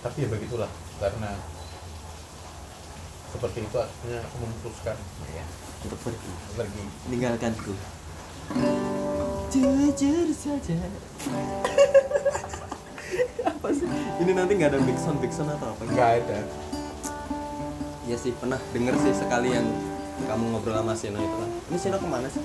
tapi 0.00 0.16
ya 0.20 0.28
begitulah 0.28 0.70
karena 0.96 1.30
seperti 3.28 3.58
itu 3.62 3.76
akhirnya 3.76 4.20
aku 4.22 4.36
memutuskan 4.38 4.96
ya, 5.26 5.44
Untuk 5.82 5.98
pergi, 6.00 6.30
pergi 6.54 6.82
meninggalkanku. 7.04 7.72
Jujur 9.50 10.28
saja. 10.30 10.76
apa 13.44 13.68
sih? 13.70 13.86
Ini 14.18 14.32
nanti 14.32 14.52
nggak 14.54 14.70
ada 14.70 14.80
big 14.80 14.96
sound, 14.96 15.18
big 15.18 15.28
sound 15.30 15.50
atau 15.50 15.68
apa? 15.68 15.82
enggak 15.84 16.10
ada 16.20 16.38
Iya 18.04 18.16
sih 18.16 18.32
pernah 18.32 18.60
denger 18.70 18.94
sih 18.98 19.12
sekali 19.14 19.48
yang 19.50 19.66
kamu 20.22 20.44
ngobrol 20.50 20.76
sama 20.76 20.94
Sino 20.94 21.16
itu 21.16 21.34
kan. 21.34 21.50
Ini 21.66 21.78
Sino 21.78 21.96
ke 21.96 22.06
mana 22.06 22.28
sih? 22.28 22.42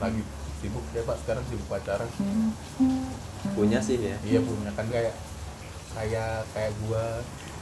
lagi 0.00 0.24
sibuk 0.56 0.80
ya 0.90 1.04
pak 1.04 1.16
sekarang 1.18 1.44
sibuk 1.44 1.68
pacaran 1.68 2.08
Punya 3.52 3.76
sih 3.78 3.96
ya. 3.98 4.16
iya 4.22 4.40
punya 4.40 4.72
kan 4.72 4.88
kayak 4.88 5.12
kayak 5.92 6.40
kayak 6.50 6.72
gua 6.80 7.20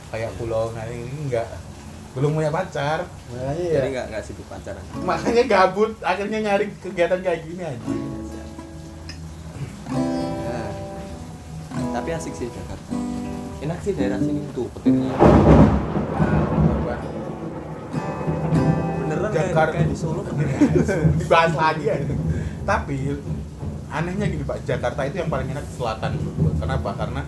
kayak 0.08 0.30
pulau 0.34 0.70
nah 0.70 0.86
ini 0.86 1.02
enggak 1.20 1.50
belum 2.14 2.30
punya 2.32 2.50
pacar 2.50 3.10
makanya 3.28 3.58
ya 3.60 3.74
Jadi 3.76 3.88
nggak 3.90 4.06
nggak 4.08 4.22
sibuk 4.22 4.46
pacaran. 4.46 4.82
makanya 5.02 5.42
gabut 5.44 5.98
akhirnya 5.98 6.38
nyari 6.40 6.70
kegiatan 6.76 7.18
kayak 7.20 7.40
gini 7.42 7.62
aja 7.64 7.82
Ya. 9.88 10.62
Tapi 11.90 12.08
asik 12.12 12.34
sih 12.34 12.46
Jakarta. 12.46 12.94
Enak 13.58 13.78
sih 13.80 13.92
daerah 13.92 14.16
sini 14.16 14.46
tuh 14.52 14.70
petirnya. 14.70 15.10
Jakarta. 19.44 19.72
kayak 19.72 19.88
di 19.88 19.96
Solo 19.96 20.20
kan? 20.20 20.34
dibahas 21.20 21.52
lagi 21.54 21.84
ya 21.84 21.96
tapi 22.62 22.96
anehnya 23.88 24.26
gini 24.26 24.44
pak 24.44 24.58
Jakarta 24.62 25.00
itu 25.02 25.16
yang 25.16 25.28
paling 25.28 25.48
enak 25.48 25.64
di 25.64 25.74
selatan 25.74 26.10
menurut 26.14 26.56
kenapa 26.56 26.90
karena 26.94 27.22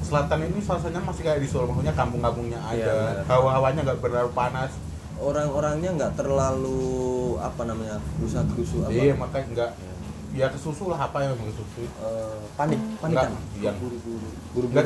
selatan 0.00 0.38
ini 0.42 0.58
suasananya 0.58 1.02
masih 1.02 1.22
kayak 1.22 1.40
di 1.40 1.48
Solo 1.48 1.64
maksudnya 1.66 1.92
kampung-kampungnya 1.92 2.58
Iya, 2.66 2.80
ada 2.80 2.94
benar. 2.94 3.24
hawa-hawanya 3.28 3.80
nggak 3.84 3.98
terlalu 4.00 4.30
panas 4.32 4.72
Orang-orangnya 5.18 5.90
nggak 5.92 6.12
terlalu 6.14 6.78
apa 7.36 7.62
namanya 7.64 7.98
rusak 8.16 8.46
rusuh 8.54 8.86
apa? 8.86 8.94
iya 8.94 9.12
makanya 9.12 9.46
nggak 9.50 9.70
ya 10.30 10.46
kesusu 10.48 10.86
lah 10.86 11.00
apa 11.02 11.18
yang 11.20 11.34
kesusu 11.36 11.82
Eh, 11.82 12.38
panik, 12.54 12.78
panik 12.96 13.16
kan? 13.18 13.34
Nggak, 13.34 13.60
yang- 13.60 13.78
buru-buru. 13.78 14.28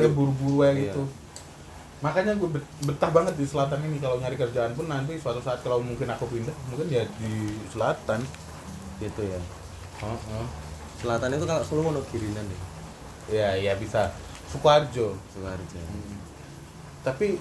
buru-buru 0.09 0.55
kayak 0.59 0.73
Iya. 0.73 0.83
gitu 0.89 1.01
makanya 2.03 2.35
gue 2.35 2.49
betah 2.83 3.09
banget 3.09 3.33
di 3.33 3.47
selatan 3.47 3.79
ini 3.81 3.97
kalau 3.97 4.19
nyari 4.19 4.35
kerjaan 4.35 4.75
pun 4.75 4.85
nanti 4.85 5.15
suatu 5.15 5.39
saat 5.39 5.63
kalau 5.63 5.79
mungkin 5.79 6.05
aku 6.05 6.27
pindah 6.27 6.51
mungkin 6.67 6.87
ya 6.89 7.03
di 7.17 7.31
selatan 7.65 8.19
Gitu 8.99 9.21
ya. 9.25 9.39
Heeh. 9.99 10.45
Selatan 10.95 11.33
itu 11.33 11.43
kalau 11.43 11.63
Solo 11.63 11.81
Wonogirinan 11.85 12.45
deh. 12.45 12.61
ya 13.25 13.55
ya 13.55 13.73
bisa 13.73 14.11
Sukoharjo 14.45 15.15
Sukoharjo. 15.29 15.79
tapi 17.01 17.35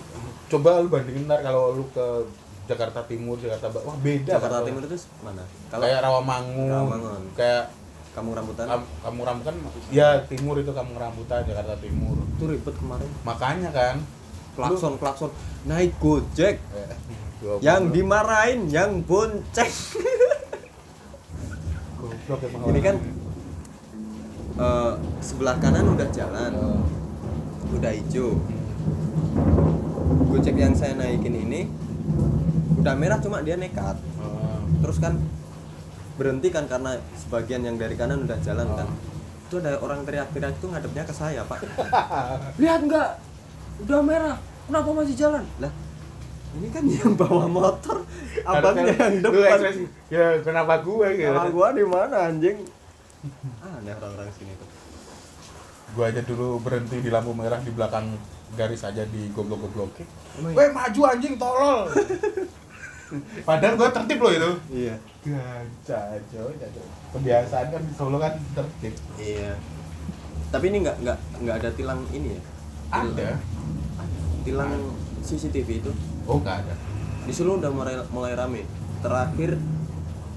coba 0.48 0.78
lu 0.78 0.88
bandingin 0.88 1.26
ntar 1.26 1.38
kalau 1.40 1.70
lu 1.72 1.86
ke 1.88 2.06
Jakarta 2.64 3.02
Timur 3.04 3.34
Jakarta 3.36 3.66
Barat 3.68 3.84
wah 3.84 3.98
beda 3.98 4.38
Jakarta 4.38 4.58
Pak. 4.58 4.66
Timur 4.66 4.82
itu 4.84 4.96
mana? 5.20 5.42
Kalau 5.68 5.82
kayak 5.84 6.00
Rawamangun, 6.00 6.70
Rawamangun. 6.70 7.22
kayak 7.34 7.64
kamu 8.12 8.30
rambutan 8.32 8.66
Kam- 8.68 8.90
kamu 9.00 9.20
rambutan 9.22 9.54
ya 9.90 10.08
timur 10.22 10.54
itu 10.56 10.70
kamu 10.70 10.92
rambutan 10.94 11.42
Jakarta 11.42 11.74
Timur 11.78 12.16
itu 12.18 12.44
ribet 12.44 12.74
kemarin. 12.74 13.10
makanya 13.22 13.70
kan 13.70 13.96
Klakson 14.52 15.00
klakson 15.00 15.30
naik 15.64 15.96
Gojek. 15.96 16.60
Yang 17.64 17.82
dimarahin 17.90 18.70
yang 18.70 19.02
bonceng. 19.02 19.72
Ini 22.70 22.80
kan 22.84 22.96
eh, 24.60 24.92
sebelah 25.24 25.56
kanan 25.58 25.96
udah 25.96 26.08
jalan. 26.12 26.52
Oh. 26.60 26.84
udah 27.72 27.88
hijau. 27.88 28.36
Gojek 30.28 30.56
yang 30.60 30.76
saya 30.76 30.92
naikin 30.94 31.32
ini 31.32 31.66
udah 32.78 32.94
merah 32.94 33.18
cuma 33.18 33.40
dia 33.40 33.56
nekat. 33.56 33.96
Oh. 34.20 34.60
terus 34.84 34.98
kan 34.98 35.16
berhenti 36.18 36.52
kan 36.52 36.68
karena 36.68 37.00
sebagian 37.16 37.64
yang 37.64 37.80
dari 37.80 37.96
kanan 37.96 38.28
udah 38.28 38.38
jalan 38.44 38.68
kan. 38.76 38.88
Itu 39.48 39.64
ada 39.64 39.80
orang 39.80 40.04
teriak-teriak 40.04 40.60
itu 40.60 40.66
ngadepnya 40.68 41.04
ke 41.08 41.14
saya 41.16 41.42
pak. 41.48 41.64
Lihat 42.62 42.80
nggak 42.86 43.31
udah 43.82 44.00
merah. 44.02 44.36
Kenapa 44.66 44.88
masih 44.94 45.16
jalan? 45.18 45.44
Lah 45.58 45.72
ini 46.52 46.68
kan 46.68 46.84
yang 46.84 47.16
bawa 47.16 47.48
motor. 47.48 48.04
Abangnya 48.44 48.92
yang 48.92 49.24
depan? 49.24 49.58
ya 50.12 50.36
kenapa 50.44 50.84
gue 50.84 51.06
gitu? 51.16 51.32
Sama 51.32 51.48
gua 51.48 51.68
di 51.72 51.84
mana 51.84 52.16
anjing? 52.28 52.58
Aneh 53.64 53.94
orang-orang 53.96 54.28
sini 54.36 54.52
tuh. 54.60 54.68
Gue 55.96 56.04
aja 56.08 56.20
dulu 56.24 56.60
berhenti 56.60 57.00
di 57.00 57.08
lampu 57.08 57.32
merah 57.32 57.60
di 57.60 57.72
belakang 57.72 58.16
garis 58.52 58.84
aja 58.84 59.08
di 59.08 59.32
goblok-goblokin 59.32 60.04
Emang 60.36 60.52
Weh 60.52 60.68
maju 60.68 61.00
anjing 61.08 61.40
tolol. 61.40 61.88
Padahal 63.48 63.76
gue 63.76 63.88
tertib 63.92 64.18
loh 64.20 64.32
itu. 64.32 64.52
Iya. 64.72 64.94
Gancah, 65.24 66.16
jago. 66.32 66.82
Kebiasaan 67.16 67.66
kan 67.72 67.82
di 67.84 67.92
Solo 67.96 68.16
kan 68.20 68.36
tertib. 68.56 68.92
iya. 69.20 69.56
Tapi 70.52 70.68
ini 70.68 70.84
nggak 70.84 70.96
nggak 71.00 71.18
nggak 71.44 71.56
ada 71.64 71.70
tilang 71.72 72.00
ini 72.12 72.36
ya? 72.36 72.42
Ada. 72.92 73.40
Tilang 74.42 74.72
CCTV 75.20 75.68
itu 75.78 75.92
Oh, 76.22 76.38
nggak 76.38 76.56
ada. 76.60 76.74
di 77.22 77.32
Solo 77.32 77.56
udah 77.56 77.70
mulai 77.70 77.94
mulai 78.08 78.32
rame 78.32 78.62
terakhir 78.98 79.58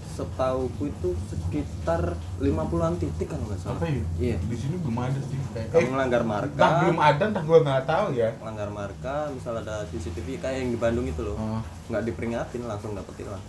setauku 0.08 0.88
itu 0.88 1.10
sekitar 1.28 2.02
50-an 2.40 2.96
titik 2.96 3.28
kalau 3.28 3.46
nggak 3.46 3.60
salah 3.60 3.76
Apa 3.76 3.86
ya? 3.86 4.00
iya 4.16 4.36
Di 4.40 4.56
sini 4.56 4.80
belum 4.80 4.96
ada 4.98 5.20
sih. 5.20 5.36
Kayak, 5.52 5.68
kamu 5.72 5.88
melanggar 5.92 6.24
marka 6.24 6.56
entah 6.56 6.74
belum 6.80 6.98
ada, 6.98 7.24
entah 7.26 7.44
gue 7.44 7.60
nggak 7.62 7.84
tahu 7.84 8.06
ya. 8.14 8.30
melanggar 8.38 8.70
marka 8.72 9.16
misal 9.30 9.54
ada 9.56 9.84
CCTV 9.86 10.40
kayak 10.40 10.58
yang 10.58 10.72
di 10.72 10.80
Bandung 10.80 11.04
itu 11.04 11.22
loh 11.22 11.36
Oh, 11.36 11.60
nggak 11.88 12.04
diperingatin 12.06 12.64
langsung 12.64 12.94
dapet 12.94 13.14
tilang 13.18 13.44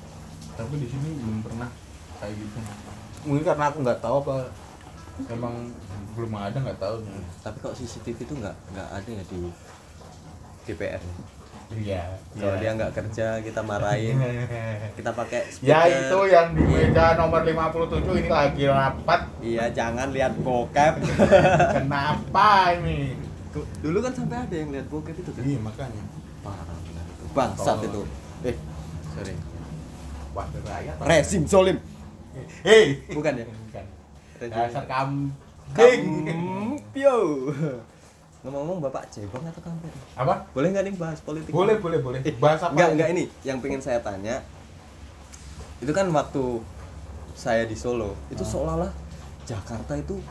tapi 0.53 0.75
di 0.75 0.89
sini 0.89 1.09
belum 1.15 1.39
pernah 1.43 1.69
kayak 2.17 2.33
gitu. 2.35 2.57
Mungkin 3.23 3.45
karena 3.45 3.65
aku 3.69 3.79
nggak 3.79 4.01
tahu 4.01 4.17
apa 4.23 4.37
emang 5.29 5.55
belum 6.13 6.33
ada 6.35 6.57
nggak 6.59 6.79
tahu 6.79 6.97
tapi 7.41 7.57
kok 7.59 7.75
CCTV 7.75 8.19
itu 8.19 8.35
nggak 8.35 8.57
nggak 8.71 8.89
ada 8.91 9.11
ya 9.11 9.23
di 9.23 9.39
DPR 10.67 10.99
ya? 10.99 11.14
Iya. 11.69 12.03
kalau 12.33 12.55
dia 12.57 12.71
nggak 12.73 12.93
kerja 12.93 13.27
kita 13.41 13.59
marahin 13.61 14.14
kita 14.99 15.11
pakai 15.11 15.41
Ya 15.61 15.83
speaker. 15.83 15.99
itu 15.99 16.19
yang 16.29 16.49
di 16.53 16.62
Iya. 16.62 16.79
meja 16.87 17.07
nomor 17.17 17.43
57 17.43 18.07
ini 18.14 18.29
lagi 18.29 18.64
rapat. 18.67 19.21
iya 19.41 19.64
jangan 19.69 20.11
lihat 20.11 20.35
bokep 20.39 20.95
Kenapa 21.77 22.51
ini? 22.77 23.19
dulu 23.81 23.99
kan 23.99 24.12
sampai 24.12 24.37
ada 24.39 24.53
yang 24.53 24.71
lihat 24.71 24.87
bokep 24.87 25.17
itu 25.17 25.31
kan 25.33 25.43
Iya 25.43 25.59
makanya. 25.59 26.03
parah 26.41 26.77
itu 26.79 27.25
bangsat 27.33 27.79
itu 27.83 28.01
eh 28.45 28.57
sorry 29.11 29.35
Wakil 30.33 30.61
rakyat. 30.62 30.97
rezim 31.03 31.43
zolim 31.45 31.77
Hei. 32.62 33.01
bukan 33.09 33.33
ya 33.35 33.45
Bukan. 33.49 33.85
Dasar 34.47 34.85
kambing. 34.85 36.05
Kampio. 36.27 37.19
Ngomong-ngomong 38.47 38.79
Bapak 38.79 39.11
cebong 39.11 39.43
atau 39.43 39.59
kampret? 39.59 39.91
Apa? 40.15 40.47
Boleh 40.55 40.71
nggak 40.71 40.85
nih 40.87 40.95
bahas 40.95 41.19
politik? 41.19 41.51
Boleh, 41.51 41.83
boleh, 41.83 41.99
boleh. 41.99 42.21
Eh, 42.23 42.31
Bahas 42.39 42.63
apa? 42.63 42.79
Enggak, 42.79 42.89
enggak 42.95 43.09
ini. 43.11 43.25
Yang 43.43 43.59
pengen 43.59 43.81
saya 43.83 43.99
tanya. 43.99 44.39
Itu 45.83 45.91
kan 45.91 46.07
waktu 46.15 46.63
saya 47.35 47.67
di 47.67 47.75
Solo, 47.75 48.15
itu 48.31 48.41
Ah. 48.41 48.49
seolah-olah 48.49 48.93
Jakarta 49.43 49.93
itu 49.93 50.23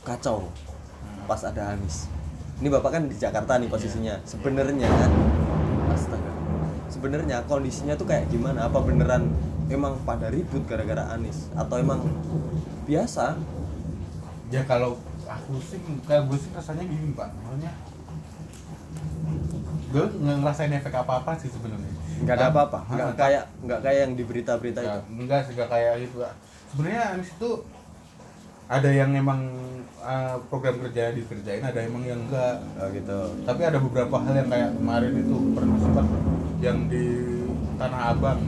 kacau 0.00 0.48
Hmm. 0.48 1.28
pas 1.28 1.44
ada 1.44 1.76
Anies. 1.76 2.08
Ini 2.56 2.72
Bapak 2.72 2.90
kan 2.90 3.02
di 3.04 3.12
Jakarta 3.12 3.60
nih 3.60 3.68
posisinya. 3.68 4.16
Sebenarnya 4.24 4.88
kan 4.88 5.12
astaga. 5.92 6.32
Sebenarnya 6.88 7.44
kondisinya 7.44 7.94
tuh 7.94 8.08
kayak 8.08 8.32
gimana? 8.32 8.64
Apa 8.64 8.80
beneran 8.80 9.28
emang 9.68 10.00
pada 10.02 10.32
ribut 10.32 10.64
gara-gara 10.64 11.04
Anies 11.12 11.52
atau 11.52 11.76
emang 11.76 12.00
biasa? 12.84 13.36
Ya 14.48 14.64
kalau 14.64 14.96
aku 15.36 15.60
sih, 15.60 15.78
kalau 16.08 16.22
gue 16.32 16.38
sih 16.40 16.50
rasanya 16.50 16.84
gini 16.88 17.12
pak, 17.12 17.28
maksudnya 17.36 17.72
gue 19.86 20.04
nggak 20.18 20.36
ngerasain 20.42 20.72
efek 20.74 20.94
apa 20.96 21.12
apa 21.22 21.30
sih 21.38 21.48
sebenarnya. 21.52 21.92
nggak 22.16 22.34
ada 22.36 22.46
Kan- 22.48 22.52
apa-apa 22.56 22.78
nggak 22.88 23.10
kayak 23.20 23.44
nggak 23.60 23.80
kayak 23.84 23.98
yang 24.08 24.12
di 24.16 24.24
berita-berita 24.24 24.80
itu. 24.80 24.88
Nggak, 24.88 25.02
enggak 25.20 25.40
sih 25.44 25.52
nggak 25.52 25.70
kayak 25.70 25.92
itu. 26.00 26.18
Sebenarnya 26.72 27.02
Anies 27.12 27.30
itu 27.30 27.50
ada 28.66 28.90
yang 28.90 29.10
emang 29.14 29.40
uh, 30.02 30.36
program 30.50 30.76
kerja 30.82 31.14
dikerjain, 31.14 31.62
ada 31.62 31.80
emang 31.84 32.02
yang 32.02 32.20
enggak. 32.26 32.56
oh 32.80 32.88
gitu. 32.90 33.20
Tapi 33.46 33.60
ada 33.62 33.78
beberapa 33.78 34.16
hal 34.18 34.34
yang 34.34 34.48
kayak 34.50 34.70
kemarin 34.74 35.12
itu 35.14 35.36
pernah 35.54 35.76
sempat 35.78 36.06
yang 36.64 36.78
di 36.90 37.04
Tanah 37.76 38.02
Abang. 38.16 38.40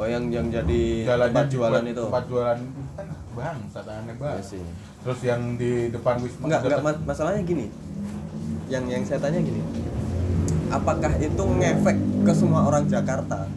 Oh 0.00 0.08
yang 0.08 0.32
yang 0.32 0.48
jadi 0.48 1.04
jalannya 1.04 1.28
tempat 1.36 1.48
jualan 1.52 1.84
itu? 1.84 2.04
tempat 2.08 2.24
jualan 2.24 2.56
itu 2.56 2.80
kan 2.96 3.06
bang 3.36 3.58
aneh 3.68 4.00
Iya 4.08 4.14
banget 4.16 4.44
sih 4.48 4.62
terus 5.00 5.20
yang 5.22 5.56
di 5.56 5.88
depan 5.88 6.20
wisma 6.20 6.44
nggak 6.44 6.60
nggak 6.60 6.70
dekat- 6.70 6.84
mas- 6.84 7.04
masalahnya 7.06 7.42
gini. 7.42 7.66
Yang 8.68 8.84
yang 8.86 9.02
saya 9.02 9.18
tanya 9.18 9.40
gini. 9.40 9.60
Apakah 10.70 11.12
itu 11.18 11.42
ngefek 11.42 11.96
ke 12.22 12.32
semua 12.32 12.62
orang 12.62 12.86
Jakarta? 12.86 13.48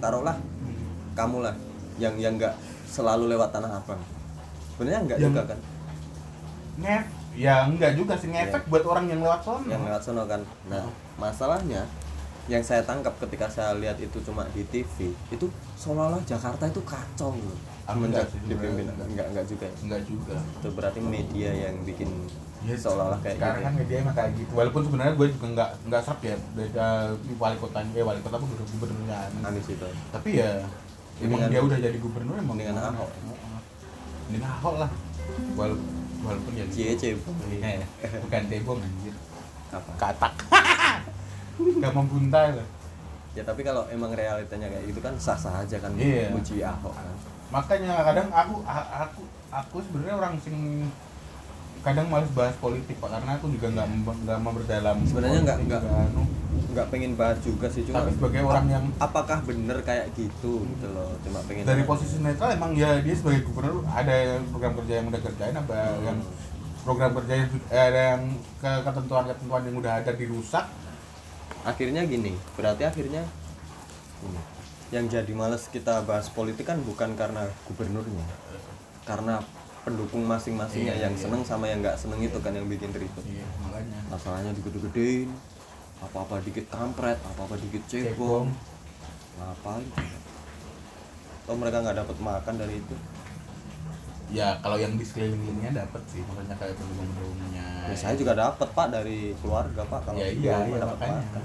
Taruhlah 0.00 0.36
kamu 1.12 1.44
lah 1.44 1.54
yang 1.98 2.16
yang 2.16 2.40
nggak 2.40 2.56
selalu 2.88 3.28
lewat 3.28 3.52
tanah 3.52 3.76
abang. 3.76 4.00
Sebenarnya 4.72 5.00
nggak 5.04 5.18
Yang- 5.20 5.28
juga 5.28 5.42
kan? 5.52 5.58
ngef 6.72 7.04
ya 7.36 7.68
enggak 7.68 7.92
juga 8.00 8.16
sih 8.16 8.32
ngefek 8.32 8.64
buat 8.66 8.84
orang 8.84 9.04
yang 9.06 9.20
lewat 9.20 9.44
sono. 9.44 9.68
Yang 9.68 9.82
lewat 9.84 10.02
sono 10.02 10.22
kan. 10.24 10.40
Nah 10.68 10.88
masalahnya 11.16 11.84
yang 12.48 12.64
saya 12.64 12.82
tangkap 12.82 13.12
ketika 13.20 13.46
saya 13.46 13.76
lihat 13.76 14.00
itu 14.00 14.18
cuma 14.20 14.42
di 14.50 14.64
TV 14.66 15.12
itu 15.30 15.46
seolah-olah 15.76 16.18
Jakarta 16.24 16.66
itu 16.66 16.82
kacau 16.82 17.30
loh 17.30 17.58
Ah, 17.82 17.92
semenjak 17.92 18.26
enggak 18.30 19.26
enggak. 19.26 19.44
juga 19.44 19.64
ya 19.64 19.74
enggak 19.82 20.02
juga. 20.04 20.36
Itu 20.54 20.68
berarti 20.70 21.00
media 21.00 21.50
yang 21.50 21.74
bikin 21.82 22.10
Ya, 22.62 22.78
seolah-olah 22.78 23.18
kayak 23.18 23.36
sekarang 23.36 23.54
gitu. 23.54 23.66
kan 23.66 23.72
media 23.74 23.96
emang 23.98 24.14
kayak 24.14 24.30
gitu. 24.38 24.50
Walaupun 24.54 24.80
sebenarnya 24.86 25.12
gue 25.12 25.28
juga 25.28 25.46
enggak 25.48 25.70
enggak 25.82 26.00
serap 26.00 26.20
ya. 26.22 26.36
Beda 26.52 26.86
di 27.18 27.34
wali 27.34 27.56
kotanya 27.58 27.90
eh 27.92 28.04
wali 28.04 28.20
kota 28.22 28.34
apa 28.34 28.46
gubernur 28.46 28.68
gubernurnya. 28.70 29.18
Anies. 29.42 29.66
Itu 29.66 29.86
tapi 30.08 30.30
ya 30.38 30.50
emang 31.18 31.42
Mendingan- 31.42 31.50
dia 31.50 31.60
udah 31.60 31.78
jadi 31.80 31.98
gubernur 31.98 32.34
emang 32.36 32.56
gimana? 32.56 32.80
Ahok. 32.88 33.10
mendingan 34.24 34.50
Ahok 34.52 34.74
lah. 34.78 34.90
Walaupun 35.52 35.82
walaupun 36.22 36.52
ya 36.54 36.66
cie 36.68 36.94
cebong 36.94 37.34
Eh, 37.50 37.82
bukan 38.20 38.42
cebong 38.46 38.78
anjir. 38.78 39.14
Apa? 39.68 39.90
Katak. 39.98 40.34
Gak 41.82 41.92
membuntai 41.92 42.48
lah. 42.54 42.66
Ya 43.32 43.42
tapi 43.42 43.60
kalau 43.60 43.88
emang 43.88 44.12
realitanya 44.12 44.68
kayak 44.68 44.84
gitu 44.86 45.00
kan 45.00 45.16
sah 45.16 45.34
sah 45.34 45.58
aja 45.58 45.76
kan 45.78 45.90
Iya. 45.94 46.30
muji 46.30 46.60
ahok 46.60 46.92
kan 46.92 47.10
makanya 47.52 48.00
kadang 48.02 48.28
aku 48.28 48.54
aku 48.64 49.20
aku 49.50 49.76
sebenarnya 49.82 50.14
orang 50.16 50.34
sing 50.40 50.88
kadang 51.82 52.06
males 52.06 52.30
bahas 52.32 52.54
politik 52.56 52.94
pak 52.96 53.10
karena 53.10 53.36
aku 53.36 53.50
juga 53.50 53.66
nggak 53.68 53.86
nggak 54.22 54.38
memperdalam 54.40 54.96
Sebenarnya 55.02 55.40
nggak- 55.42 55.60
nggak- 55.62 55.82
nggak 55.82 56.04
anu. 56.08 56.22
nggak 56.72 56.86
pengen 56.88 57.12
bahas 57.12 57.36
juga 57.38 57.68
sih 57.68 57.82
cuma 57.82 58.00
tapi 58.00 58.16
sebagai 58.16 58.40
orang 58.42 58.66
yang 58.66 58.84
apakah 58.96 59.38
bener 59.42 59.76
kayak 59.82 60.08
gitu 60.14 60.64
gitu 60.64 60.86
loh 60.88 61.12
cuma 61.20 61.44
pengen 61.44 61.64
dari 61.64 61.82
posisi 61.82 62.16
netral 62.18 62.48
emang 62.50 62.72
ya 62.72 62.96
dia 62.98 63.12
sebagai 63.12 63.44
gubernur 63.44 63.84
ada 63.86 64.14
program 64.48 64.72
kerja 64.74 64.94
yang 64.94 65.06
udah 65.06 65.20
kerjain 65.20 65.52
apa 65.54 65.74
Hmm. 65.74 66.00
yang 66.02 66.18
program 66.80 67.10
kerja 67.12 67.32
yang 67.36 67.48
ada 67.68 68.02
yang 68.10 68.22
ke 68.56 68.70
ketentuan-ketentuan 68.80 69.62
yang 69.62 69.76
udah 69.76 69.92
ada 69.98 70.10
dirusak 70.14 70.64
akhirnya 71.62 72.02
gini 72.04 72.32
berarti 72.54 72.82
akhirnya 72.84 73.22
ini 74.22 74.40
yang 74.92 75.08
jadi 75.08 75.32
males 75.32 75.66
kita 75.66 76.04
bahas 76.04 76.28
politik 76.28 76.68
kan 76.68 76.76
bukan 76.84 77.16
karena 77.16 77.48
gubernurnya 77.64 78.26
karena 79.02 79.40
pendukung 79.82 80.22
masing-masingnya 80.22 80.94
Iya, 80.94 81.10
yang 81.10 81.14
iya. 81.16 81.22
seneng 81.26 81.42
sama 81.42 81.66
yang 81.66 81.82
nggak 81.82 81.98
seneng 81.98 82.22
itu 82.22 82.38
kan 82.38 82.54
yang 82.54 82.70
bikin 82.70 82.94
ribet. 82.94 83.24
Iya 83.26 83.42
makanya. 83.58 83.98
Masalahnya 84.06 84.54
digede-gedein 84.54 85.26
apa-apa 85.98 86.38
dikit 86.42 86.70
kampret 86.70 87.18
apa-apa 87.18 87.58
dikit 87.58 87.82
cebong. 87.90 88.46
ngapain? 89.32 89.88
Atau 91.42 91.54
mereka 91.58 91.82
nggak 91.82 91.98
dapat 91.98 92.16
makan 92.20 92.54
dari 92.54 92.78
itu? 92.78 92.94
Ya 94.30 94.54
kalau 94.62 94.78
yang 94.78 94.94
di 94.94 95.02
sekelilingnya 95.02 95.74
dapat 95.74 96.02
sih 96.06 96.22
makanya 96.22 96.54
kayak 96.56 96.78
pendukung-pendukungnya. 96.78 97.66
Ya, 97.90 97.96
saya 97.98 98.14
juga 98.14 98.38
dapat 98.38 98.68
pak 98.70 98.86
dari 98.88 99.34
keluarga 99.42 99.82
pak 99.82 100.00
kalau 100.06 100.20
Ya, 100.20 100.30
iya, 100.30 100.56
iya, 100.62 100.78
dapat 100.78 100.98
makan 101.00 101.42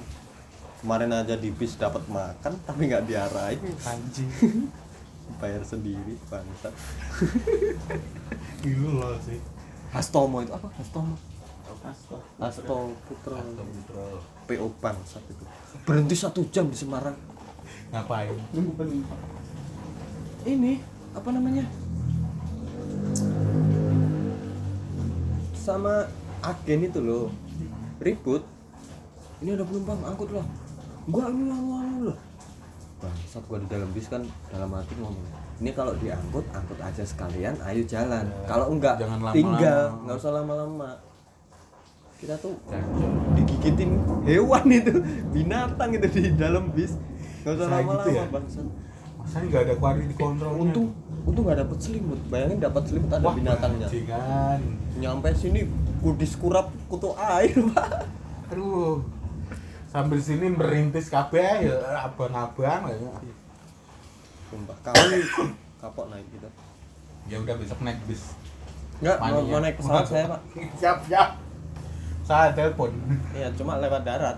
kemarin 0.88 1.12
aja 1.12 1.36
di 1.36 1.52
bis 1.52 1.76
dapat 1.76 2.00
makan 2.08 2.64
tapi 2.64 2.88
nggak 2.88 3.12
diarahin. 3.12 3.60
Anjing. 3.84 4.72
Bayar 5.44 5.60
sendiri 5.60 6.16
bangsat. 6.32 6.72
Gitu 8.64 8.88
loh 8.96 9.20
sih. 9.20 9.36
Hastomo 9.92 10.40
itu 10.40 10.56
apa? 10.56 10.72
Hastomo. 10.80 11.20
Hasto. 12.40 12.96
Putro 13.04 13.36
Astagfirullah. 13.36 14.24
PO 14.48 14.68
bangsat 14.80 15.20
itu. 15.28 15.44
Berhenti 15.84 16.16
satu 16.16 16.48
jam 16.56 16.72
di 16.72 16.80
Semarang. 16.80 17.20
Ngapain? 17.92 18.32
Ini 20.48 20.80
apa 21.12 21.30
namanya? 21.36 21.68
Sama 25.52 26.08
agen 26.40 26.80
itu 26.80 27.04
loh. 27.04 27.28
Ribut. 28.00 28.48
Ini 29.44 29.52
ada 29.52 29.68
penumpang 29.68 30.00
angkut 30.08 30.32
lah 30.32 30.48
gua 31.08 31.26
ini 31.26 31.44
anu 31.48 31.72
anu 31.74 31.98
loh 32.06 32.18
bangsat 32.98 33.44
gua 33.46 33.58
di 33.58 33.68
dalam 33.68 33.90
bis 33.92 34.08
kan 34.08 34.22
dalam 34.48 34.70
hati 34.72 34.94
ngomong 34.96 35.26
ini 35.58 35.72
kalau 35.72 35.94
diangkut 35.96 36.46
angkut 36.52 36.80
aja 36.80 37.04
sekalian 37.04 37.56
ayo 37.64 37.82
jalan 37.84 38.26
kalau 38.44 38.70
enggak 38.70 38.98
Jangan 38.98 39.20
lama-lama. 39.22 39.34
tinggal 39.34 39.82
nggak 40.00 40.16
usah 40.16 40.32
lama-lama 40.34 40.90
kita 42.18 42.36
tuh 42.36 42.54
digigitin 43.34 43.92
hewan 44.24 44.66
itu 44.68 44.94
binatang 45.30 45.90
itu 45.94 46.08
di 46.12 46.32
dalam 46.34 46.70
bis 46.72 46.98
nggak 47.42 47.54
usah 47.54 47.64
Saya 47.64 47.76
lama-lama 47.78 48.02
gitu 48.02 48.10
ya? 48.12 48.26
bangsat 48.28 48.68
Masa 49.18 49.44
nggak 49.44 49.62
ada 49.62 49.76
quality 49.76 50.14
control? 50.16 50.54
untung 50.58 50.88
untung 51.24 51.44
nggak 51.44 51.60
dapet 51.60 51.78
selimut 51.78 52.20
bayangin 52.28 52.58
dapat 52.60 52.84
selimut 52.84 53.12
ada 53.12 53.28
binatangnya 53.30 53.88
Bajingan. 53.88 54.60
nyampe 54.98 55.30
sini 55.34 55.62
kudis 56.00 56.34
kurap 56.34 56.72
kutu 56.86 57.12
air 57.14 57.54
pak 57.70 58.08
Aduh. 58.48 59.04
Sambil 59.98 60.22
sini 60.22 60.54
merintis 60.54 61.10
kabeh 61.10 61.66
ya 61.66 61.74
abang-abang 62.06 62.86
ya. 62.86 63.18
sumpah 64.46 64.78
kali 64.86 65.26
kapok 65.82 66.14
naik 66.14 66.22
gitu 66.30 66.46
Ya 67.26 67.42
udah 67.42 67.58
besok 67.58 67.82
naik 67.82 67.98
bis. 68.06 68.38
nggak 69.02 69.18
mau, 69.18 69.42
mau 69.42 69.58
naik 69.58 69.74
pesawat 69.82 70.06
saya 70.06 70.30
pak 70.30 70.42
siap 70.80 70.98
siap. 71.02 71.30
Saya 72.22 72.54
telepon. 72.54 72.94
iya 73.34 73.50
cuma 73.58 73.82
lewat 73.82 74.06
darat 74.06 74.38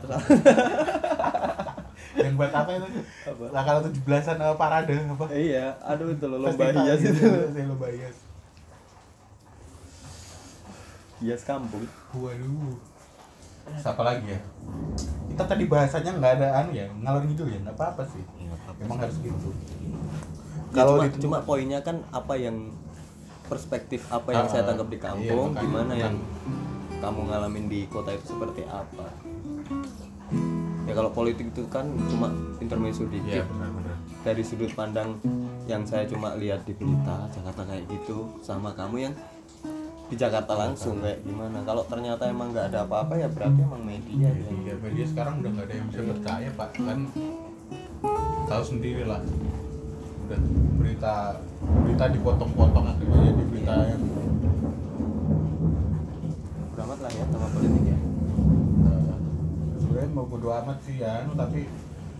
Yang 2.16 2.34
buat 2.39 2.53
apa 2.55 2.70
itu? 2.80 2.88
Apa? 3.28 3.43
Lah 3.51 3.64
kalau 3.68 3.80
17-an 3.84 4.39
eh, 4.39 4.55
parade 4.55 4.95
apa? 4.95 5.26
iya 5.36 5.76
aduh 5.84 6.07
itu 6.07 6.24
loh 6.24 6.39
lomba 6.39 6.72
hias 6.72 7.03
gitu, 7.03 7.20
itu 7.20 7.28
saya 7.51 7.68
lomba 7.68 7.91
hias. 7.91 8.16
hias 11.20 11.41
kampung 11.43 11.84
Waduh. 12.16 12.80
Siapa 13.76 14.01
lagi 14.01 14.32
ya? 14.32 14.39
Kita 15.40 15.56
tadi 15.56 15.66
bahasanya 15.66 16.12
nggak 16.20 16.34
ada 16.36 16.48
anu 16.52 16.76
ya, 16.76 16.84
ngalor 17.00 17.24
gitu 17.24 17.48
ya, 17.48 17.56
nggak 17.64 17.72
apa-apa 17.72 18.04
sih. 18.06 18.20
Emang 18.78 19.00
harus 19.00 19.16
gitu. 19.18 19.56
kalau 20.70 20.76
Kalau 20.76 20.94
cuma, 20.94 21.08
di- 21.08 21.20
cuma 21.24 21.38
poinnya 21.42 21.80
kan 21.80 22.04
apa 22.12 22.36
yang 22.36 22.76
perspektif 23.48 24.04
apa 24.10 24.30
yang 24.30 24.46
Ah, 24.46 24.52
saya 24.52 24.68
tangkap 24.68 24.86
di 24.86 24.94
iya, 24.94 25.06
kampung 25.06 25.46
makanya. 25.50 25.64
gimana 25.64 25.94
yang 25.96 26.16
kamu 27.00 27.22
ngalamin 27.26 27.66
di 27.66 27.80
kota 27.88 28.12
itu 28.12 28.26
seperti 28.30 28.62
apa 28.68 29.08
ya 30.84 30.94
kalau 30.94 31.10
politik 31.10 31.48
itu 31.48 31.64
kan 31.66 31.88
cuma 32.06 32.30
intermezzo 32.60 33.08
Iya, 33.08 33.42
dikit 33.42 33.46
benar-benar. 33.48 33.96
dari 34.22 34.44
sudut 34.44 34.70
pandang 34.72 35.18
yang 35.66 35.82
saya 35.82 36.04
cuma 36.04 36.36
lihat 36.36 36.62
di 36.62 36.76
berita 36.76 37.26
Jakarta 37.32 37.64
kayak 37.64 37.88
gitu 37.88 38.28
sama 38.40 38.70
kamu 38.72 39.10
yang 39.10 39.14
di 40.10 40.16
Jakarta 40.18 40.57
langsung 40.57 40.99
kayak 40.99 41.22
gimana? 41.22 41.62
Kalau 41.62 41.86
ternyata 41.86 42.26
emang 42.26 42.49
nggak 42.49 42.74
ada 42.74 42.80
apa-apa 42.84 43.14
ya 43.16 43.30
berarti 43.30 43.62
emang 43.62 43.82
media 43.84 44.28
yang 44.28 44.57
Iya, 44.60 44.74
media. 44.82 45.05
Sekarang 45.05 45.39
udah 45.39 45.51
nggak 45.53 45.66
ada 45.70 45.76
yang 45.76 45.88
bisa 45.88 46.01
percaya, 46.03 46.49
Pak. 46.51 46.70
Kan 46.76 46.99
tahu 48.45 48.64
sendiri 48.66 49.05
lah. 49.05 49.22
Udah 50.26 50.39
berita 50.76 51.14
berita 51.60 52.03
dipotong-potong 52.10 52.86
akhirnya 52.88 53.20
jadi 53.24 53.43
berita 53.45 53.74
yang 53.86 54.01
udah 56.70 56.84
amat 56.84 56.99
lah 56.99 57.12
ya 57.12 57.26
sama 57.28 57.47
politik 57.51 57.84
ya. 57.86 57.97
Eh, 58.80 59.14
sebenarnya 59.78 60.10
mau 60.10 60.26
bodo 60.26 60.49
amat 60.49 60.78
sih 60.82 60.95
ya, 60.97 61.22
anu, 61.22 61.36
tapi 61.36 61.70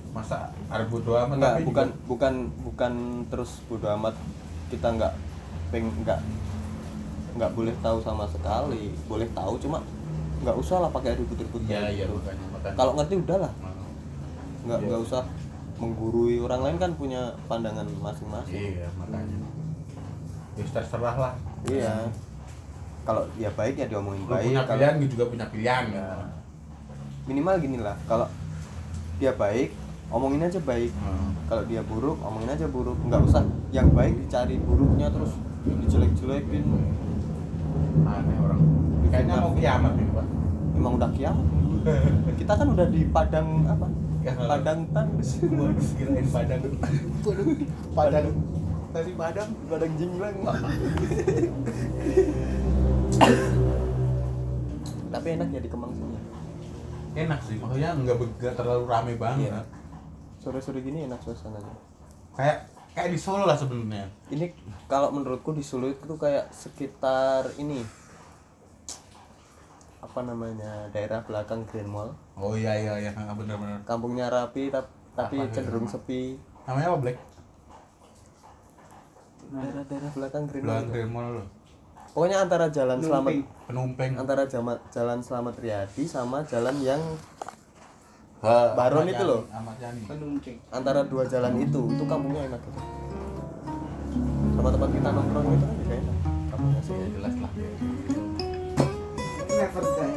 masa 0.10 0.38
harus 0.68 0.88
bodo 0.90 1.12
amat? 1.18 1.36
Enggak, 1.38 1.54
tapi 1.56 1.66
bukan 1.66 1.88
juga- 1.88 2.02
bukan 2.06 2.34
bukan 2.62 2.94
terus 3.30 3.52
bodo 3.66 3.88
amat. 3.98 4.14
Kita 4.70 4.88
nggak 4.94 5.14
peng 5.70 5.90
nggak 6.04 6.20
nggak 7.40 7.52
boleh 7.54 7.72
tahu 7.80 7.98
sama 8.00 8.28
sekali 8.28 8.92
boleh 9.08 9.28
tahu 9.32 9.56
cuma 9.58 9.80
nggak 10.40 10.56
usah 10.56 10.78
lah 10.78 10.90
pakai 10.90 11.16
ribut-ribut 11.16 11.64
Iya, 11.64 11.80
kayak 11.80 11.92
iya, 11.94 12.06
gitu. 12.06 12.20
kalau 12.76 12.92
ngerti 12.94 13.16
udahlah 13.18 13.52
Nah, 13.56 13.76
nggak 14.66 14.78
Iya. 14.78 14.88
nggak 14.88 15.02
usah 15.02 15.22
menggurui 15.76 16.36
orang 16.38 16.62
lain 16.62 16.78
kan 16.78 16.92
punya 16.94 17.22
pandangan 17.46 17.88
masing-masing 17.96 18.76
Iya, 18.76 18.88
makanya. 18.94 19.40
Ya 20.54 20.64
terserah 20.66 21.16
lah. 21.18 21.34
iya 21.66 22.12
kalau 23.02 23.24
dia 23.34 23.50
baik 23.50 23.74
ya 23.76 23.88
diomongin 23.88 24.22
Lu 24.22 24.30
baik 24.30 24.46
punya 24.46 24.62
kalau 24.62 24.76
pilihan, 24.78 24.96
juga 25.08 25.24
punya 25.26 25.46
pilihan. 25.48 25.86
Ya. 25.90 26.08
minimal 27.26 27.56
gini 27.58 27.78
lah 27.78 27.96
kalau 28.04 28.28
dia 29.16 29.32
baik 29.34 29.72
omongin 30.10 30.42
aja 30.42 30.60
baik 30.60 30.92
Hmm. 30.98 31.32
kalau 31.46 31.64
dia 31.64 31.80
buruk 31.82 32.18
omongin 32.20 32.50
aja 32.50 32.66
buruk 32.66 32.98
nggak 33.02 33.22
usah 33.24 33.42
yang 33.70 33.88
baik 33.92 34.18
dicari 34.20 34.58
buruknya 34.58 35.08
terus 35.08 35.38
dijelek-jelekin 35.64 36.64
Aneh 38.04 38.38
orang. 38.40 38.62
Kayaknya 39.10 39.36
mau 39.42 39.52
kiamat 39.54 39.94
nih, 39.96 40.06
Pak. 40.14 40.26
emang 40.80 40.94
udah 40.96 41.10
kiamat 41.12 41.46
kita 42.40 42.54
kan 42.56 42.68
udah 42.70 42.88
di 42.88 43.02
padang 43.10 43.48
apa 43.66 43.88
Ya, 44.20 44.36
padang 44.36 44.84
Waduh, 44.92 45.80
kirain 45.96 46.28
Padang. 46.28 46.60
Padang. 47.98 48.26
Tadi 48.92 49.12
Padang. 49.16 49.50
padang 49.72 49.92
jinglang 49.96 50.36
tapi 55.10 55.28
enak 55.34 55.48
ya 55.50 55.60
di 55.60 55.70
Kemang 55.70 55.92
sini 55.96 56.18
Enak 57.18 57.40
sih, 57.42 57.58
maksudnya 57.58 57.98
nggak 57.98 58.54
terlalu 58.54 58.86
rame 58.86 59.18
banget. 59.18 59.50
Iya. 59.50 59.66
sore-sore 60.40 60.80
gini 60.80 61.10
enak 61.10 61.20
suasananya 61.20 61.74
Kayak 62.38 62.69
kayak 62.92 63.10
di 63.10 63.18
Solo 63.18 63.44
lah 63.44 63.56
sebenarnya. 63.56 64.06
ini 64.28 64.52
kalau 64.86 65.10
menurutku 65.10 65.52
di 65.52 65.62
Solo 65.62 65.88
itu 65.88 66.16
kayak 66.16 66.50
sekitar 66.50 67.48
ini 67.56 67.82
apa 70.00 70.20
namanya 70.22 70.90
daerah 70.90 71.22
belakang 71.22 71.64
Grand 71.66 71.88
Mall 71.88 72.10
Oh 72.34 72.54
iya 72.54 72.74
iya 72.74 72.94
iya, 73.00 73.12
benar-benar. 73.14 73.84
kampungnya 73.84 74.28
rapi 74.28 74.68
tap- 74.68 74.90
tapi 75.12 75.38
Apa 75.38 75.52
cenderung 75.52 75.86
sepi 75.86 76.40
Namanya 76.64 76.88
apa 76.88 76.98
Black? 77.00 77.18
daerah-daerah 79.50 80.12
belakang 80.12 80.44
Grand 80.46 80.62
Mall 80.62 80.74
Belang 80.76 80.88
Grand 80.90 81.12
Mall 81.12 81.28
lo. 81.32 81.44
pokoknya 82.10 82.38
antara 82.40 82.66
jalan 82.70 82.98
selamat 83.00 83.32
Penumpeng. 83.66 84.14
antara 84.16 84.44
jama- 84.46 84.82
jalan 84.90 85.20
selamat 85.20 85.56
Riyadi 85.58 86.04
sama 86.04 86.42
jalan 86.44 86.76
yang 86.80 87.02
Ha, 88.40 88.72
Baron 88.72 89.04
Ahmad 89.04 89.12
itu 89.12 89.24
loh. 89.26 89.42
Ahmad 89.52 89.76
Yani. 89.78 90.02
antara 90.72 91.04
dua 91.04 91.28
jalan 91.28 91.60
itu 91.60 91.82
itu 91.92 92.04
kampungnya 92.06 92.48
enak 92.48 92.62
gitu 92.62 92.80
sama 94.56 94.70
tempat 94.70 94.90
kita 94.92 95.10
nongkrong 95.10 95.48
itu 95.50 95.66
kan 95.66 95.76
juga 95.78 95.94
enak 95.96 96.16
kampungnya 96.50 96.82
sih 96.82 96.96
Ya 96.96 97.08
jelas 97.14 97.34
lah. 97.36 97.52
Never 99.50 99.84
die. 99.86 100.16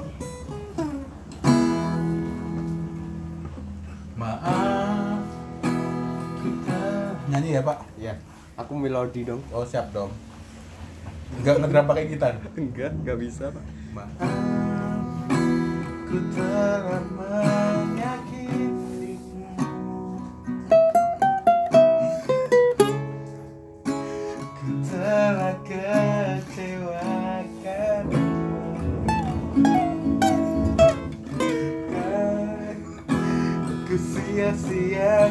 Maaf. 4.14 5.18
Kita 6.38 6.80
nyanyi 7.26 7.48
ya, 7.52 7.62
Pak. 7.62 7.78
iya 7.96 8.14
aku 8.54 8.72
melodi 8.76 9.26
dong 9.26 9.42
Oh, 9.50 9.66
siap 9.66 9.90
dong. 9.90 10.14
Enggak 11.32 11.58
ngedrum 11.58 11.84
pakai 11.88 12.04
gitar. 12.06 12.34
enggak 12.54 12.92
enggak 12.92 13.16
bisa 13.18 13.48
pak 13.48 13.64
Maaf, 13.90 14.30
ku 16.06 16.18
telah 16.30 17.71
se 34.57 34.94
é 34.94 35.30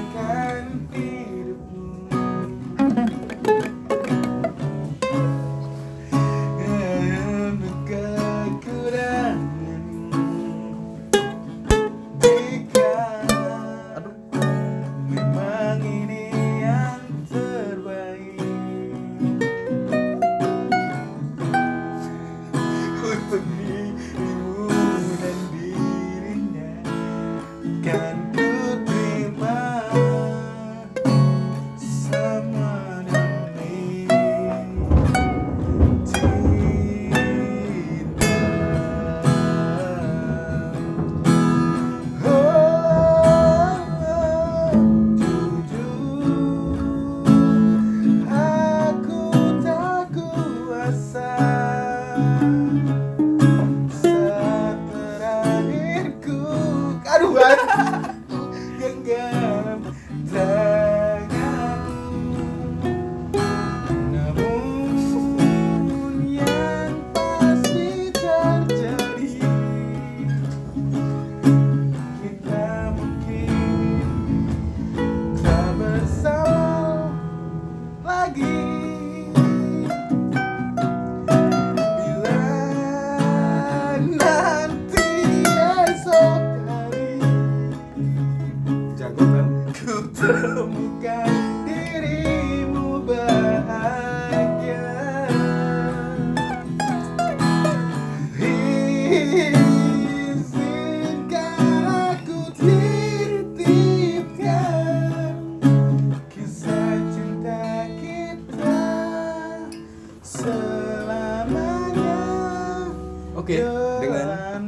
Oke, 113.41 113.57
dengan 113.97 114.27
Jalan 114.29 114.63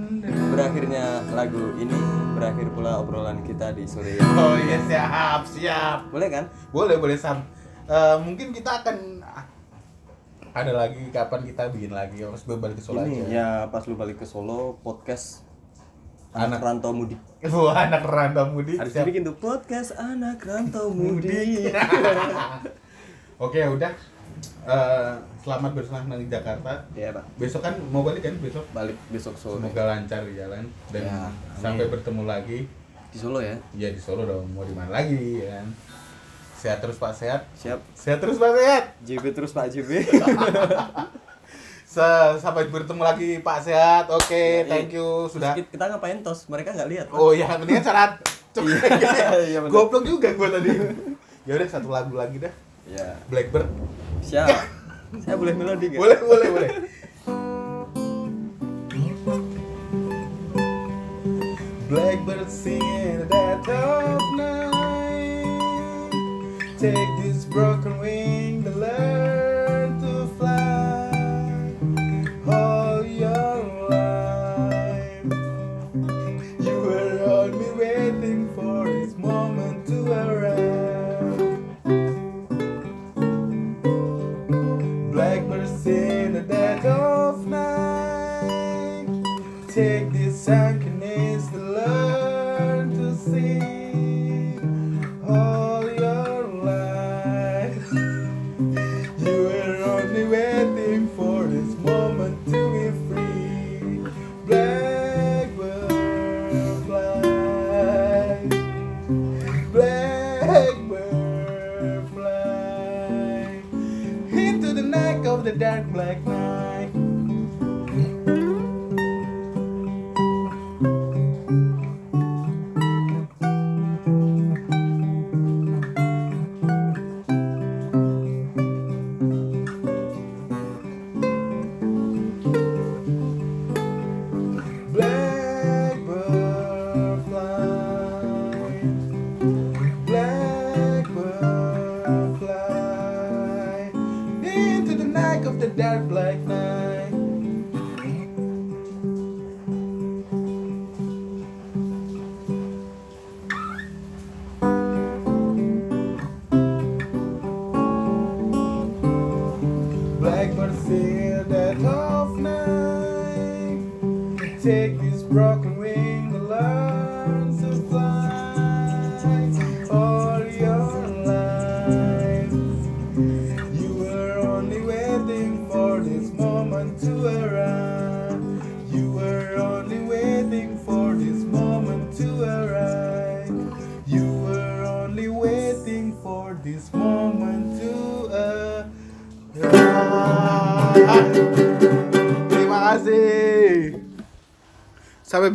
berakhirnya 0.50 1.06
lagu 1.30 1.78
ini 1.78 1.94
berakhir 2.34 2.68
pula 2.70 2.98
obrolan 2.98 3.42
kita 3.42 3.70
di 3.70 3.86
sore 3.86 4.18
ini. 4.18 4.26
Oh 4.34 4.58
iya 4.58 4.78
siap 4.84 5.42
siap. 5.46 6.00
Boleh 6.10 6.28
kan? 6.28 6.44
Boleh 6.70 6.98
boleh 6.98 7.14
sam. 7.14 7.46
Eh, 7.84 8.18
mungkin 8.20 8.50
kita 8.50 8.82
akan 8.82 9.22
ada 10.50 10.72
lagi 10.72 11.10
kapan 11.10 11.42
kita 11.44 11.70
bikin 11.70 11.92
lagi 11.92 12.22
harus 12.22 12.46
balik 12.46 12.78
ke 12.78 12.84
Solo 12.84 13.02
Ini 13.02 13.14
aja. 13.20 13.28
ya 13.28 13.48
pas 13.68 13.82
lu 13.84 13.94
balik 13.94 14.18
ke 14.18 14.26
Solo 14.26 14.78
podcast 14.80 15.42
Anak- 16.30 16.58
anak 16.58 16.62
rantau 16.64 16.92
mudik. 16.94 17.18
Wah 17.50 17.78
anak 17.84 18.02
rantau 18.04 18.46
mudik. 18.50 18.78
Harus 18.78 18.90
siap. 18.90 19.06
dibikin 19.06 19.22
tuh 19.24 19.34
podcast 19.36 19.94
anak 19.94 20.38
rantau 20.40 20.90
mudik. 20.96 21.74
Oke 23.46 23.62
udah. 23.64 23.94
Eh, 24.64 25.14
selamat 25.44 25.72
bersenang 25.76 26.08
di 26.16 26.28
Jakarta. 26.28 26.88
ya 26.94 27.12
pak. 27.12 27.24
Besok 27.36 27.62
kan 27.62 27.76
mau 27.92 28.02
balik 28.02 28.24
kan 28.24 28.36
besok. 28.40 28.64
Balik 28.72 28.96
besok 29.08 29.36
sore 29.36 29.60
Semoga 29.60 29.84
lancar 29.86 30.24
di 30.24 30.34
jalan 30.34 30.64
dan 30.90 31.04
Ya, 31.04 31.20
sampai 31.60 31.86
bertemu 31.86 32.24
lagi. 32.24 32.60
di 33.12 33.18
Solo 33.20 33.38
ya. 33.38 33.54
Ya 33.76 33.92
di 33.92 34.00
Solo 34.00 34.24
dong, 34.24 34.48
mau 34.50 34.64
di 34.64 34.74
mana 34.74 34.90
lagi 34.90 35.38
ya 35.38 35.60
kan. 35.60 35.68
Sehat 36.56 36.80
terus 36.80 36.96
Pak, 36.96 37.12
sehat. 37.14 37.44
Siap. 37.54 37.78
Sehat 37.94 38.18
terus 38.18 38.40
Pak, 38.40 38.56
sehat. 38.56 38.84
JB 39.04 39.36
terus 39.36 39.52
Pak 39.52 39.68
JB. 39.68 39.92
Sampai 42.40 42.74
bertemu 42.74 43.04
lagi 43.04 43.30
Pak 43.38 43.60
Sehat. 43.62 44.10
Oke, 44.10 44.64
Ya, 44.64 44.66
thank 44.66 44.90
you 44.90 45.30
sudah. 45.30 45.54
kita, 45.54 45.70
kita 45.70 45.84
ngapain 45.86 46.26
tos? 46.26 46.50
Mereka 46.50 46.74
nggak 46.74 46.90
lihat. 46.90 47.06
Pak. 47.06 47.20
Oh 47.20 47.30
iya, 47.30 47.46
mendingan 47.54 47.84
syarat. 47.84 48.18
Iya, 48.54 49.60
bener. 49.60 49.70
Goblok 49.70 50.02
juga 50.04 50.30
gua 50.34 50.46
tadi. 50.48 50.70
Ya 51.44 51.54
udah 51.54 51.68
satu 51.68 51.90
lagu 51.90 52.14
lagi 52.14 52.38
dah. 52.38 52.54
Ya. 52.86 53.14
Blackbird. 53.28 53.66
Siap. 54.22 54.46
Saya 55.22 55.38
boleh 55.38 55.54
melodi 55.54 55.94
nggak? 55.94 56.02
Boleh, 56.02 56.20
boleh, 56.26 56.50
boleh. 56.50 56.72
Blackbird 61.94 62.50
singing 62.50 63.22
at 63.22 63.30
that 63.30 63.62
of 63.70 64.24
night. 64.34 66.10
Take 66.82 67.12
this 67.22 67.46
broken 67.46 68.02
wing 68.02 68.64
to 68.66 68.72
learn 68.74 69.33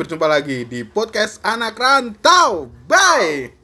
berjumpa 0.08 0.24
lagi 0.24 0.64
di 0.64 0.88
podcast 0.88 1.36
Anak 1.44 1.76
Rantau. 1.76 2.72
Bye. 2.88 3.57